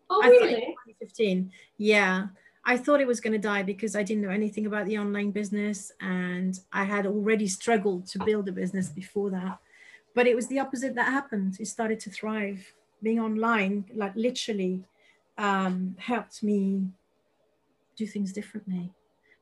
oh, 0.09 0.21
I 0.21 0.27
really? 0.27 0.75
2015 0.99 1.51
yeah 1.77 2.27
i 2.65 2.77
thought 2.77 3.01
it 3.01 3.07
was 3.07 3.19
going 3.19 3.33
to 3.33 3.47
die 3.47 3.63
because 3.63 3.95
i 3.95 4.03
didn't 4.03 4.23
know 4.23 4.29
anything 4.29 4.65
about 4.65 4.85
the 4.85 4.97
online 4.97 5.31
business 5.31 5.91
and 6.01 6.59
i 6.71 6.83
had 6.83 7.05
already 7.05 7.47
struggled 7.47 8.05
to 8.05 8.19
build 8.23 8.47
a 8.47 8.51
business 8.51 8.89
before 8.89 9.29
that. 9.29 9.59
But 10.15 10.27
it 10.27 10.35
was 10.35 10.47
the 10.47 10.59
opposite 10.59 10.95
that 10.95 11.11
happened. 11.11 11.57
It 11.59 11.67
started 11.67 11.99
to 12.01 12.09
thrive. 12.09 12.73
Being 13.01 13.19
online 13.19 13.85
like 13.93 14.15
literally 14.15 14.83
um, 15.37 15.95
helped 15.97 16.43
me 16.43 16.87
do 17.95 18.05
things 18.05 18.31
differently. 18.31 18.91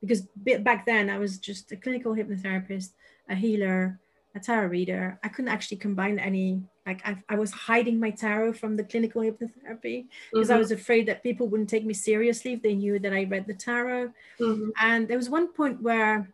Because 0.00 0.22
back 0.70 0.84
then 0.84 1.08
i 1.08 1.16
was 1.16 1.38
just 1.38 1.70
a 1.70 1.76
clinical 1.76 2.12
hypnotherapist 2.12 2.90
a 3.28 3.36
healer 3.36 4.00
a 4.34 4.40
tarot 4.40 4.68
reader 4.68 5.18
i 5.22 5.28
couldn't 5.28 5.50
actually 5.50 5.76
combine 5.76 6.18
any 6.18 6.62
like 6.86 7.00
I, 7.06 7.16
I 7.28 7.36
was 7.36 7.52
hiding 7.52 8.00
my 8.00 8.10
tarot 8.10 8.54
from 8.54 8.76
the 8.76 8.82
clinical 8.84 9.22
hypnotherapy 9.22 10.06
because 10.32 10.50
I 10.50 10.56
Mhm, 10.56 10.58
was 10.58 10.72
afraid 10.72 11.06
that 11.06 11.22
people 11.22 11.46
wouldn't 11.48 11.70
take 11.70 11.84
me 11.86 11.94
seriously 11.94 12.54
if 12.54 12.62
they 12.62 12.74
knew 12.74 12.98
that 12.98 13.12
I 13.12 13.22
read 13.22 13.46
the 13.46 13.54
tarot. 13.54 14.12
mhm. 14.40 14.72
And 14.80 15.06
there 15.06 15.16
was 15.16 15.30
one 15.30 15.52
point 15.52 15.80
where 15.80 16.28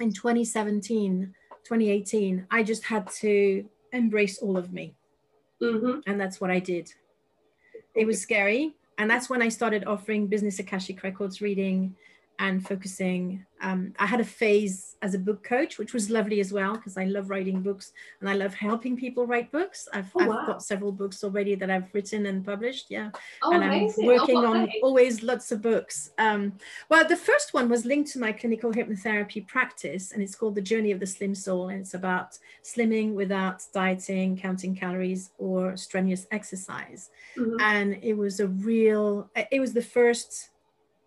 in 0.00 0.12
2017, 0.12 1.32
2018, 1.62 2.46
I 2.50 2.64
just 2.64 2.82
had 2.84 3.08
to 3.22 3.68
embrace 3.92 4.38
all 4.38 4.56
of 4.56 4.72
me. 4.72 4.96
Mhm. 5.62 6.02
And 6.06 6.20
that's 6.20 6.40
what 6.40 6.50
I 6.50 6.58
did. 6.58 6.92
It 7.94 8.06
was 8.06 8.20
scary. 8.20 8.74
And 8.98 9.10
that's 9.10 9.30
when 9.30 9.42
I 9.42 9.48
started 9.48 9.84
offering 9.84 10.26
business 10.26 10.58
Akashic 10.58 11.02
Records 11.02 11.40
reading 11.40 11.94
and 12.40 12.66
focusing. 12.66 13.44
Um, 13.60 13.92
I 13.98 14.06
had 14.06 14.20
a 14.20 14.24
phase 14.24 14.96
as 15.02 15.12
a 15.12 15.18
book 15.18 15.44
coach, 15.44 15.76
which 15.78 15.92
was 15.92 16.08
lovely 16.08 16.40
as 16.40 16.54
well, 16.54 16.74
because 16.74 16.96
I 16.96 17.04
love 17.04 17.28
writing 17.28 17.60
books 17.60 17.92
and 18.20 18.30
I 18.30 18.34
love 18.34 18.54
helping 18.54 18.96
people 18.96 19.26
write 19.26 19.52
books. 19.52 19.86
I've, 19.92 20.10
Oh, 20.14 20.20
I've 20.20 20.28
wow. 20.28 20.46
got 20.46 20.62
several 20.62 20.90
books 20.90 21.22
already 21.22 21.54
that 21.56 21.70
I've 21.70 21.92
written 21.94 22.24
and 22.24 22.42
published. 22.42 22.86
Yeah 22.90 23.10
Oh, 23.42 23.52
and 23.52 23.62
amazing. 23.62 24.04
I'm 24.04 24.10
Oh, 24.10 24.16
working 24.16 24.36
what 24.36 24.44
on 24.46 24.66
they? 24.66 24.80
always 24.82 25.22
lots 25.22 25.52
of 25.52 25.60
books. 25.60 26.12
Um, 26.16 26.54
well, 26.88 27.06
the 27.06 27.16
first 27.16 27.52
one 27.52 27.68
was 27.68 27.84
linked 27.84 28.10
to 28.12 28.18
my 28.18 28.32
clinical 28.32 28.72
hypnotherapy 28.72 29.46
practice, 29.46 30.12
and 30.12 30.22
it's 30.22 30.34
called 30.34 30.54
The 30.54 30.62
Journey 30.62 30.92
of 30.92 31.00
the 31.00 31.06
Slim 31.06 31.34
Soul, 31.34 31.68
and 31.68 31.78
it's 31.82 31.92
about 31.92 32.38
slimming 32.64 33.12
without 33.12 33.62
dieting, 33.74 34.38
counting 34.38 34.74
calories, 34.74 35.30
or 35.36 35.76
strenuous 35.76 36.26
exercise. 36.32 37.10
Mhm. 37.36 37.60
And 37.60 37.98
it 38.02 38.14
was 38.14 38.40
a 38.40 38.48
real, 38.48 39.30
it 39.50 39.60
was 39.60 39.74
the 39.74 39.82
first 39.82 40.48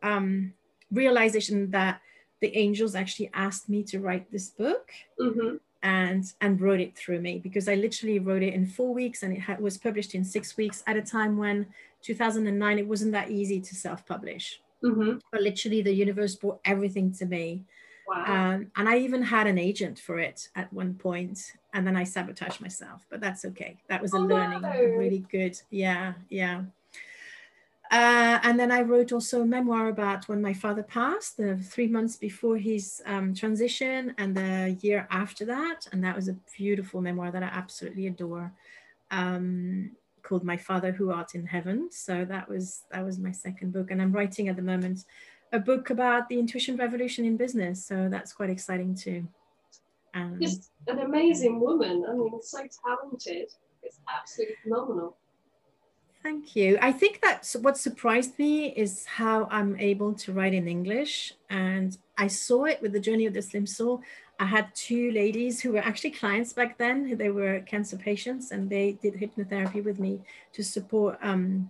um, 0.03 0.53
realization 0.93 1.71
that 1.71 2.01
the 2.41 2.55
angels 2.57 2.95
actually 2.95 3.29
asked 3.33 3.69
me 3.69 3.83
to 3.83 3.99
write 3.99 4.31
this 4.31 4.49
book 4.49 4.91
Mhm. 5.19 5.59
and 5.81 6.23
and 6.41 6.61
wrote 6.61 6.79
it 6.79 6.95
through 6.95 7.19
me 7.21 7.39
because 7.39 7.67
I 7.67 7.75
literally 7.75 8.19
wrote 8.19 8.43
it 8.43 8.53
in 8.53 8.65
four 8.65 8.93
weeks 8.93 9.23
and 9.23 9.35
it 9.37 9.59
was 9.59 9.77
published 9.77 10.15
in 10.15 10.23
six 10.23 10.55
weeks 10.57 10.83
at 10.87 10.95
a 10.97 11.01
time 11.01 11.37
when 11.37 11.67
2009 12.01 12.79
it 12.79 12.87
wasn't 12.87 13.11
that 13.13 13.29
easy 13.31 13.59
to 13.61 13.75
self-publish 13.75 14.61
Mhm. 14.83 15.21
but 15.31 15.41
literally 15.41 15.81
the 15.81 15.93
universe 15.93 16.35
brought 16.35 16.59
everything 16.65 17.11
to 17.19 17.25
me 17.25 17.63
Wow. 18.05 18.25
Um, 18.55 18.71
and 18.75 18.89
I 18.89 18.97
even 18.97 19.21
had 19.23 19.47
an 19.47 19.57
agent 19.57 19.97
for 19.97 20.19
it 20.19 20.49
at 20.55 20.71
one 20.73 20.93
point, 20.95 21.39
and 21.73 21.87
then 21.87 21.95
I 21.95 22.03
sabotaged 22.03 22.59
myself. 22.59 23.05
But 23.09 23.21
that's 23.21 23.45
okay. 23.45 23.77
That 23.87 24.01
was 24.01 24.13
a 24.13 24.17
Oh, 24.17 24.19
learning, 24.33 24.61
no. 24.61 24.69
really 25.03 25.19
good. 25.31 25.55
Yeah, 25.69 26.15
yeah. 26.29 26.65
Uh, 27.93 28.39
and 28.41 28.59
then 28.59 28.71
I 28.71 28.81
wrote 28.81 29.11
also 29.11 29.43
a 29.43 29.45
memoir 29.45 29.89
about 29.89 30.27
when 30.27 30.41
my 30.41 30.51
father 30.51 30.81
passed, 30.81 31.37
the 31.37 31.57
three 31.57 31.85
months 31.85 32.15
before 32.15 32.57
his 32.57 33.03
um, 33.05 33.35
transition, 33.35 34.15
and 34.17 34.35
the 34.35 34.75
year 34.81 35.07
after 35.11 35.45
that. 35.45 35.85
And 35.91 36.03
that 36.03 36.15
was 36.15 36.27
a 36.27 36.35
beautiful 36.57 37.01
memoir 37.01 37.29
that 37.29 37.43
I 37.43 37.51
absolutely 37.53 38.07
adore, 38.07 38.51
um, 39.11 39.91
called 40.23 40.43
"My 40.43 40.57
Father 40.57 40.91
Who 40.91 41.11
Art 41.11 41.35
in 41.35 41.45
Heaven." 41.45 41.89
So 41.91 42.25
that 42.25 42.49
was 42.49 42.81
that 42.89 43.05
was 43.05 43.19
my 43.19 43.31
second 43.31 43.73
book, 43.73 43.91
and 43.91 44.01
I'm 44.01 44.11
writing 44.11 44.49
at 44.49 44.55
the 44.55 44.63
moment 44.63 45.05
a 45.51 45.59
book 45.59 45.91
about 45.91 46.29
the 46.29 46.39
intuition 46.39 46.75
revolution 46.77 47.25
in 47.25 47.37
business. 47.37 47.85
So 47.85 48.09
that's 48.09 48.33
quite 48.33 48.49
exciting 48.49 48.95
too. 48.95 49.27
Um, 50.15 50.39
Just 50.41 50.71
an 50.87 50.97
amazing 50.97 51.59
woman. 51.59 52.05
I 52.09 52.13
mean, 52.13 52.41
so 52.41 52.57
talented. 52.83 53.49
It's 53.83 53.99
absolutely 54.09 54.55
phenomenal. 54.63 55.15
Thank 56.23 56.55
you. 56.55 56.77
I 56.81 56.93
think 56.93 57.19
that's 57.21 57.53
what 57.53 57.77
surprised 57.77 58.39
me 58.39 58.67
is 58.69 59.05
how 59.05 59.45
I'm 59.51 59.77
able 59.77 60.13
to 60.13 60.31
write 60.31 60.53
in 60.53 60.69
English. 60.69 61.33
And 61.49 61.97
I 62.17 62.27
saw 62.27 62.63
it 62.63 62.81
with 62.81 62.93
the 62.93 62.99
Journey 63.01 63.25
of 63.25 63.33
the 63.33 63.41
Slim 63.41 63.67
Soul. 63.67 64.01
I 64.39 64.45
had 64.45 64.73
two 64.73 65.11
ladies 65.11 65.59
who 65.59 65.73
were 65.73 65.79
actually 65.79 66.11
clients 66.11 66.53
back 66.53 66.77
then. 66.77 67.17
They 67.17 67.29
were 67.29 67.59
cancer 67.59 67.97
patients 67.97 68.51
and 68.51 68.69
they 68.69 68.93
did 69.01 69.15
hypnotherapy 69.15 69.83
with 69.83 69.99
me 69.99 70.21
to 70.53 70.63
support 70.63 71.19
um, 71.21 71.69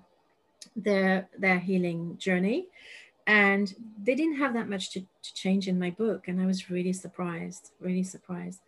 their, 0.76 1.28
their 1.36 1.58
healing 1.58 2.18
journey. 2.20 2.68
And 3.26 3.74
they 4.04 4.14
didn't 4.14 4.38
have 4.38 4.54
that 4.54 4.70
much 4.70 4.92
to, 4.92 5.00
to 5.00 5.34
change 5.34 5.68
in 5.68 5.80
my 5.80 5.90
book. 5.90 6.28
And 6.28 6.40
I 6.40 6.46
was 6.46 6.70
really 6.70 6.94
surprised, 6.94 7.72
really 7.80 8.04
surprised 8.04 8.60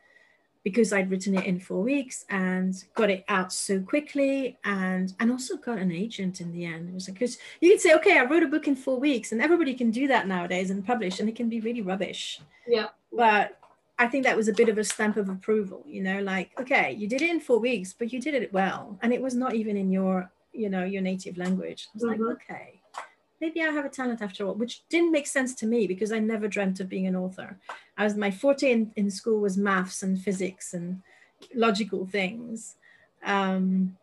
because 0.66 0.91
I'd 0.91 1.11
written 1.11 1.38
it 1.38 1.45
in 1.45 1.59
four 1.59 1.84
weeks 1.84 2.26
and 2.30 2.74
got 2.95 3.11
it 3.11 3.24
out 3.30 3.53
so 3.53 3.80
quickly 3.80 4.57
and 4.66 5.13
and 5.20 5.32
also 5.32 5.57
got 5.57 5.78
an 5.78 5.91
agent 5.91 6.41
in 6.41 6.51
the 6.51 6.66
end. 6.66 6.89
It 6.89 6.93
was 6.93 7.07
like 7.07 7.20
because 7.20 7.38
you 7.61 7.70
can 7.70 7.80
say, 7.80 7.93
okay, 7.93 8.18
I 8.18 8.26
wrote 8.26 8.41
a 8.41 8.47
book 8.47 8.68
in 8.68 8.76
four 8.76 8.99
weeks, 8.99 9.32
and 9.32 9.41
everybody 9.41 9.76
can 9.76 9.91
do 9.91 10.07
that 10.07 10.28
nowadays 10.28 10.72
and 10.72 10.86
publish, 10.86 11.20
and 11.20 11.30
it 11.30 11.36
can 11.36 11.49
be 11.49 11.61
really 11.61 11.84
rubbish. 11.84 12.41
Yeah. 12.68 12.88
But 13.13 13.59
I 13.99 14.07
think 14.07 14.26
that 14.26 14.36
was 14.36 14.47
a 14.47 14.53
bit 14.53 14.68
of 14.68 14.80
a 14.80 14.84
stamp 14.84 15.18
of 15.18 15.30
approval, 15.30 15.84
you 15.88 16.01
know, 16.01 16.20
like, 16.22 16.51
okay, 16.59 16.91
you 16.91 17.07
did 17.07 17.22
it 17.22 17.30
in 17.30 17.39
four 17.39 17.59
weeks, 17.59 17.93
but 17.93 18.11
you 18.11 18.20
did 18.20 18.34
it 18.34 18.51
well. 18.51 18.97
And 19.03 19.13
it 19.13 19.22
was 19.22 19.36
not 19.36 19.53
even 19.53 19.78
in 19.78 19.91
your, 19.91 20.30
you 20.51 20.70
know, 20.70 20.84
your 20.84 21.03
native 21.03 21.38
language. 21.38 21.88
I 21.88 21.91
was 21.93 22.03
Mhm. 22.03 22.09
like, 22.09 22.20
okay, 22.38 22.82
maybe 23.46 23.62
I 23.62 23.72
have 23.72 23.86
a 23.86 23.89
talent 23.89 24.22
after 24.24 24.46
all, 24.46 24.56
which 24.56 24.82
didn't 24.89 25.12
make 25.12 25.28
sense 25.28 25.54
to 25.56 25.68
me 25.68 25.86
because 25.86 26.12
I 26.12 26.20
never 26.20 26.48
dreamt 26.48 26.80
of 26.80 26.89
being 26.89 27.06
an 27.06 27.16
author. 27.16 27.60
I 27.96 28.04
was 28.04 28.16
my 28.16 28.32
forte 28.32 28.72
in, 28.72 28.91
in 28.96 29.12
school 29.12 29.39
was 29.39 29.56
maths 29.56 30.02
and 30.02 30.20
physics 30.20 30.74
and 30.74 31.02
logical 31.54 32.08
things. 32.08 32.76
Um, 33.24 33.98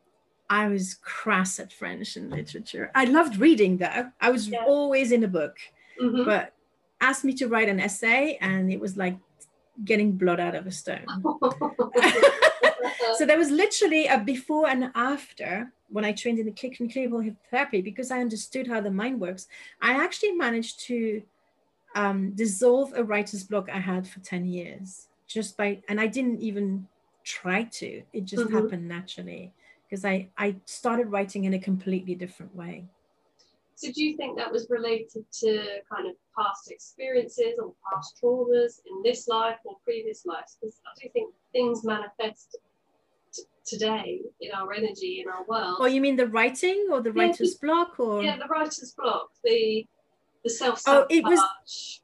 I 0.48 0.68
was 0.68 0.94
crass 1.02 1.58
at 1.58 1.72
French 1.72 2.16
and 2.16 2.30
literature. 2.30 2.92
I 2.94 3.04
loved 3.06 3.38
reading 3.38 3.78
though. 3.78 4.10
I 4.20 4.30
was 4.30 4.48
Yeah. 4.48 4.64
always 4.64 5.10
in 5.10 5.24
a 5.24 5.28
book, 5.28 5.56
Mhm. 6.00 6.24
but 6.24 6.54
asked 7.00 7.24
me 7.24 7.34
to 7.40 7.48
write 7.48 7.68
an 7.68 7.80
essay 7.80 8.38
and 8.40 8.72
it 8.72 8.78
was 8.78 8.96
like 8.96 9.16
getting 9.84 10.12
blood 10.12 10.38
out 10.38 10.54
of 10.54 10.66
a 10.68 10.70
stone. 10.70 11.06
so 13.18 13.26
there 13.26 13.38
was 13.38 13.50
literally 13.50 14.06
a 14.06 14.18
before 14.18 14.68
and 14.68 14.92
after 14.94 15.72
when 15.92 16.04
I 16.04 16.12
trained 16.12 16.38
in 16.38 16.46
the 16.46 16.52
clinical 16.52 17.20
hypnotherapy 17.20 17.84
because 17.84 18.10
I 18.10 18.20
understood 18.20 18.66
how 18.66 18.80
the 18.80 18.90
mind 18.90 19.20
works. 19.20 19.46
I 19.80 19.92
actually 19.92 20.32
managed 20.32 20.80
to 20.86 21.22
um, 21.94 22.32
dissolve 22.34 22.92
a 22.96 23.04
writer's 23.04 23.44
block 23.44 23.68
I 23.70 23.78
had 23.78 24.08
for 24.08 24.20
10 24.20 24.46
years 24.46 25.08
just 25.26 25.56
by, 25.56 25.82
and 25.88 26.00
I 26.00 26.06
didn't 26.06 26.40
even 26.40 26.88
try 27.24 27.64
to, 27.64 28.02
it 28.12 28.24
just 28.24 28.44
Mhm. 28.44 28.52
happened 28.52 28.88
naturally 28.88 29.52
because 29.88 30.04
I, 30.04 30.28
I 30.38 30.56
started 30.64 31.08
writing 31.08 31.44
in 31.44 31.54
a 31.54 31.58
completely 31.58 32.14
different 32.14 32.54
way. 32.56 32.86
So 33.74 33.90
do 33.92 34.04
you 34.04 34.16
think 34.16 34.38
that 34.38 34.52
was 34.52 34.68
related 34.70 35.24
to 35.40 35.82
kind 35.92 36.08
of 36.08 36.14
past 36.38 36.70
experiences 36.70 37.54
or 37.58 37.74
past 37.92 38.18
traumas 38.22 38.80
in 38.86 39.02
this 39.02 39.28
life 39.28 39.58
or 39.64 39.76
previous 39.84 40.24
lives? 40.24 40.56
Because 40.60 40.80
I 40.86 40.90
do 41.02 41.10
think 41.12 41.34
things 41.52 41.84
manifest 41.84 42.58
today 43.64 44.20
in 44.40 44.50
our 44.52 44.72
energy, 44.72 45.22
in 45.24 45.30
our 45.30 45.44
world. 45.44 45.78
Oh, 45.80 45.86
you 45.86 46.00
mean 46.00 46.16
the 46.16 46.26
writing 46.26 46.88
or 46.90 47.00
the 47.00 47.12
Yeah, 47.12 47.22
writer's 47.22 47.54
block 47.56 47.98
or? 47.98 48.22
yeah, 48.22 48.36
the 48.36 48.46
writer's 48.46 48.94
block, 48.96 49.30
the 49.44 49.86
the 50.44 50.50
self 50.50 50.82
Oh, 50.86 51.06
it 51.08 51.22
was- 51.24 52.00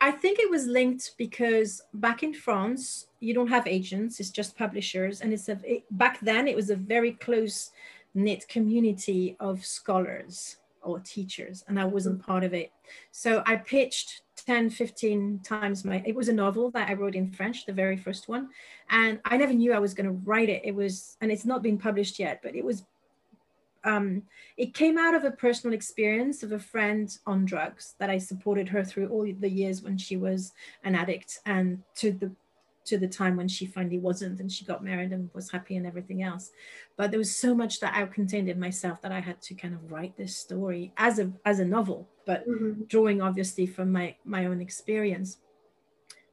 I 0.00 0.10
think 0.10 0.40
it 0.40 0.50
was 0.50 0.66
linked 0.66 1.12
because 1.16 1.80
back 1.94 2.24
in 2.24 2.34
France, 2.34 3.06
you 3.20 3.34
don't 3.34 3.48
have 3.48 3.68
agents; 3.68 4.18
it's 4.18 4.30
just 4.30 4.56
publishers, 4.56 5.20
and 5.20 5.32
it's 5.32 5.48
a 5.48 5.58
it, 5.64 5.84
back 5.92 6.18
then 6.20 6.48
it 6.48 6.56
was 6.56 6.70
a 6.70 6.76
very 6.76 7.12
close 7.12 7.70
knit 8.14 8.46
community 8.48 9.36
of 9.38 9.64
scholars 9.64 10.56
or 10.82 10.98
teachers, 10.98 11.64
and 11.68 11.78
I 11.78 11.84
wasn't 11.84 12.18
mm-hmm. 12.18 12.30
part 12.30 12.42
of 12.44 12.52
it. 12.52 12.72
So 13.12 13.42
I 13.46 13.56
pitched 13.56 14.22
10, 14.44 14.70
15 14.70 15.40
times 15.44 15.84
my. 15.84 16.02
It 16.04 16.14
was 16.14 16.28
a 16.28 16.32
novel 16.32 16.70
that 16.72 16.88
I 16.88 16.94
wrote 16.94 17.14
in 17.14 17.30
French, 17.30 17.66
the 17.66 17.72
very 17.72 17.96
first 17.96 18.28
one, 18.28 18.48
and 18.90 19.20
I 19.24 19.36
never 19.36 19.52
knew 19.52 19.72
I 19.72 19.78
was 19.78 19.94
going 19.94 20.06
to 20.06 20.20
write 20.24 20.48
it. 20.48 20.62
It 20.64 20.74
was, 20.74 21.16
and 21.20 21.30
it's 21.30 21.44
not 21.44 21.62
been 21.62 21.78
published 21.78 22.18
yet, 22.18 22.40
but 22.42 22.54
it 22.54 22.64
was 22.64 22.84
um, 23.84 24.22
it 24.56 24.74
came 24.74 24.96
out 24.96 25.14
of 25.14 25.24
a 25.24 25.30
personal 25.30 25.74
experience 25.74 26.42
of 26.42 26.52
a 26.52 26.58
friend 26.58 27.16
on 27.26 27.44
drugs 27.44 27.94
that 27.98 28.10
I 28.10 28.18
supported 28.18 28.68
her 28.68 28.84
through 28.84 29.08
all 29.08 29.26
the 29.40 29.50
years 29.50 29.82
when 29.82 29.98
she 29.98 30.16
was 30.16 30.52
an 30.84 30.94
addict 30.94 31.40
and 31.46 31.82
to 31.96 32.12
the 32.12 32.32
to 32.84 32.98
the 32.98 33.06
time 33.06 33.36
when 33.36 33.46
she 33.46 33.64
finally 33.64 33.98
wasn't 33.98 34.40
and 34.40 34.50
she 34.50 34.64
got 34.64 34.82
married 34.82 35.12
and 35.12 35.30
was 35.34 35.52
happy 35.52 35.76
and 35.76 35.86
everything 35.86 36.24
else 36.24 36.50
but 36.96 37.12
there 37.12 37.18
was 37.18 37.36
so 37.36 37.54
much 37.54 37.78
that 37.78 37.94
I 37.94 38.04
contained 38.06 38.48
in 38.48 38.58
myself 38.58 39.00
that 39.02 39.12
I 39.12 39.20
had 39.20 39.40
to 39.42 39.54
kind 39.54 39.72
of 39.72 39.92
write 39.92 40.16
this 40.16 40.36
story 40.36 40.92
as 40.96 41.20
a 41.20 41.30
as 41.44 41.60
a 41.60 41.64
novel 41.64 42.08
but 42.26 42.46
Mhm. 42.48 42.88
drawing 42.88 43.20
obviously 43.22 43.66
from 43.66 43.92
my 43.92 44.16
my 44.24 44.46
own 44.46 44.60
experience. 44.60 45.38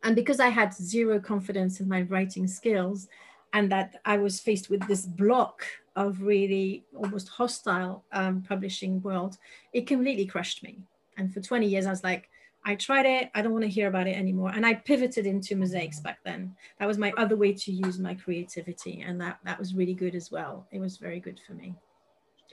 And 0.04 0.16
because 0.16 0.40
i 0.40 0.50
had 0.50 0.74
zero 0.74 1.20
confidence 1.20 1.80
in 1.80 1.88
my 1.90 2.02
writing 2.04 2.48
skills 2.48 3.08
and 3.54 3.72
that 3.72 3.96
i 4.06 4.18
was 4.18 4.40
faced 4.40 4.70
with 4.70 4.82
this 4.88 5.06
block 5.06 5.66
of 5.96 6.22
really 6.22 6.86
almost 6.96 7.28
hostile 7.28 8.06
um, 8.14 8.42
publishing 8.42 9.02
world 9.02 9.38
it 9.74 9.88
completely 9.88 10.26
crushed 10.26 10.64
me. 10.64 10.80
And 11.18 11.34
for 11.34 11.42
20 11.42 11.68
years 11.68 11.86
i 11.86 11.90
was 11.90 12.04
like 12.04 12.30
i 12.66 12.76
tried 12.76 13.06
it. 13.06 13.30
I 13.36 13.42
don't 13.42 13.54
want 13.54 13.64
to 13.64 13.70
hear 13.70 13.88
about 13.88 14.08
it 14.08 14.18
anymore. 14.18 14.52
And 14.56 14.66
i 14.66 14.74
pivoted 14.74 15.26
into 15.26 15.56
mosaics 15.56 16.00
back 16.02 16.20
then. 16.24 16.56
That 16.80 16.88
was 16.88 16.98
my 16.98 17.12
other 17.18 17.36
way 17.38 17.54
to 17.54 17.72
use 17.72 17.98
my 18.00 18.16
creativity 18.16 19.02
and 19.08 19.20
that 19.22 19.40
that 19.46 19.60
was 19.60 19.74
really 19.76 19.94
good 19.94 20.16
as 20.16 20.30
well. 20.32 20.68
It 20.72 20.80
was 20.80 20.98
very 20.98 21.20
good 21.20 21.40
for 21.46 21.54
me. 21.54 21.76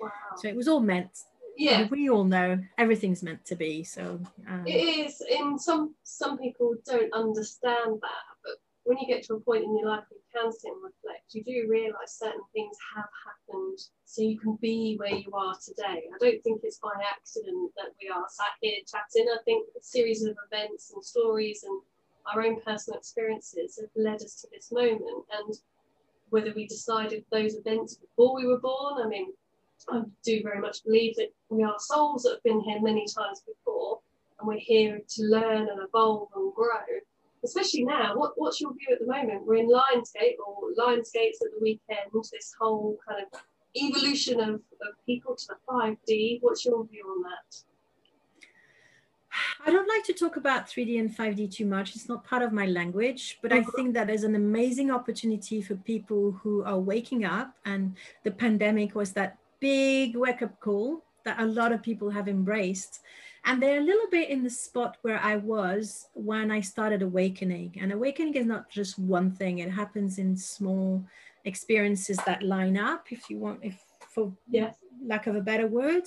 Wow. 0.00 0.10
so 0.36 0.46
it 0.48 0.56
was 0.56 0.68
all 0.68 0.80
meant 0.80 1.10
Yeah, 1.56 1.88
we 1.90 2.10
all 2.10 2.24
know 2.24 2.58
everything's 2.76 3.22
meant 3.22 3.44
to 3.46 3.56
be 3.56 3.82
so 3.82 4.20
um, 4.48 4.64
it 4.66 4.72
is. 4.72 5.22
And 5.38 5.60
some 5.60 5.94
some 6.02 6.38
people 6.38 6.74
don't 6.84 7.12
understand 7.12 8.00
that, 8.02 8.24
but 8.44 8.56
when 8.84 8.98
you 8.98 9.06
get 9.06 9.24
to 9.24 9.34
a 9.34 9.40
point 9.40 9.64
in 9.64 9.76
your 9.76 9.88
life 9.88 10.04
where 10.08 10.18
you 10.18 10.40
can 10.40 10.52
sit 10.52 10.70
and 10.70 10.82
reflect, 10.82 11.34
you 11.34 11.42
do 11.42 11.68
realise 11.68 12.18
certain 12.18 12.46
things 12.52 12.76
have 12.94 13.08
happened 13.26 13.78
so 14.04 14.22
you 14.22 14.38
can 14.38 14.56
be 14.62 14.94
where 14.98 15.14
you 15.14 15.32
are 15.34 15.56
today. 15.64 16.04
I 16.06 16.18
don't 16.20 16.42
think 16.44 16.60
it's 16.62 16.78
by 16.78 16.92
accident 17.02 17.72
that 17.76 17.90
we 18.00 18.08
are 18.08 18.24
sat 18.28 18.54
here 18.60 18.78
chatting. 18.86 19.28
I 19.28 19.42
think 19.44 19.66
a 19.76 19.82
series 19.82 20.24
of 20.24 20.36
events 20.50 20.92
and 20.94 21.04
stories 21.04 21.64
and 21.64 21.82
our 22.32 22.42
own 22.42 22.60
personal 22.60 22.98
experiences 22.98 23.78
have 23.80 23.90
led 23.96 24.22
us 24.22 24.40
to 24.42 24.48
this 24.52 24.70
moment. 24.70 25.24
And 25.32 25.54
whether 26.30 26.52
we 26.54 26.66
decided 26.66 27.24
those 27.32 27.54
events 27.54 27.94
before 27.96 28.36
we 28.36 28.46
were 28.46 28.60
born, 28.60 29.04
I 29.04 29.08
mean, 29.08 29.32
I 29.88 30.02
do 30.24 30.42
very 30.42 30.60
much 30.60 30.84
believe 30.84 31.16
that 31.16 31.32
we 31.48 31.62
are 31.62 31.76
souls 31.78 32.22
that 32.22 32.32
have 32.34 32.42
been 32.42 32.60
here 32.60 32.80
many 32.80 33.06
times 33.06 33.42
before, 33.46 34.00
and 34.38 34.48
we're 34.48 34.58
here 34.58 35.00
to 35.06 35.22
learn 35.22 35.68
and 35.68 35.80
evolve 35.82 36.28
and 36.34 36.52
grow. 36.54 36.70
Especially 37.44 37.84
now, 37.84 38.16
what, 38.16 38.32
what's 38.36 38.60
your 38.60 38.72
view 38.72 38.88
at 38.92 38.98
the 38.98 39.06
moment? 39.06 39.46
We're 39.46 39.56
in 39.56 39.68
Lionsgate 39.68 40.36
or 40.44 40.70
Lionsgates 40.76 41.42
at 41.44 41.52
the 41.52 41.60
weekend, 41.60 42.10
this 42.32 42.54
whole 42.58 42.98
kind 43.06 43.24
of 43.32 43.40
evolution 43.76 44.40
of, 44.40 44.54
of 44.56 44.94
people 45.04 45.36
to 45.36 45.46
the 45.48 45.56
5D. 45.68 46.38
What's 46.40 46.64
your 46.64 46.84
view 46.86 47.04
on 47.04 47.22
that? 47.22 47.56
I 49.66 49.70
don't 49.70 49.86
like 49.88 50.02
to 50.04 50.14
talk 50.14 50.36
about 50.36 50.66
3D 50.66 50.98
and 50.98 51.14
5D 51.14 51.52
too 51.54 51.66
much. 51.66 51.94
It's 51.94 52.08
not 52.08 52.24
part 52.24 52.42
of 52.42 52.52
my 52.52 52.66
language, 52.66 53.38
but 53.42 53.52
I 53.52 53.60
Mhm. 53.60 53.72
think 53.74 53.94
that 53.94 54.08
is 54.08 54.24
an 54.24 54.34
amazing 54.34 54.90
opportunity 54.90 55.60
for 55.60 55.74
people 55.76 56.32
who 56.32 56.64
are 56.64 56.78
waking 56.78 57.24
up. 57.24 57.54
And 57.64 57.96
the 58.24 58.30
pandemic 58.30 58.94
was 58.94 59.12
that 59.12 59.38
big 59.66 60.16
wake 60.24 60.42
up 60.46 60.54
call 60.66 60.86
that 61.24 61.40
a 61.40 61.46
lot 61.60 61.72
of 61.72 61.82
people 61.88 62.08
have 62.10 62.28
embraced. 62.28 62.92
And 63.46 63.54
they're 63.60 63.80
a 63.84 63.88
little 63.90 64.10
bit 64.10 64.28
in 64.34 64.40
the 64.42 64.50
spot 64.66 64.92
where 65.04 65.20
I 65.32 65.36
was 65.36 65.84
when 66.14 66.50
I 66.58 66.60
started 66.72 67.00
awakening. 67.02 67.70
And 67.80 67.88
awakening 67.92 68.34
is 68.40 68.46
not 68.54 68.64
just 68.78 68.98
one 68.98 69.30
thing, 69.38 69.54
it 69.58 69.70
happens 69.82 70.18
in 70.18 70.36
small 70.36 71.04
experiences 71.44 72.18
that 72.26 72.42
line 72.42 72.76
up, 72.90 73.02
if 73.16 73.22
you 73.30 73.36
want, 73.44 73.58
if 73.62 73.76
for 74.14 74.24
Yes. 74.50 74.74
lack 75.12 75.26
of 75.30 75.34
a 75.36 75.40
better 75.50 75.68
word. 75.80 76.04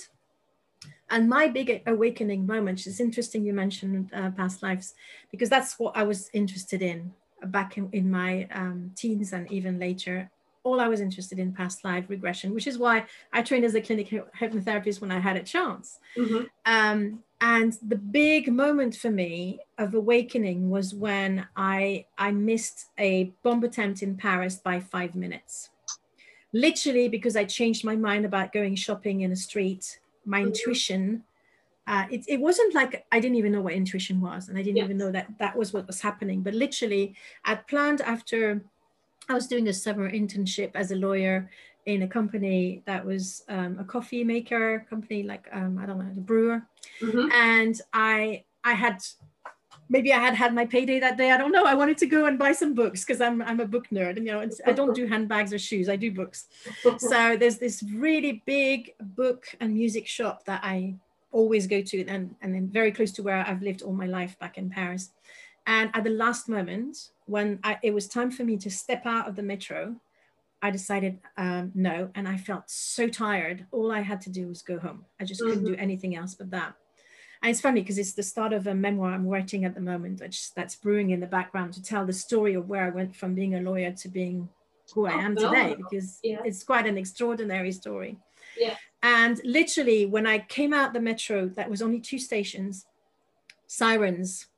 and 1.14 1.28
my 1.28 1.44
big 1.58 1.68
awakening 1.86 2.42
moment 2.54 2.78
it's 2.86 3.00
interesting 3.06 3.40
you 3.44 3.52
mentioned 3.64 4.10
uh, 4.18 4.30
past 4.40 4.56
lives 4.68 4.94
because 5.32 5.50
that's 5.54 5.72
what 5.80 5.92
i 6.00 6.02
was 6.10 6.20
interested 6.32 6.80
in 6.92 6.98
back 7.56 7.70
in, 7.78 7.84
in 7.98 8.06
my 8.20 8.30
um, 8.60 8.78
teens 9.00 9.32
and 9.36 9.44
even 9.58 9.74
later 9.86 10.16
all 10.62 10.80
i 10.80 10.88
was 10.88 11.00
interested 11.00 11.38
in 11.38 11.52
past 11.52 11.84
life 11.84 12.04
regression 12.08 12.54
which 12.54 12.66
is 12.66 12.78
why 12.78 13.04
i 13.32 13.42
trained 13.42 13.64
as 13.64 13.74
a 13.74 13.80
clinical 13.80 14.20
hypnotherapist 14.38 15.00
when 15.00 15.10
i 15.10 15.18
had 15.18 15.36
a 15.36 15.42
chance 15.42 15.98
mm-hmm. 16.16 16.44
um, 16.66 17.22
and 17.40 17.78
the 17.86 17.96
big 17.96 18.52
moment 18.52 18.94
for 18.94 19.10
me 19.10 19.58
of 19.78 19.94
awakening 19.94 20.70
was 20.70 20.94
when 20.94 21.46
i 21.56 22.04
i 22.18 22.30
missed 22.30 22.86
a 22.98 23.32
bomb 23.42 23.62
attempt 23.64 24.02
in 24.02 24.16
paris 24.16 24.56
by 24.56 24.78
five 24.78 25.14
minutes 25.14 25.70
literally 26.52 27.08
because 27.08 27.36
i 27.36 27.44
changed 27.44 27.84
my 27.84 27.96
mind 27.96 28.24
about 28.24 28.52
going 28.52 28.74
shopping 28.74 29.22
in 29.22 29.32
a 29.32 29.36
street 29.36 30.00
my 30.24 30.40
mm-hmm. 30.40 30.48
intuition 30.48 31.22
uh, 31.90 32.06
it, 32.08 32.24
it 32.28 32.40
wasn't 32.40 32.72
like 32.72 33.04
I 33.10 33.18
didn't 33.18 33.36
even 33.36 33.50
know 33.50 33.62
what 33.62 33.72
intuition 33.72 34.20
was, 34.20 34.48
and 34.48 34.56
I 34.56 34.62
didn't 34.62 34.76
yes. 34.76 34.84
even 34.84 34.96
know 34.96 35.10
that 35.10 35.26
that 35.38 35.56
was 35.56 35.72
what 35.72 35.88
was 35.88 36.00
happening. 36.00 36.40
But 36.40 36.54
literally, 36.54 37.16
I'd 37.44 37.66
planned 37.66 38.00
after 38.02 38.62
I 39.30 39.34
was 39.34 39.46
doing 39.46 39.68
a 39.68 39.72
summer 39.72 40.10
internship 40.10 40.72
as 40.74 40.90
a 40.90 40.96
lawyer 40.96 41.48
in 41.86 42.02
a 42.02 42.08
company 42.08 42.82
that 42.84 43.06
was 43.06 43.44
um, 43.48 43.78
a 43.78 43.84
coffee 43.84 44.24
maker 44.24 44.84
company, 44.90 45.22
like 45.22 45.48
um, 45.52 45.78
I 45.78 45.86
don't 45.86 45.98
know, 45.98 46.12
the 46.12 46.20
brewer, 46.20 46.62
mm-hmm. 47.00 47.30
and 47.30 47.80
I 47.92 48.42
I 48.64 48.72
had 48.72 48.98
maybe 49.88 50.12
I 50.12 50.18
had 50.18 50.34
had 50.34 50.52
my 50.52 50.66
payday 50.66 50.98
that 50.98 51.16
day. 51.16 51.30
I 51.30 51.36
don't 51.36 51.52
know. 51.52 51.64
I 51.64 51.74
wanted 51.74 51.96
to 51.98 52.06
go 52.06 52.26
and 52.26 52.40
buy 52.40 52.50
some 52.50 52.74
books 52.74 53.04
because 53.04 53.20
I'm 53.20 53.40
I'm 53.42 53.60
a 53.60 53.66
book 53.66 53.86
nerd, 53.90 54.16
and 54.16 54.26
you 54.26 54.32
know 54.32 54.44
I 54.66 54.72
don't 54.72 54.96
do 54.96 55.06
handbags 55.06 55.52
or 55.52 55.60
shoes. 55.60 55.88
I 55.88 55.94
do 55.94 56.10
books. 56.10 56.48
so 56.98 57.36
there's 57.40 57.58
this 57.58 57.84
really 57.94 58.42
big 58.46 58.94
book 59.00 59.46
and 59.60 59.72
music 59.74 60.08
shop 60.08 60.44
that 60.46 60.62
I 60.64 60.96
always 61.30 61.68
go 61.68 61.82
to, 61.82 62.04
and 62.06 62.34
and 62.42 62.52
then 62.52 62.66
very 62.66 62.90
close 62.90 63.12
to 63.12 63.22
where 63.22 63.46
I've 63.46 63.62
lived 63.62 63.82
all 63.82 63.92
my 63.92 64.06
life 64.06 64.36
back 64.40 64.58
in 64.58 64.70
Paris. 64.70 65.12
And 65.70 65.88
at 65.94 66.02
the 66.02 66.10
last 66.10 66.48
moment, 66.48 67.10
when 67.26 67.60
I, 67.62 67.78
it 67.84 67.94
was 67.94 68.08
time 68.08 68.32
for 68.32 68.42
me 68.42 68.56
to 68.56 68.68
step 68.68 69.06
out 69.06 69.28
of 69.28 69.36
the 69.36 69.42
metro, 69.44 69.94
I 70.60 70.72
decided 70.72 71.20
um, 71.38 71.70
no, 71.76 72.10
and 72.16 72.26
I 72.26 72.38
felt 72.38 72.64
so 72.66 73.06
tired. 73.06 73.66
All 73.70 73.92
I 73.92 74.00
had 74.00 74.20
to 74.22 74.30
do 74.30 74.48
was 74.48 74.62
go 74.62 74.80
home. 74.80 75.04
I 75.20 75.24
just 75.24 75.40
mm-hmm. 75.40 75.50
couldn't 75.50 75.72
do 75.72 75.76
anything 75.78 76.16
else 76.16 76.34
but 76.34 76.50
that. 76.50 76.74
And 77.40 77.50
it's 77.50 77.60
funny 77.60 77.82
because 77.82 77.98
it's 77.98 78.14
the 78.14 78.22
start 78.24 78.52
of 78.52 78.66
a 78.66 78.74
memoir 78.74 79.12
I'm 79.12 79.28
writing 79.28 79.64
at 79.64 79.76
the 79.76 79.80
moment, 79.80 80.20
which 80.20 80.52
that's 80.54 80.74
brewing 80.74 81.10
in 81.10 81.20
the 81.20 81.26
background 81.28 81.72
to 81.74 81.82
tell 81.82 82.04
the 82.04 82.12
story 82.12 82.54
of 82.54 82.68
where 82.68 82.84
I 82.84 82.90
went 82.90 83.14
from 83.14 83.36
being 83.36 83.54
a 83.54 83.60
lawyer 83.60 83.92
to 83.92 84.08
being 84.08 84.48
who 84.92 85.06
I 85.06 85.14
oh, 85.14 85.20
am 85.20 85.36
today, 85.36 85.76
because 85.78 86.18
yeah. 86.24 86.40
it's 86.44 86.64
quite 86.64 86.88
an 86.88 86.98
extraordinary 86.98 87.70
story. 87.70 88.18
Yeah. 88.58 88.74
And 89.04 89.40
literally, 89.44 90.04
when 90.04 90.26
I 90.26 90.40
came 90.40 90.74
out 90.74 90.92
the 90.92 91.00
metro, 91.00 91.48
that 91.50 91.70
was 91.70 91.80
only 91.80 92.00
two 92.00 92.18
stations, 92.18 92.86
sirens, 93.68 94.48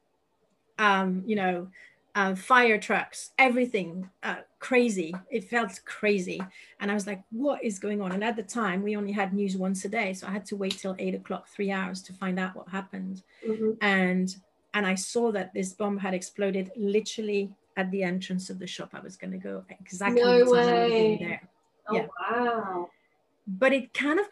um, 0.83 1.23
you 1.25 1.37
know, 1.37 1.69
uh, 2.15 2.35
fire 2.35 2.79
trucks, 2.79 3.31
everything 3.39 4.11
uh, 4.23 4.41
crazy. 4.59 5.15
It 5.31 5.45
felt 5.45 5.81
crazy. 5.85 6.43
And 6.81 6.91
I 6.91 6.95
was 6.95 7.07
like, 7.07 7.23
what 7.31 7.63
is 7.65 7.79
going 7.79 8.03
on? 8.03 8.13
And 8.13 8.23
at 8.23 8.37
the 8.37 8.43
time, 8.43 8.83
we 8.83 8.97
only 8.97 9.13
had 9.13 9.33
news 9.33 9.57
once 9.57 9.85
a 9.85 9.89
day. 9.89 10.13
So 10.13 10.27
I 10.27 10.31
had 10.31 10.45
to 10.47 10.57
wait 10.57 10.77
till 10.77 10.97
eight 10.99 11.15
o'clock, 11.15 11.49
three 11.49 11.71
hours 11.71 12.03
to 12.03 12.13
find 12.13 12.39
out 12.39 12.57
what 12.57 12.69
happened. 12.69 13.23
Mm-hmm. 13.47 13.73
And 13.81 14.35
and 14.75 14.87
I 14.87 14.95
saw 14.95 15.31
that 15.33 15.55
this 15.55 15.73
bomb 15.73 15.99
had 15.99 16.15
exploded 16.15 16.73
literally 16.77 17.53
at 17.77 17.91
the 17.91 18.03
entrance 18.03 18.51
of 18.51 18.59
the 18.59 18.67
shop 18.67 18.91
I 18.93 19.01
was 19.01 19.17
going 19.17 19.33
to 19.33 19.39
go 19.39 19.65
exactly 19.69 20.23
no 20.23 20.51
way. 20.51 21.19
There. 21.21 21.43
Oh, 21.89 21.95
yeah. 21.95 22.07
wow. 22.21 22.91
But 23.47 23.73
it 23.73 23.95
kind 23.95 24.19
of 24.19 24.27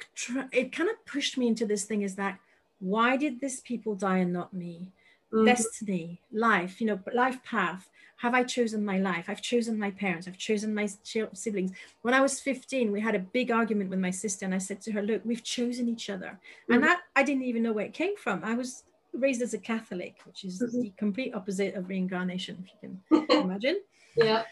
it 0.53 0.72
kind 0.72 0.90
of 0.90 0.96
pushed 1.07 1.38
me 1.38 1.46
into 1.46 1.64
this 1.64 1.84
thing 1.84 2.03
is 2.03 2.16
that 2.16 2.38
why 2.80 3.16
did 3.16 3.40
this 3.40 3.61
people 3.61 3.94
die 3.94 4.18
and 4.18 4.32
not 4.32 4.53
me? 4.53 4.92
Mm-hmm. 5.32 5.44
destiny, 5.44 6.20
life, 6.32 6.80
you 6.80 6.86
know, 6.86 7.00
life 7.14 7.42
path. 7.44 7.88
Have 8.16 8.34
I 8.34 8.42
chosen 8.42 8.84
my 8.84 8.98
life? 8.98 9.26
I've 9.28 9.40
chosen 9.40 9.78
my 9.78 9.90
parents. 9.90 10.28
I've 10.28 10.36
chosen 10.36 10.74
my 10.74 10.86
siblings. 11.32 11.72
When 12.02 12.12
I 12.12 12.20
was 12.20 12.38
15, 12.38 12.92
we 12.92 13.00
had 13.00 13.14
a 13.14 13.18
big 13.18 13.50
argument 13.50 13.88
with 13.88 13.98
my 13.98 14.10
sister, 14.10 14.44
and 14.44 14.54
I 14.54 14.58
said 14.58 14.82
to 14.82 14.92
her, 14.92 15.02
Look, 15.02 15.22
we've 15.24 15.42
chosen 15.42 15.88
each 15.88 16.10
other. 16.10 16.26
Mm-hmm. 16.26 16.74
And 16.74 16.82
that 16.84 17.00
I 17.16 17.22
didn't 17.22 17.44
even 17.44 17.62
know 17.62 17.72
where 17.72 17.86
it 17.86 17.94
came 17.94 18.16
from. 18.16 18.44
I 18.44 18.54
was 18.54 18.84
raised 19.14 19.42
as 19.42 19.54
a 19.54 19.58
Catholic, 19.58 20.16
which 20.24 20.44
is 20.44 20.60
mm-hmm. 20.60 20.82
the 20.82 20.92
complete 20.96 21.34
opposite 21.34 21.74
of 21.74 21.88
reincarnation, 21.88 22.64
if 22.64 22.92
you 23.10 23.26
can 23.26 23.40
imagine. 23.40 23.80
Yeah. 24.16 24.42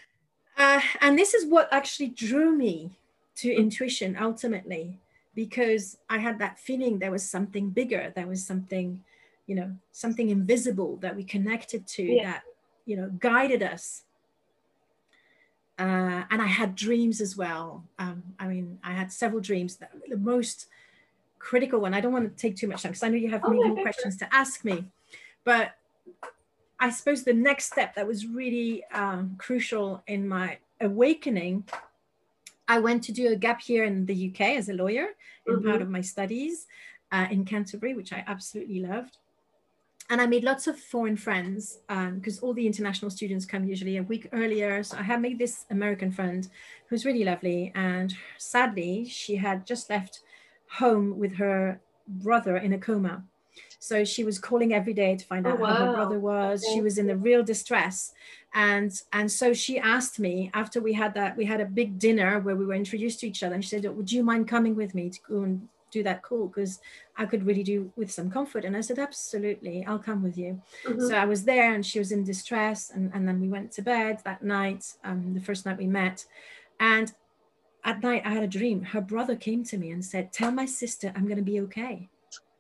Uh, 0.57 0.81
and 1.01 1.19
this 1.19 1.35
is 1.35 1.47
what 1.47 1.73
actually 1.73 2.09
drew 2.09 2.57
me 2.57 2.99
to 3.37 3.49
mm-hmm. 3.49 3.61
intuition 3.61 4.17
ultimately, 4.19 4.99
because 5.35 5.99
I 6.09 6.19
had 6.19 6.39
that 6.39 6.59
feeling 6.59 6.99
there 6.99 7.13
was 7.13 7.29
something 7.29 7.71
bigger, 7.71 8.13
there 8.17 8.27
was 8.27 8.45
something 8.45 9.05
you 9.49 9.57
know 9.57 9.75
something 9.91 10.29
invisible 10.31 10.97
that 10.99 11.17
we 11.17 11.25
connected 11.25 11.87
to 11.89 12.05
yeah. 12.05 12.25
that 12.25 12.43
you 12.87 12.97
know 12.97 13.11
guided 13.19 13.63
us. 13.63 14.03
Uh, 15.81 16.25
and 16.31 16.43
i 16.43 16.47
had 16.47 16.75
dreams 16.75 17.21
as 17.21 17.37
well. 17.37 17.85
Um, 17.99 18.23
i 18.39 18.47
mean 18.47 18.79
i 18.85 18.93
had 18.93 19.11
several 19.11 19.41
dreams 19.41 19.77
that 19.77 19.91
the 20.09 20.17
most 20.17 20.67
critical 21.41 21.81
one. 21.81 21.95
I 21.95 22.01
don't 22.01 22.13
want 22.13 22.37
to 22.37 22.41
take 22.41 22.57
too 22.57 22.69
much 22.69 22.83
time 22.83 22.93
because 22.93 23.03
i 23.03 23.09
know 23.09 23.17
you 23.17 23.31
have 23.31 23.43
oh, 23.45 23.53
more 23.53 23.83
questions 23.83 24.17
to 24.19 24.35
ask 24.35 24.65
me. 24.65 24.85
But 25.45 25.75
i 26.81 26.91
suppose 26.91 27.25
the 27.25 27.33
next 27.33 27.67
step 27.67 27.95
that 27.95 28.07
was 28.07 28.27
really 28.27 28.85
um, 28.93 29.35
crucial 29.39 30.03
in 30.07 30.27
my 30.29 30.59
awakening 30.81 31.65
i 32.69 32.79
went 32.79 33.03
to 33.03 33.13
do 33.13 33.33
a 33.33 33.37
gap 33.37 33.69
year 33.69 33.85
in 33.85 34.07
the 34.07 34.31
uk 34.31 34.41
as 34.41 34.69
a 34.69 34.73
lawyer 34.73 35.09
in 35.47 35.57
mm-hmm. 35.57 35.69
part 35.69 35.83
of 35.83 35.89
my 35.89 36.01
studies 36.01 36.67
uh, 37.13 37.27
in 37.31 37.45
canterbury 37.45 37.95
which 37.95 38.13
i 38.13 38.23
absolutely 38.27 38.81
loved 38.81 39.19
and 40.11 40.21
I 40.21 40.27
made 40.27 40.43
lots 40.43 40.67
of 40.67 40.79
foreign 40.79 41.17
friends 41.17 41.81
because 41.87 42.39
um, 42.39 42.41
all 42.43 42.55
the 42.55 42.67
international 42.67 43.11
students 43.11 43.45
come 43.45 43.65
usually 43.65 43.99
a 43.99 44.03
week 44.03 44.29
earlier. 44.33 44.83
So 44.83 44.97
I 44.97 45.03
had 45.03 45.21
made 45.21 45.39
this 45.39 45.67
American 45.71 46.11
friend 46.11 46.49
who's 46.89 47.05
really 47.05 47.25
lovely. 47.25 47.73
And 47.75 48.15
sadly, 48.39 49.05
she 49.05 49.37
had 49.37 49.67
just 49.67 49.91
left 49.91 50.21
home 50.71 51.19
with 51.19 51.35
her 51.37 51.81
brother 52.07 52.57
in 52.57 52.73
a 52.73 52.79
coma. 52.79 53.25
So 53.81 54.03
she 54.05 54.25
was 54.25 54.39
calling 54.39 54.73
every 54.73 54.95
day 54.95 55.15
to 55.15 55.25
find 55.25 55.47
oh, 55.47 55.51
out 55.51 55.61
wow. 55.61 55.69
how 55.69 55.87
her 55.87 55.93
brother 55.93 56.19
was. 56.19 56.65
She 56.73 56.81
was 56.81 56.97
in 56.97 57.11
a 57.11 57.17
real 57.17 57.43
distress. 57.43 58.13
And 58.55 58.91
and 59.13 59.31
so 59.31 59.53
she 59.53 59.79
asked 59.79 60.19
me 60.19 60.51
after 60.55 60.81
we 60.81 60.95
had 60.95 61.13
that, 61.15 61.37
we 61.37 61.45
had 61.45 61.61
a 61.61 61.67
big 61.67 61.99
dinner 61.99 62.41
where 62.41 62.57
we 62.57 62.65
were 62.65 62.75
introduced 62.75 63.21
to 63.21 63.29
each 63.29 63.43
other. 63.43 63.55
And 63.55 63.63
she 63.63 63.71
said, 63.71 63.85
Would 63.85 64.11
you 64.11 64.25
mind 64.25 64.49
coming 64.49 64.75
with 64.75 64.95
me 64.95 65.11
to 65.11 65.19
go 65.29 65.43
and 65.43 65.69
do 65.91 66.03
that 66.03 66.23
call 66.23 66.49
because 66.49 66.81
I 67.17 67.27
could 67.27 67.47
really 67.47 67.63
do 67.63 67.93
with 67.97 68.11
some 68.11 68.31
comfort. 68.31 68.65
And 68.65 68.77
I 68.77 68.81
said, 68.81 68.99
absolutely, 68.99 69.85
I'll 69.87 69.99
come 69.99 70.23
with 70.23 70.37
you. 70.37 70.61
Mm-hmm. 70.85 71.07
So 71.07 71.15
I 71.15 71.25
was 71.25 71.45
there 71.45 71.75
and 71.75 71.85
she 71.85 71.99
was 71.99 72.13
in 72.13 72.25
distress. 72.25 72.91
And, 72.91 73.11
and 73.15 73.27
then 73.27 73.41
we 73.41 73.49
went 73.49 73.73
to 73.73 73.83
bed 73.83 74.21
that 74.25 74.43
night, 74.43 74.85
um, 75.05 75.35
the 75.35 75.41
first 75.41 75.67
night 75.67 75.79
we 75.79 75.87
met. 75.87 76.25
And 76.81 77.13
at 77.85 78.03
night, 78.03 78.23
I 78.25 78.31
had 78.31 78.43
a 78.43 78.49
dream. 78.49 78.83
Her 78.83 79.01
brother 79.01 79.37
came 79.37 79.65
to 79.65 79.79
me 79.79 79.91
and 79.91 80.05
said, 80.05 80.33
Tell 80.33 80.51
my 80.51 80.67
sister 80.67 81.13
I'm 81.17 81.25
going 81.25 81.37
to 81.37 81.43
be 81.43 81.61
okay. 81.61 82.09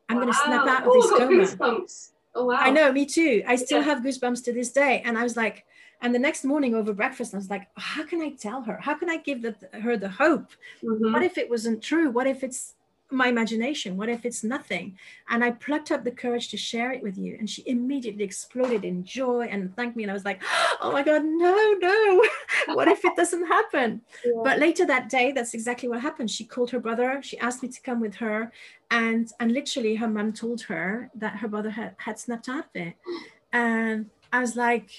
I'm 0.09 0.16
wow. 0.16 0.22
going 0.22 0.33
to 0.33 0.39
snap 0.39 0.66
out 0.66 0.87
of 0.87 0.93
this 1.29 1.55
coma. 1.55 1.87
Oh, 2.35 2.45
wow. 2.47 2.57
I 2.59 2.70
know, 2.70 2.93
me 2.93 3.05
too. 3.05 3.43
I 3.47 3.57
still 3.57 3.81
yeah. 3.81 3.87
have 3.87 4.03
goosebumps 4.03 4.45
to 4.45 4.53
this 4.53 4.70
day. 4.70 5.03
And 5.05 5.18
I 5.18 5.22
was 5.22 5.37
like, 5.37 5.64
and 6.01 6.14
the 6.14 6.18
next 6.18 6.45
morning 6.45 6.74
over 6.74 6.93
breakfast, 6.93 7.35
I 7.35 7.39
was 7.39 7.51
like, 7.51 7.66
how 7.76 8.05
can 8.05 8.20
I 8.20 8.31
tell 8.31 8.62
her? 8.62 8.79
How 8.81 8.95
can 8.95 9.11
I 9.11 9.16
give 9.16 9.43
the, 9.43 9.57
her 9.83 9.97
the 9.97 10.09
hope? 10.09 10.53
Mm-hmm. 10.83 11.12
What 11.12 11.22
if 11.22 11.37
it 11.37 11.51
wasn't 11.51 11.83
true? 11.83 12.11
What 12.11 12.26
if 12.26 12.45
it's 12.45 12.74
my 13.11 13.28
imagination? 13.28 13.96
What 13.96 14.09
if 14.09 14.24
it's 14.24 14.44
nothing? 14.44 14.98
And 15.28 15.42
I 15.42 15.52
plucked 15.52 15.90
up 15.90 16.04
the 16.04 16.11
courage 16.11 16.48
to 16.50 16.56
share 16.56 16.92
it 16.92 17.02
with 17.02 17.16
you. 17.16 17.36
And 17.38 17.48
she 17.48 17.62
immediately 17.66 18.24
exploded 18.24 18.84
in 18.84 19.04
joy 19.04 19.48
and 19.50 19.74
thanked 19.74 19.96
me. 19.96 20.04
And 20.04 20.11
I 20.11 20.14
was 20.14 20.24
like, 20.24 20.42
oh 20.80 20.92
my 20.92 21.02
God, 21.02 21.24
no, 21.24 21.74
no. 21.80 22.24
what 22.74 22.88
if 22.88 23.04
it 23.04 23.16
doesn't 23.16 23.46
happen? 23.46 24.02
Yeah. 24.24 24.40
But 24.42 24.59
later 24.59 24.84
that 24.84 25.09
day, 25.09 25.32
that's 25.32 25.54
exactly 25.54 25.88
what 25.88 26.00
happened. 26.00 26.30
She 26.30 26.44
called 26.44 26.70
her 26.70 26.80
brother. 26.80 27.20
She 27.22 27.38
asked 27.38 27.62
me 27.62 27.68
to 27.68 27.80
come 27.80 28.00
with 28.00 28.16
her. 28.16 28.52
And, 28.90 29.30
and 29.38 29.52
literally, 29.52 29.94
her 29.94 30.09
mom 30.09 30.32
told 30.32 30.62
her 30.62 31.09
that 31.14 31.36
her 31.36 31.48
brother 31.48 31.70
had, 31.70 31.94
had 31.98 32.18
snapped 32.18 32.48
out 32.48 32.64
of 32.64 32.70
it. 32.74 32.94
And 33.50 34.11
I 34.30 34.40
was 34.40 34.56
like, 34.56 34.90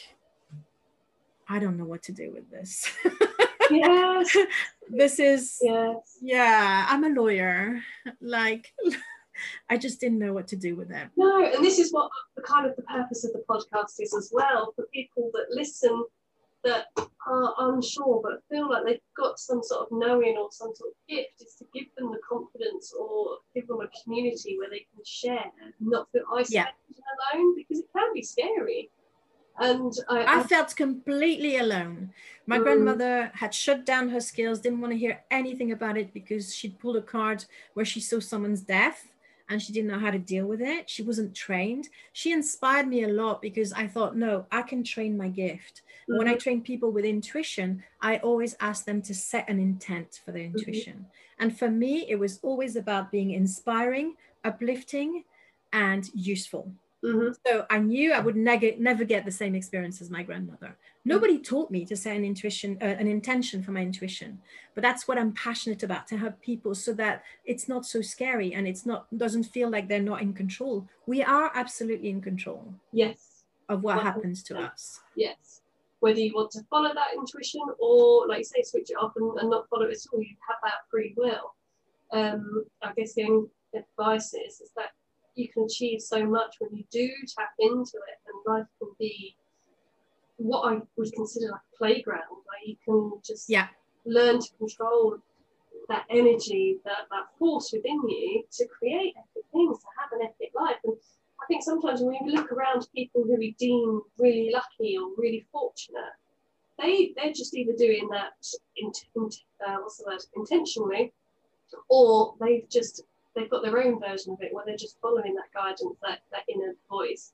I 1.47 1.59
don't 1.59 1.77
know 1.77 1.85
what 1.85 2.01
to 2.03 2.11
do 2.11 2.31
with 2.31 2.49
this. 2.49 2.89
yes. 3.69 4.37
this 4.89 5.19
is 5.19 5.57
yes. 5.61 6.17
yeah, 6.21 6.87
I'm 6.89 7.03
a 7.03 7.09
lawyer. 7.09 7.81
Like 8.21 8.67
I 9.69 9.77
just 9.77 9.99
didn't 9.99 10.19
know 10.19 10.33
what 10.33 10.47
to 10.49 10.55
do 10.55 10.75
with 10.75 10.91
it. 10.91 11.09
No, 11.15 11.45
and 11.45 11.63
this 11.63 11.79
is 11.79 11.91
what 11.91 12.09
the 12.35 12.41
kind 12.41 12.65
of 12.65 12.75
the 12.75 12.83
purpose 12.83 13.23
of 13.25 13.33
the 13.33 13.43
podcast 13.49 13.99
is 13.99 14.13
as 14.13 14.29
well 14.33 14.73
for 14.75 14.85
people 14.93 15.31
that 15.33 15.45
listen 15.49 16.03
that 16.63 16.87
are 17.25 17.53
unsure 17.59 18.21
but 18.21 18.43
feel 18.49 18.69
like 18.69 18.83
they've 18.85 18.99
got 19.15 19.39
some 19.39 19.63
sort 19.63 19.81
of 19.81 19.87
knowing 19.91 20.35
or 20.37 20.49
some 20.51 20.75
sort 20.75 20.89
of 20.89 20.95
gift 21.07 21.41
is 21.41 21.55
to 21.55 21.65
give 21.73 21.85
them 21.97 22.11
the 22.11 22.19
confidence 22.27 22.93
or 22.99 23.37
give 23.55 23.65
them 23.67 23.79
a 23.79 24.03
community 24.03 24.57
where 24.57 24.69
they 24.69 24.85
can 24.93 25.03
share 25.05 25.51
and 25.63 25.73
not 25.79 26.07
feel 26.11 26.23
isolated 26.33 26.53
yeah. 26.53 26.65
and 27.33 27.39
alone 27.39 27.55
because 27.55 27.79
it 27.79 27.85
can 27.95 28.13
be 28.13 28.21
scary. 28.21 28.91
And 29.59 29.93
I, 30.09 30.39
I, 30.39 30.43
felt 30.43 30.75
completely 30.75 31.57
alone. 31.57 32.11
My 32.45 32.57
mm. 32.57 32.63
grandmother 32.63 33.31
had 33.33 33.53
shut 33.53 33.85
down 33.85 34.09
her 34.09 34.21
skills, 34.21 34.59
didn't 34.59 34.81
want 34.81 34.93
to 34.93 34.97
hear 34.97 35.21
anything 35.29 35.71
about 35.71 35.97
it 35.97 36.13
because 36.13 36.55
she'd 36.55 36.79
pulled 36.79 36.95
a 36.95 37.01
card 37.01 37.45
where 37.73 37.85
she 37.85 37.99
saw 37.99 38.19
someone's 38.19 38.61
death 38.61 39.07
and 39.49 39.61
she 39.61 39.73
didn't 39.73 39.89
know 39.89 39.99
how 39.99 40.11
to 40.11 40.19
deal 40.19 40.45
with 40.45 40.61
it. 40.61 40.89
She 40.89 41.01
wasn't 41.01 41.35
trained. 41.35 41.89
She 42.13 42.31
inspired 42.31 42.87
me 42.87 43.03
a 43.03 43.07
lot 43.07 43.41
because 43.41 43.73
I 43.73 43.87
thought, 43.87 44.15
no, 44.15 44.45
I 44.51 44.61
can 44.61 44.83
train 44.83 45.17
my 45.17 45.27
gift. 45.27 45.81
Mm-hmm. 45.81 46.17
When 46.17 46.27
I 46.27 46.31
mm-hmm. 46.31 46.39
train 46.39 46.61
people 46.61 46.91
with 46.91 47.03
intuition, 47.03 47.83
I 48.01 48.17
always 48.17 48.55
ask 48.59 48.85
them 48.85 49.01
to 49.03 49.13
set 49.13 49.49
an 49.49 49.59
intent 49.59 50.21
for 50.23 50.31
their 50.31 50.43
mm-hmm. 50.43 50.57
intuition. 50.57 50.93
Mm-hmm. 50.93 51.43
And 51.43 51.57
for 51.57 51.69
me, 51.69 52.05
it 52.07 52.19
was 52.19 52.39
always 52.43 52.75
about 52.75 53.11
being 53.11 53.31
inspiring, 53.31 54.15
uplifting, 54.43 55.23
and 55.73 56.09
useful. 56.13 56.71
Mm-hmm. 57.03 57.31
So 57.47 57.65
I 57.69 57.79
knew 57.79 58.11
I 58.11 58.19
would 58.19 58.35
neg- 58.35 58.79
never 58.79 59.05
get 59.05 59.23
the 59.23 59.31
same 59.31 59.55
experience 59.55 60.01
as 60.01 60.09
my 60.09 60.21
grandmother. 60.23 60.75
Nobody 61.05 61.39
taught 61.39 61.71
me 61.71 61.85
to 61.85 61.95
set 61.95 62.15
an 62.15 62.25
intuition, 62.25 62.77
uh, 62.81 62.85
an 62.85 63.07
intention 63.07 63.63
for 63.63 63.71
my 63.71 63.81
intuition, 63.81 64.39
but 64.75 64.81
that's 64.81 65.07
what 65.07 65.17
I'm 65.17 65.31
passionate 65.31 65.81
about 65.83 66.07
to 66.07 66.17
help 66.17 66.41
people 66.41 66.75
so 66.75 66.91
that 66.93 67.23
it's 67.45 67.69
not 67.69 67.85
so 67.85 68.01
scary 68.01 68.53
and 68.53 68.67
it's 68.67 68.85
not 68.85 69.07
doesn't 69.17 69.45
feel 69.45 69.69
like 69.69 69.87
they're 69.87 70.01
not 70.01 70.21
in 70.21 70.33
control. 70.33 70.87
We 71.05 71.23
are 71.23 71.51
absolutely 71.55 72.09
in 72.09 72.21
control. 72.21 72.73
Yes. 72.91 73.43
Of 73.69 73.83
what 73.83 74.01
happens 74.01 74.43
to 74.43 74.59
us. 74.59 74.99
Yes. 75.15 75.61
Whether 75.99 76.19
you 76.19 76.33
want 76.33 76.51
to 76.51 76.63
follow 76.69 76.93
that 76.93 77.13
intuition 77.15 77.61
or, 77.79 78.27
like 78.27 78.39
you 78.39 78.43
say, 78.45 78.63
switch 78.63 78.89
it 78.89 78.95
off 78.95 79.13
and, 79.15 79.37
and 79.39 79.49
not 79.49 79.69
follow 79.69 79.85
it 79.85 79.91
at 79.91 79.99
all, 80.11 80.21
you 80.21 80.35
have 80.47 80.57
that 80.63 80.81
free 80.89 81.13
will. 81.15 81.53
Um, 82.11 82.65
I 82.81 82.91
guess 82.93 83.13
the 83.13 83.47
advice 83.75 84.33
is, 84.33 84.59
is 84.61 84.71
that 84.75 84.89
you 85.39 85.49
can 85.49 85.63
achieve 85.63 86.01
so 86.01 86.25
much 86.25 86.55
when 86.59 86.75
you 86.75 86.83
do 86.91 87.09
tap 87.35 87.49
into 87.59 87.97
it, 87.97 88.17
and 88.27 88.53
life 88.53 88.67
can 88.79 88.89
be 88.99 89.35
what 90.37 90.61
I 90.71 90.81
would 90.97 91.13
consider 91.13 91.51
like 91.51 91.61
a 91.73 91.77
playground. 91.77 92.37
Like 92.47 92.67
you 92.67 92.75
can 92.85 93.11
just 93.25 93.49
yeah. 93.49 93.67
learn 94.05 94.39
to 94.39 94.49
control 94.57 95.17
that 95.87 96.05
energy, 96.09 96.77
that 96.85 97.07
that 97.09 97.25
force 97.37 97.71
within 97.73 98.01
you 98.07 98.43
to 98.51 98.67
create 98.67 99.15
epic 99.17 99.43
things, 99.51 99.79
to 99.79 99.87
have 99.99 100.11
an 100.19 100.27
epic 100.27 100.51
life. 100.55 100.77
And 100.83 100.95
I 101.41 101.45
think 101.47 101.63
sometimes 101.63 102.01
when 102.01 102.17
we 102.23 102.31
look 102.31 102.51
around 102.51 102.87
people 102.95 103.23
who 103.23 103.37
we 103.37 103.55
deem 103.59 104.01
really 104.17 104.51
lucky 104.53 104.97
or 104.97 105.09
really 105.17 105.45
fortunate, 105.51 106.13
they 106.77 107.13
they're 107.15 107.33
just 107.33 107.55
either 107.55 107.73
doing 107.77 108.07
that 108.11 108.33
in, 108.77 108.91
in, 109.15 109.29
uh, 109.65 109.77
what's 109.81 109.97
the 109.97 110.05
word 110.05 110.21
intentionally, 110.35 111.11
or 111.89 112.35
they've 112.39 112.69
just 112.69 113.03
they've 113.35 113.49
got 113.49 113.63
their 113.63 113.77
own 113.81 113.99
version 113.99 114.33
of 114.33 114.41
it 114.41 114.53
where 114.53 114.65
they're 114.65 114.77
just 114.77 114.99
following 115.01 115.35
that 115.35 115.53
guidance, 115.53 115.97
that 116.01 116.19
that 116.31 116.43
inner 116.47 116.75
voice. 116.89 117.33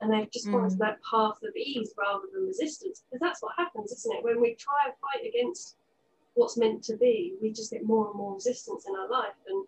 And 0.00 0.10
they've 0.10 0.30
just 0.30 0.50
gone 0.50 0.68
mm. 0.68 0.78
that 0.78 0.98
path 1.08 1.36
of 1.42 1.54
ease 1.54 1.92
rather 1.98 2.24
than 2.32 2.46
resistance 2.46 3.02
because 3.04 3.20
that's 3.20 3.42
what 3.42 3.52
happens 3.58 3.92
isn't 3.92 4.16
it? 4.16 4.24
When 4.24 4.40
we 4.40 4.54
try 4.54 4.86
and 4.86 4.94
fight 4.94 5.28
against 5.28 5.76
what's 6.34 6.56
meant 6.56 6.82
to 6.84 6.96
be 6.96 7.34
we 7.42 7.52
just 7.52 7.70
get 7.70 7.84
more 7.84 8.06
and 8.08 8.16
more 8.16 8.34
resistance 8.34 8.86
in 8.88 8.94
our 8.94 9.10
life. 9.10 9.36
And 9.46 9.66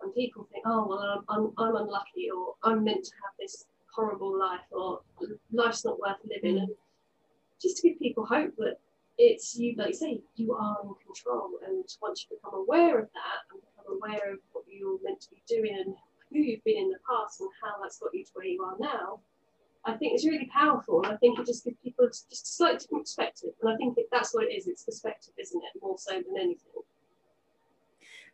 and 0.00 0.14
people 0.14 0.48
think 0.52 0.64
oh 0.66 0.86
well 0.86 0.98
i'm, 0.98 1.24
I'm, 1.28 1.52
I'm 1.56 1.76
unlucky 1.76 2.28
or 2.34 2.54
i'm 2.64 2.82
meant 2.84 3.04
to 3.04 3.12
have 3.22 3.32
this 3.38 3.64
horrible 3.94 4.36
life 4.36 4.66
or 4.72 5.00
life's 5.52 5.84
not 5.84 6.00
worth 6.00 6.16
living. 6.28 6.56
Mm. 6.56 6.62
and 6.62 6.68
just 7.62 7.76
to 7.78 7.88
give 7.88 7.98
people 7.98 8.26
hope 8.26 8.54
that 8.58 8.78
it's 9.18 9.56
you 9.56 9.74
like 9.76 9.88
you 9.88 9.94
say 9.94 10.20
you 10.36 10.54
are 10.54 10.76
in 10.82 10.94
control. 11.04 11.50
And 11.66 11.84
once 12.02 12.26
you 12.28 12.36
become 12.36 12.58
aware 12.58 12.98
of 12.98 13.08
that 13.14 13.40
and 13.52 13.60
become 13.84 14.00
aware 14.00 14.32
of 14.32 14.38
what 14.52 14.64
you're 14.68 14.98
meant 15.04 15.20
to 15.20 15.30
be 15.30 15.42
doing 15.46 15.76
and 15.84 15.94
who 16.32 16.38
you've 16.38 16.64
been 16.64 16.78
in 16.78 16.90
the 16.90 16.98
past 17.08 17.40
and 17.40 17.50
how 17.62 17.80
that's 17.82 17.98
got 17.98 18.14
you 18.14 18.24
to 18.24 18.30
where 18.34 18.46
you 18.46 18.62
are 18.62 18.76
now 18.80 19.20
I 19.86 19.92
think 19.94 20.14
it's 20.14 20.24
really 20.24 20.48
powerful. 20.52 21.02
I 21.04 21.16
think 21.16 21.38
it 21.38 21.46
just 21.46 21.64
gives 21.64 21.76
people 21.82 22.06
just 22.06 22.32
a 22.32 22.36
slightly 22.36 22.78
different 22.78 23.04
perspective. 23.04 23.50
And 23.60 23.72
I 23.72 23.76
think 23.76 23.98
it, 23.98 24.06
that's 24.10 24.34
what 24.34 24.44
it 24.44 24.54
is. 24.54 24.66
It's 24.66 24.84
perspective, 24.84 25.34
isn't 25.38 25.62
it? 25.62 25.82
More 25.82 25.96
so 25.98 26.14
than 26.14 26.36
anything. 26.36 26.82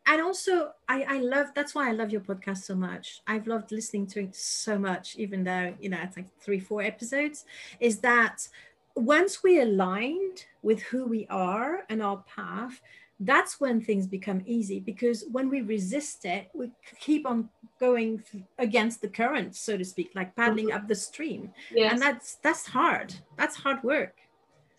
And 0.07 0.23
also, 0.23 0.73
I, 0.89 1.03
I 1.03 1.19
love, 1.19 1.49
that's 1.55 1.75
why 1.75 1.89
I 1.89 1.93
love 1.93 2.11
your 2.11 2.21
podcast 2.21 2.59
so 2.59 2.75
much. 2.75 3.21
I've 3.27 3.47
loved 3.47 3.73
listening 3.73 4.07
to 4.09 4.21
it 4.21 4.35
so 4.35 4.79
much, 4.79 5.17
even 5.17 5.45
though, 5.45 5.75
you 5.81 5.89
know, 5.89 5.99
it's 6.03 6.17
like 6.17 6.27
three, 6.41 6.61
four 6.61 6.83
episodes, 6.83 7.45
is 7.81 7.99
that 7.99 8.49
once 8.95 9.43
we 9.43 9.61
aligned 9.61 10.47
with 10.63 10.81
who 10.83 11.05
we 11.05 11.27
are 11.29 11.85
and 11.89 12.03
our 12.03 12.25
path, 12.35 12.81
that's 13.21 13.61
when 13.61 13.81
things 13.81 14.07
become 14.07 14.43
easy 14.47 14.81
because 14.81 15.25
when 15.31 15.51
we 15.51 15.61
resist 15.61 16.25
it, 16.25 16.49
we 16.55 16.71
keep 16.99 17.27
on 17.27 17.51
going 17.79 18.23
against 18.59 19.03
the 19.03 19.09
current, 19.09 19.55
so 19.55 19.77
to 19.77 19.85
speak, 19.85 20.11
like 20.15 20.35
paddling 20.35 20.69
mm-hmm. 20.69 20.77
up 20.77 20.89
the 20.89 20.95
stream. 20.95 21.53
Yes. 21.75 21.93
And 21.93 22.03
that's 22.03 22.37
that's 22.43 22.67
hard. 22.67 23.15
That's 23.37 23.57
hard 23.57 23.83
work. 23.85 24.17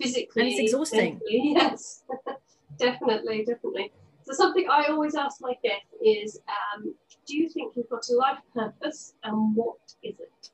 Physically. 0.02 0.42
And 0.42 0.52
it's 0.52 0.60
exhausting. 0.60 1.20
Yes. 1.30 2.04
definitely, 2.78 3.46
definitely. 3.46 3.92
So 4.24 4.34
something 4.34 4.68
I 4.70 4.86
always 4.86 5.16
ask 5.16 5.42
my 5.42 5.56
guests 5.64 5.94
is, 6.04 6.40
um, 6.48 6.96
do 7.28 7.38
you 7.38 7.50
think 7.50 7.76
you've 7.76 7.90
got 7.90 8.08
a 8.10 8.16
life 8.16 8.40
purpose 8.56 9.14
and 9.24 9.56
what 9.56 9.78
is 10.04 10.16
it? 10.20 10.50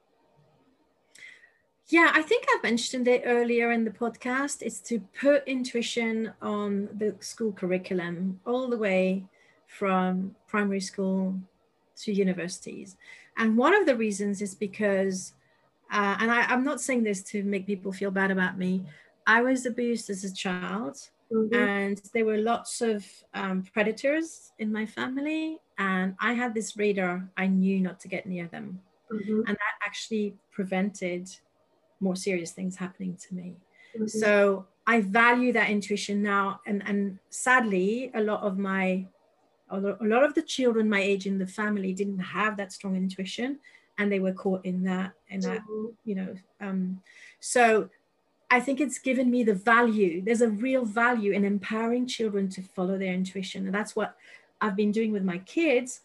Yeah, 1.90 2.12
I 2.14 2.22
think 2.22 2.46
I 2.50 2.60
mentioned 2.64 3.08
it 3.08 3.24
earlier 3.26 3.72
in 3.72 3.86
the 3.86 3.92
podcast. 3.92 4.62
It's 4.62 4.82
to 4.82 5.00
put 5.20 5.48
intuition 5.48 6.34
on 6.42 6.90
the 6.94 7.16
school 7.22 7.54
curriculum 7.54 8.42
all 8.46 8.68
the 8.68 8.78
way 8.78 9.24
from 9.68 10.36
primary 10.48 10.82
school 10.82 11.40
to 12.04 12.12
universities. 12.12 12.98
And 13.38 13.56
one 13.56 13.74
of 13.74 13.86
the 13.86 13.96
reasons 13.96 14.42
is 14.42 14.54
because, 14.54 15.34
uh, 15.92 16.18
and 16.20 16.30
I, 16.30 16.52
am 16.52 16.66
not 16.66 16.82
saying 16.82 17.04
this 17.04 17.24
to 17.24 17.44
make 17.44 17.66
people 17.66 17.94
feel 17.94 18.12
bad 18.12 18.32
about 18.32 18.58
me, 18.58 18.84
I 19.26 19.42
was 19.42 19.66
abused 19.66 20.10
as 20.10 20.26
a 20.26 20.34
child. 20.34 20.98
Mm-hmm. 21.32 21.56
And 21.56 22.02
there 22.14 22.26
were 22.26 22.38
lots 22.38 22.82
of 22.82 23.06
um, 23.34 23.64
predators 23.74 24.52
in 24.60 24.72
my 24.72 24.86
family, 24.86 25.60
and 25.78 26.16
I 26.22 26.34
had 26.34 26.54
this 26.54 26.78
radar. 26.78 27.30
I 27.36 27.48
knew 27.48 27.82
not 27.82 28.00
to 28.02 28.08
get 28.08 28.26
near 28.26 28.48
them, 28.48 28.80
mm-hmm. 29.12 29.40
and 29.40 29.48
that 29.48 29.86
actually 29.86 30.36
prevented 30.52 31.30
more 32.00 32.16
serious 32.16 32.52
things 32.52 32.76
happening 32.76 33.18
to 33.28 33.36
me. 33.36 33.56
Mm-hmm. 33.96 34.08
So 34.08 34.66
I 34.86 35.02
value 35.02 35.54
that 35.54 35.70
intuition 35.70 36.22
now. 36.22 36.62
And, 36.66 36.84
and 36.86 37.20
sadly, 37.30 38.12
a 38.14 38.22
lot 38.22 38.42
of 38.42 38.58
my, 38.58 39.06
a 39.70 39.80
lot 39.80 40.24
of 40.24 40.34
the 40.34 40.42
children 40.42 40.90
my 40.90 41.02
age 41.02 41.26
in 41.26 41.38
the 41.38 41.48
family 41.48 41.94
didn't 41.94 42.20
have 42.20 42.56
that 42.58 42.72
strong 42.72 42.96
intuition 42.96 43.60
and 43.98 44.12
they 44.12 44.20
were 44.20 44.32
caught 44.32 44.64
in 44.66 44.84
that, 44.84 45.14
in 45.30 45.42
that, 45.42 45.60
mm-hmm. 45.62 45.88
you 46.06 46.16
know. 46.16 46.36
Um, 46.62 47.02
so 47.40 47.90
I 48.50 48.60
think 48.60 48.80
it's 48.80 49.00
given 49.00 49.30
me 49.30 49.44
the 49.44 49.56
value. 49.56 50.22
There's 50.24 50.42
a 50.42 50.50
real 50.50 50.86
value 50.86 51.34
in 51.34 51.44
empowering 51.44 52.08
children 52.08 52.48
to 52.50 52.62
follow 52.62 52.98
their 52.98 53.14
intuition. 53.14 53.66
And 53.66 53.76
that's 53.76 53.96
what 53.96 54.16
I've 54.62 54.76
been 54.76 54.92
doing 54.92 55.12
with 55.12 55.24
my 55.24 55.40
kids. 55.40 56.02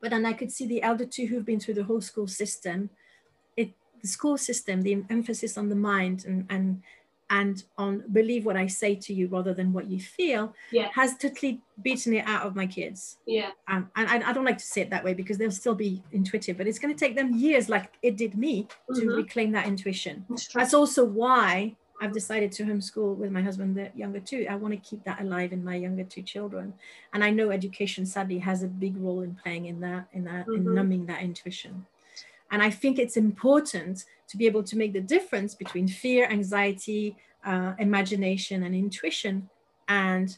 But 0.00 0.10
then 0.10 0.26
I 0.26 0.32
could 0.32 0.52
see 0.52 0.66
the 0.66 0.82
elder 0.82 1.06
two 1.06 1.26
who've 1.26 1.44
been 1.44 1.60
through 1.60 1.74
the 1.74 1.84
whole 1.84 2.00
school 2.00 2.28
system 2.28 2.90
the 4.00 4.08
school 4.08 4.38
system, 4.38 4.82
the 4.82 5.04
emphasis 5.10 5.56
on 5.58 5.68
the 5.68 5.76
mind 5.76 6.24
and 6.26 6.46
and 6.50 6.82
and 7.30 7.64
on 7.76 8.04
believe 8.12 8.46
what 8.46 8.56
I 8.56 8.66
say 8.66 8.94
to 8.94 9.12
you 9.12 9.28
rather 9.28 9.52
than 9.52 9.72
what 9.72 9.86
you 9.90 10.00
feel 10.00 10.54
yeah. 10.70 10.88
has 10.94 11.16
totally 11.16 11.60
beaten 11.82 12.14
it 12.14 12.26
out 12.26 12.46
of 12.46 12.56
my 12.56 12.66
kids. 12.66 13.18
Yeah. 13.26 13.50
Um, 13.68 13.90
and 13.96 14.08
I, 14.08 14.30
I, 14.30 14.32
don't 14.32 14.44
like 14.44 14.58
to 14.58 14.64
say 14.64 14.80
it 14.80 14.90
that 14.90 15.04
way 15.04 15.14
because 15.14 15.36
they'll 15.36 15.50
still 15.50 15.74
be 15.74 16.02
intuitive, 16.12 16.56
but 16.56 16.66
it's 16.66 16.78
going 16.78 16.94
to 16.94 16.98
take 16.98 17.16
them 17.16 17.34
years, 17.34 17.68
like 17.68 17.92
it 18.02 18.16
did 18.16 18.36
me, 18.36 18.66
to 18.94 19.00
mm-hmm. 19.00 19.08
reclaim 19.10 19.52
that 19.52 19.66
intuition. 19.66 20.24
That's, 20.28 20.48
That's 20.48 20.74
also 20.74 21.04
why 21.04 21.76
I've 22.00 22.12
decided 22.12 22.52
to 22.52 22.64
homeschool 22.64 23.16
with 23.16 23.30
my 23.30 23.42
husband, 23.42 23.76
the 23.76 23.90
younger 23.94 24.20
two. 24.20 24.46
I 24.48 24.54
want 24.54 24.72
to 24.72 24.80
keep 24.88 25.04
that 25.04 25.20
alive 25.20 25.52
in 25.52 25.64
my 25.64 25.74
younger 25.74 26.04
two 26.04 26.22
children. 26.22 26.72
And 27.12 27.22
I 27.22 27.30
know 27.30 27.50
education 27.50 28.06
sadly 28.06 28.38
has 28.38 28.62
a 28.62 28.68
big 28.68 28.96
role 28.96 29.20
in 29.22 29.34
playing 29.34 29.66
in 29.66 29.80
that, 29.80 30.08
in 30.12 30.24
that, 30.24 30.46
mm-hmm. 30.46 30.68
in 30.68 30.74
numbing 30.74 31.06
that 31.06 31.22
intuition. 31.22 31.86
And 32.50 32.62
I 32.62 32.70
think 32.70 32.98
it's 32.98 33.16
important 33.16 34.04
to 34.28 34.36
be 34.36 34.46
able 34.46 34.62
to 34.64 34.76
make 34.76 34.92
the 34.92 35.00
difference 35.00 35.54
between 35.54 35.88
fear, 35.88 36.26
anxiety, 36.26 37.16
uh, 37.44 37.74
imagination, 37.78 38.62
and 38.62 38.74
intuition. 38.74 39.48
And 39.88 40.36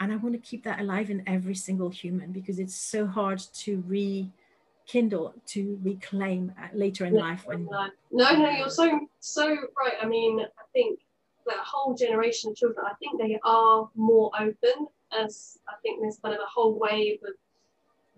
and 0.00 0.12
I 0.12 0.16
want 0.16 0.34
to 0.34 0.40
keep 0.40 0.64
that 0.64 0.80
alive 0.80 1.08
in 1.10 1.22
every 1.26 1.54
single 1.54 1.88
human 1.88 2.32
because 2.32 2.58
it's 2.58 2.74
so 2.74 3.06
hard 3.06 3.40
to 3.54 3.82
rekindle, 3.86 5.34
to 5.46 5.78
reclaim 5.82 6.52
uh, 6.60 6.66
later 6.74 7.04
in 7.06 7.14
life. 7.14 7.46
When 7.46 7.66
no, 7.66 7.88
no, 8.10 8.50
you're 8.50 8.70
so 8.70 9.00
so 9.20 9.48
right. 9.48 9.94
I 10.02 10.06
mean, 10.06 10.40
I 10.40 10.64
think 10.72 11.00
that 11.46 11.58
whole 11.58 11.94
generation 11.94 12.50
of 12.50 12.56
children, 12.56 12.84
I 12.86 12.94
think 12.94 13.20
they 13.20 13.38
are 13.44 13.88
more 13.94 14.30
open 14.38 14.88
as 15.18 15.58
I 15.68 15.74
think 15.82 16.00
there's 16.00 16.18
kind 16.18 16.34
of 16.34 16.40
a 16.40 16.50
whole 16.52 16.78
wave 16.78 17.20
of 17.22 17.34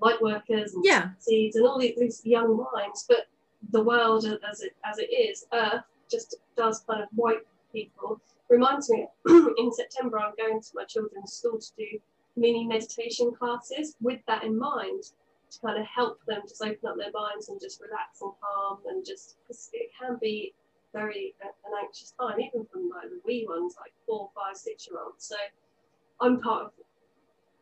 light 0.00 0.20
workers 0.20 0.74
and 0.74 0.84
yeah. 0.84 1.10
seeds 1.18 1.56
and 1.56 1.66
all 1.66 1.78
these, 1.78 2.22
young 2.24 2.66
minds, 2.72 3.04
but 3.08 3.28
the 3.72 3.82
world 3.82 4.24
as 4.48 4.60
it 4.60 4.76
as 4.84 4.98
it 4.98 5.10
is, 5.12 5.46
Earth 5.52 5.82
just 6.10 6.36
does 6.56 6.84
kind 6.88 7.02
of 7.02 7.08
wipe 7.14 7.46
people. 7.72 8.20
Reminds 8.48 8.88
me, 8.90 9.06
in 9.28 9.72
September 9.72 10.18
I'm 10.20 10.34
going 10.36 10.60
to 10.60 10.68
my 10.74 10.84
children's 10.84 11.32
school 11.32 11.58
to 11.58 11.70
do 11.76 11.98
mini 12.36 12.66
meditation 12.66 13.32
classes 13.32 13.96
with 14.00 14.20
that 14.28 14.44
in 14.44 14.58
mind 14.58 15.04
to 15.50 15.60
kind 15.60 15.78
of 15.78 15.86
help 15.86 16.18
them 16.26 16.42
just 16.46 16.62
open 16.62 16.88
up 16.88 16.96
their 16.96 17.12
minds 17.12 17.48
and 17.48 17.60
just 17.60 17.80
relax 17.80 18.20
and 18.20 18.32
calm 18.40 18.78
and 18.88 19.04
just 19.04 19.36
because 19.42 19.70
it 19.72 19.90
can 19.98 20.18
be 20.20 20.52
very 20.92 21.34
uh, 21.44 21.48
an 21.66 21.72
anxious 21.82 22.12
time 22.20 22.38
even 22.40 22.66
from 22.70 22.90
like 22.90 23.08
the 23.08 23.20
wee 23.24 23.46
ones 23.48 23.74
like 23.80 23.92
four, 24.06 24.30
five, 24.34 24.56
six 24.56 24.86
year 24.88 24.98
olds. 25.04 25.24
So 25.24 25.36
I'm 26.20 26.40
part 26.40 26.66
of 26.66 26.70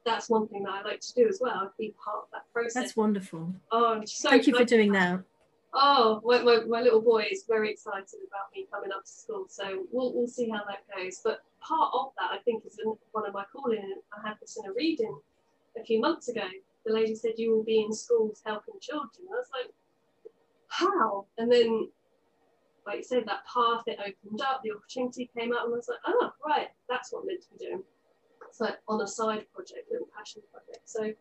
that's 0.05 0.29
one 0.29 0.49
thing 0.49 0.65
that 0.65 0.73
I 0.73 0.83
like 0.83 1.01
to 1.01 1.15
do 1.15 1.29
as 1.29 1.39
well. 1.41 1.73
Be 1.79 1.95
part 2.03 2.25
of 2.25 2.29
that 2.33 2.53
process. 2.53 2.75
That's 2.75 2.97
wonderful. 2.97 3.53
Oh, 3.73 4.03
so 4.05 4.31
Thank 4.31 4.47
you 4.47 4.57
for 4.57 4.65
doing 4.65 4.93
that. 4.93 5.21
Oh, 5.73 6.21
my, 6.25 6.41
my, 6.43 6.61
my 6.69 6.81
little 6.81 7.01
boy 7.01 7.27
is 7.31 7.45
very 7.49 7.71
excited 7.71 8.21
about 8.29 8.47
me 8.55 8.67
coming 8.73 8.93
up 8.93 9.05
to 9.05 9.11
school, 9.11 9.47
so 9.49 9.85
we'll, 9.91 10.15
we'll 10.15 10.29
see 10.29 10.49
how 10.49 10.63
that 10.69 10.85
goes. 10.95 11.21
But 11.25 11.41
part 11.61 11.91
of 11.93 12.13
that, 12.19 12.31
I 12.31 12.39
think, 12.45 12.65
is 12.65 12.79
in 12.85 12.95
one 13.11 13.27
of 13.27 13.35
my 13.35 13.45
calling. 13.53 13.97
I 14.13 14.29
had 14.29 14.37
this 14.41 14.57
in 14.57 14.71
a 14.71 14.73
reading 14.73 15.19
a 15.77 15.85
few 15.85 16.01
months 16.01 16.29
ago. 16.29 16.47
The 16.87 16.93
lady 16.93 17.17
said, 17.17 17.33
You 17.37 17.57
will 17.57 17.65
be 17.65 17.81
in 17.81 17.93
schools 17.93 18.41
helping 18.45 18.75
children. 18.81 19.27
I 19.33 19.37
was 19.37 19.49
like, 19.53 19.73
How? 20.69 21.27
And 21.39 21.51
then, 21.51 21.89
like 22.87 22.99
you 22.99 23.05
said, 23.05 23.25
that 23.27 23.45
path 23.53 23.83
it 23.89 23.99
opened 23.99 24.43
up, 24.43 24.61
the 24.63 24.73
opportunity 24.73 25.29
came 25.37 25.53
up, 25.53 25.65
and 25.65 25.73
I 25.73 25.77
was 25.77 25.89
like, 25.89 25.99
Oh, 26.07 26.31
right, 26.47 26.69
that's 26.89 27.13
what 27.13 27.23
I'm 27.23 27.27
meant 27.27 27.43
to 27.43 27.59
be 27.59 27.67
doing. 27.67 27.83
Like 28.61 28.79
on 28.89 29.01
a 29.01 29.07
side 29.07 29.47
project, 29.53 29.89
a 29.91 29.93
little 29.93 30.09
passion 30.17 30.43
project. 30.53 30.89
So 30.89 31.13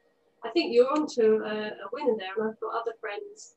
I 0.44 0.50
think 0.50 0.74
you're 0.74 0.92
onto 0.92 1.42
a, 1.44 1.68
a 1.68 1.88
winner 1.92 2.16
there, 2.18 2.34
and 2.38 2.50
I've 2.50 2.60
got 2.60 2.76
other 2.76 2.94
friends 3.00 3.56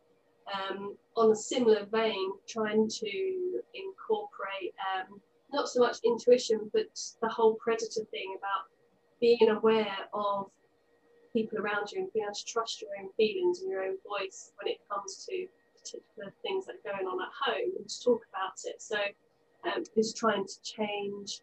um, 0.54 0.96
on 1.16 1.32
a 1.32 1.36
similar 1.36 1.84
vein, 1.86 2.32
trying 2.48 2.88
to 2.88 3.60
incorporate 3.74 4.74
um, 4.94 5.20
not 5.52 5.68
so 5.68 5.80
much 5.80 5.98
intuition, 6.04 6.70
but 6.72 6.86
the 7.20 7.28
whole 7.28 7.54
predator 7.54 8.04
thing 8.10 8.36
about 8.38 8.66
being 9.20 9.48
aware 9.48 9.96
of 10.12 10.50
people 11.32 11.58
around 11.58 11.90
you 11.92 12.00
and 12.00 12.12
being 12.12 12.24
able 12.24 12.34
to 12.34 12.44
trust 12.44 12.80
your 12.80 12.90
own 13.00 13.08
feelings 13.16 13.60
and 13.60 13.70
your 13.70 13.82
own 13.82 13.96
voice 14.08 14.52
when 14.60 14.72
it 14.72 14.78
comes 14.90 15.26
to 15.28 15.46
particular 15.78 16.32
things 16.42 16.66
that 16.66 16.76
are 16.76 16.92
going 16.92 17.06
on 17.06 17.20
at 17.20 17.28
home 17.38 17.72
and 17.78 17.88
to 17.88 18.02
talk 18.02 18.22
about 18.32 18.54
it. 18.64 18.80
So, 18.80 18.96
um, 19.64 19.84
is 19.96 20.14
trying 20.14 20.46
to 20.46 20.62
change 20.62 21.40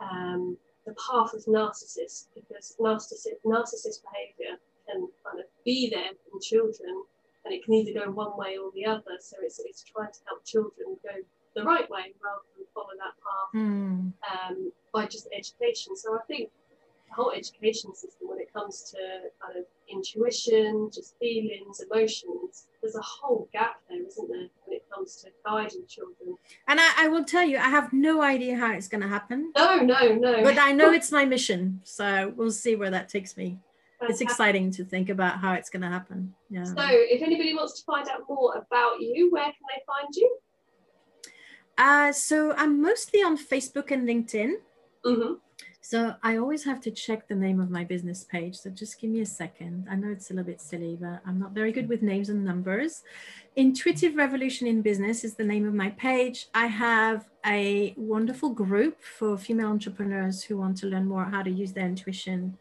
um, 0.00 0.56
the 0.88 0.94
path 0.96 1.34
of 1.34 1.44
narcissists 1.44 2.26
because 2.34 2.74
narcissist, 2.80 3.38
narcissist 3.44 4.00
behavior 4.08 4.56
can 4.88 5.08
kind 5.24 5.38
of 5.40 5.46
be 5.64 5.90
there 5.90 6.12
in 6.32 6.40
children 6.40 7.04
and 7.44 7.54
it 7.54 7.62
can 7.64 7.74
either 7.74 7.92
go 8.04 8.10
one 8.10 8.36
way 8.36 8.56
or 8.56 8.70
the 8.74 8.86
other. 8.86 9.16
So 9.20 9.36
it's, 9.42 9.60
it's 9.60 9.84
trying 9.84 10.12
to 10.12 10.20
help 10.26 10.44
children 10.46 10.96
go 11.04 11.14
the 11.54 11.62
right 11.62 11.88
way 11.90 12.14
rather 12.24 12.46
than 12.56 12.66
follow 12.74 12.94
that 12.96 13.14
path 13.20 13.50
Mm. 13.54 14.12
um, 14.32 14.72
by 14.92 15.06
just 15.06 15.28
education. 15.36 15.96
So 15.96 16.14
I 16.14 16.22
think 16.26 16.50
the 17.08 17.14
whole 17.14 17.32
education 17.32 17.94
system, 17.94 18.28
when 18.28 18.38
it 18.40 18.52
comes 18.52 18.90
to 18.92 18.98
kind 19.42 19.58
of 19.58 19.64
intuition, 19.90 20.90
just 20.92 21.18
feelings, 21.18 21.80
emotions, 21.80 22.66
there's 22.82 22.96
a 22.96 23.02
whole 23.02 23.48
gap 23.52 23.76
there, 23.88 24.06
isn't 24.06 24.28
there, 24.28 24.48
when 24.64 24.76
it 24.76 24.84
comes 24.92 25.16
to 25.22 25.30
guiding 25.44 25.84
children? 25.88 26.36
And 26.68 26.80
I, 26.80 27.04
I 27.04 27.08
will 27.08 27.24
tell 27.24 27.44
you, 27.44 27.58
I 27.58 27.68
have 27.68 27.92
no 27.92 28.22
idea 28.22 28.56
how 28.56 28.72
it's 28.72 28.88
going 28.88 29.02
to 29.02 29.08
happen, 29.08 29.52
No, 29.56 29.78
no, 29.80 30.14
no. 30.14 30.42
but 30.42 30.58
I 30.58 30.72
know 30.72 30.92
it's 30.92 31.12
my 31.12 31.24
mission. 31.24 31.80
So 31.84 32.32
we'll 32.36 32.50
see 32.50 32.76
where 32.76 32.90
that 32.90 33.08
takes 33.08 33.36
me. 33.36 33.58
It's 34.02 34.20
exciting 34.20 34.70
to 34.72 34.84
think 34.84 35.08
about 35.08 35.40
how 35.40 35.54
it's 35.54 35.70
going 35.70 35.82
to 35.82 35.88
happen. 35.88 36.32
Yeah. 36.50 36.62
So, 36.62 36.74
if 36.78 37.20
anybody 37.20 37.52
wants 37.52 37.80
to 37.80 37.84
find 37.84 38.08
out 38.08 38.20
more 38.28 38.54
about 38.54 39.00
you, 39.00 39.28
where 39.32 39.42
can 39.42 39.54
they 39.74 39.82
find 39.86 40.08
you? 40.14 40.38
Uh, 41.76 42.12
so 42.12 42.54
I'm 42.54 42.80
mostly 42.80 43.22
on 43.22 43.36
Facebook 43.36 43.90
and 43.90 44.08
LinkedIn. 44.08 44.54
Mm-hmm. 45.04 45.34
So 45.80 46.14
I 46.22 46.36
always 46.36 46.64
have 46.64 46.80
to 46.82 46.90
check 46.90 47.28
the 47.28 47.34
name 47.34 47.60
of 47.60 47.70
my 47.70 47.84
business 47.84 48.24
page. 48.24 48.56
So 48.56 48.68
just 48.68 49.00
give 49.00 49.10
me 49.10 49.20
a 49.20 49.26
second. 49.26 49.86
I 49.90 49.94
know 49.94 50.10
it's 50.10 50.30
a 50.30 50.34
little 50.34 50.44
bit 50.44 50.60
silly, 50.60 50.98
but 51.00 51.20
I'm 51.24 51.38
not 51.38 51.52
very 51.52 51.72
good 51.72 51.88
with 51.88 52.02
names 52.02 52.28
and 52.28 52.44
numbers. 52.44 53.02
Intuitive 53.56 54.16
Revolution 54.16 54.66
in 54.66 54.82
Business 54.82 55.24
is 55.24 55.34
the 55.34 55.44
name 55.44 55.66
of 55.66 55.74
my 55.74 55.90
page. 55.90 56.48
I 56.52 56.66
have 56.66 57.28
a 57.46 57.94
wonderful 57.96 58.50
group 58.50 59.02
for 59.02 59.38
female 59.38 59.68
entrepreneurs 59.68 60.42
who 60.42 60.58
want 60.58 60.76
to 60.78 60.86
learn 60.86 61.06
more 61.06 61.24
how 61.24 61.42
to 61.42 61.50
use 61.50 61.72
their 61.72 61.86
intuition, 61.86 62.58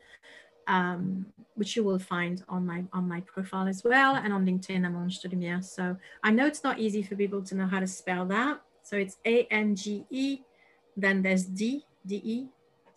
um, 0.68 1.26
which 1.56 1.76
you 1.76 1.84
will 1.84 2.00
find 2.00 2.44
on 2.48 2.66
my 2.66 2.86
on 2.94 3.08
my 3.08 3.22
profile 3.22 3.68
as 3.68 3.84
well. 3.84 4.16
And 4.16 4.32
on 4.32 4.46
LinkedIn, 4.46 4.86
I'm 4.86 4.96
Ange. 4.96 5.66
So 5.66 5.98
I 6.24 6.32
know 6.32 6.46
it's 6.46 6.64
not 6.64 6.80
easy 6.80 7.02
for 7.02 7.16
people 7.16 7.42
to 7.42 7.56
know 7.56 7.66
how 7.66 7.80
to 7.80 7.88
spell 7.88 8.26
that. 8.28 8.62
So 8.84 8.96
it's 8.96 9.18
A 9.26 9.46
N 9.52 9.76
G 9.76 10.06
E, 10.12 10.40
then 10.96 11.24
there's 11.24 11.46
D, 11.46 11.84
D 12.06 12.22
E, 12.24 12.48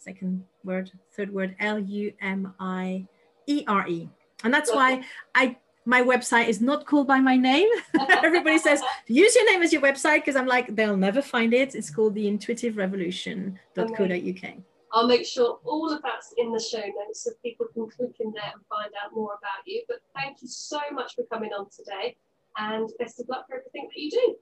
second 0.00 0.44
word, 0.64 0.90
third 1.12 1.32
word, 1.32 1.54
L 1.60 1.78
U 1.78 2.12
M 2.20 2.54
I 2.58 3.06
E 3.46 3.64
R 3.68 3.86
E. 3.86 4.08
And 4.42 4.52
that's 4.52 4.72
why 4.72 5.02
I 5.34 5.56
my 5.84 6.02
website 6.02 6.48
is 6.48 6.60
not 6.60 6.86
called 6.86 7.06
by 7.06 7.20
my 7.20 7.36
name. 7.36 7.68
Everybody 8.08 8.58
says 8.58 8.82
use 9.06 9.34
your 9.34 9.50
name 9.50 9.62
as 9.62 9.72
your 9.72 9.82
website 9.82 10.16
because 10.16 10.36
I'm 10.36 10.46
like 10.46 10.74
they'll 10.74 10.96
never 10.96 11.22
find 11.22 11.52
it. 11.54 11.74
It's 11.74 11.90
called 11.90 12.14
the 12.14 12.28
Intuitive 12.28 12.76
Revolution.co.uk. 12.76 14.54
I'll 14.92 15.06
make 15.06 15.24
sure 15.24 15.60
all 15.64 15.92
of 15.92 16.02
that's 16.02 16.34
in 16.36 16.52
the 16.52 16.58
show 16.58 16.78
notes 16.78 17.22
so 17.24 17.30
people 17.44 17.66
can 17.72 17.88
click 17.88 18.16
in 18.18 18.32
there 18.32 18.50
and 18.52 18.62
find 18.68 18.90
out 19.02 19.14
more 19.14 19.34
about 19.38 19.62
you. 19.64 19.82
But 19.86 19.98
thank 20.16 20.42
you 20.42 20.48
so 20.48 20.80
much 20.92 21.14
for 21.14 21.22
coming 21.32 21.50
on 21.52 21.68
today 21.70 22.16
and 22.58 22.90
best 22.98 23.20
of 23.20 23.28
luck 23.28 23.46
for 23.48 23.58
everything 23.58 23.88
that 23.88 24.00
you 24.00 24.10
do. 24.10 24.36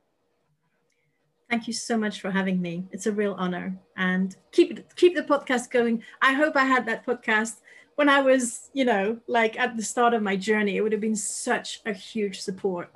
Thank 1.51 1.67
you 1.67 1.73
so 1.73 1.97
much 1.97 2.21
for 2.21 2.31
having 2.31 2.61
me. 2.61 2.85
It's 2.93 3.07
a 3.07 3.13
real 3.13 3.35
honor. 3.39 3.75
And 3.97 4.37
keep 4.53 4.95
keep 4.97 5.15
the 5.17 5.23
podcast 5.23 5.71
going. 5.71 6.03
I 6.21 6.35
hope 6.35 6.57
I 6.57 6.65
had 6.65 6.85
that 6.87 7.07
podcast 7.07 7.61
when 7.97 8.09
I 8.09 8.21
was, 8.21 8.71
you 8.75 8.85
know, 8.85 9.19
like 9.27 9.59
at 9.59 9.77
the 9.77 9.83
start 9.83 10.13
of 10.13 10.23
my 10.23 10.37
journey. 10.37 10.77
It 10.77 10.83
would 10.83 10.93
have 10.93 11.01
been 11.01 11.17
such 11.17 11.81
a 11.87 11.93
huge 11.93 12.41
support. 12.41 12.91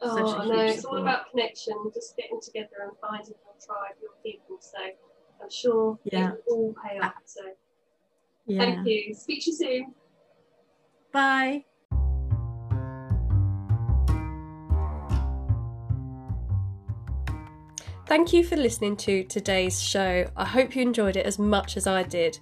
Oh, 0.00 0.16
Such 0.16 0.34
a 0.34 0.38
oh, 0.38 0.40
I 0.40 0.46
know. 0.46 0.64
huge 0.66 0.76
It's 0.76 0.84
all 0.86 0.96
about 0.96 1.30
connection, 1.30 1.74
just 1.94 2.16
getting 2.16 2.40
together 2.40 2.76
and 2.84 2.92
finding 3.02 3.28
your 3.44 3.54
tribe, 3.64 3.96
your 4.00 4.12
people. 4.24 4.56
So 4.60 4.78
I'm 5.42 5.50
sure 5.50 5.98
Yeah. 6.04 6.32
it 6.32 6.44
will 6.46 6.54
all 6.56 6.74
pay 6.82 6.98
off. 6.98 7.12
So 7.26 7.42
Yeah. 8.46 8.60
thank 8.60 8.86
you. 8.88 9.12
Speak 9.14 9.44
to 9.44 9.50
you 9.50 9.56
soon. 9.56 9.94
Bye. 11.12 11.66
Thank 18.10 18.32
you 18.32 18.42
for 18.42 18.56
listening 18.56 18.96
to 18.96 19.22
today's 19.22 19.80
show. 19.80 20.28
I 20.36 20.44
hope 20.44 20.74
you 20.74 20.82
enjoyed 20.82 21.14
it 21.14 21.26
as 21.26 21.38
much 21.38 21.76
as 21.76 21.86
I 21.86 22.02
did. 22.02 22.40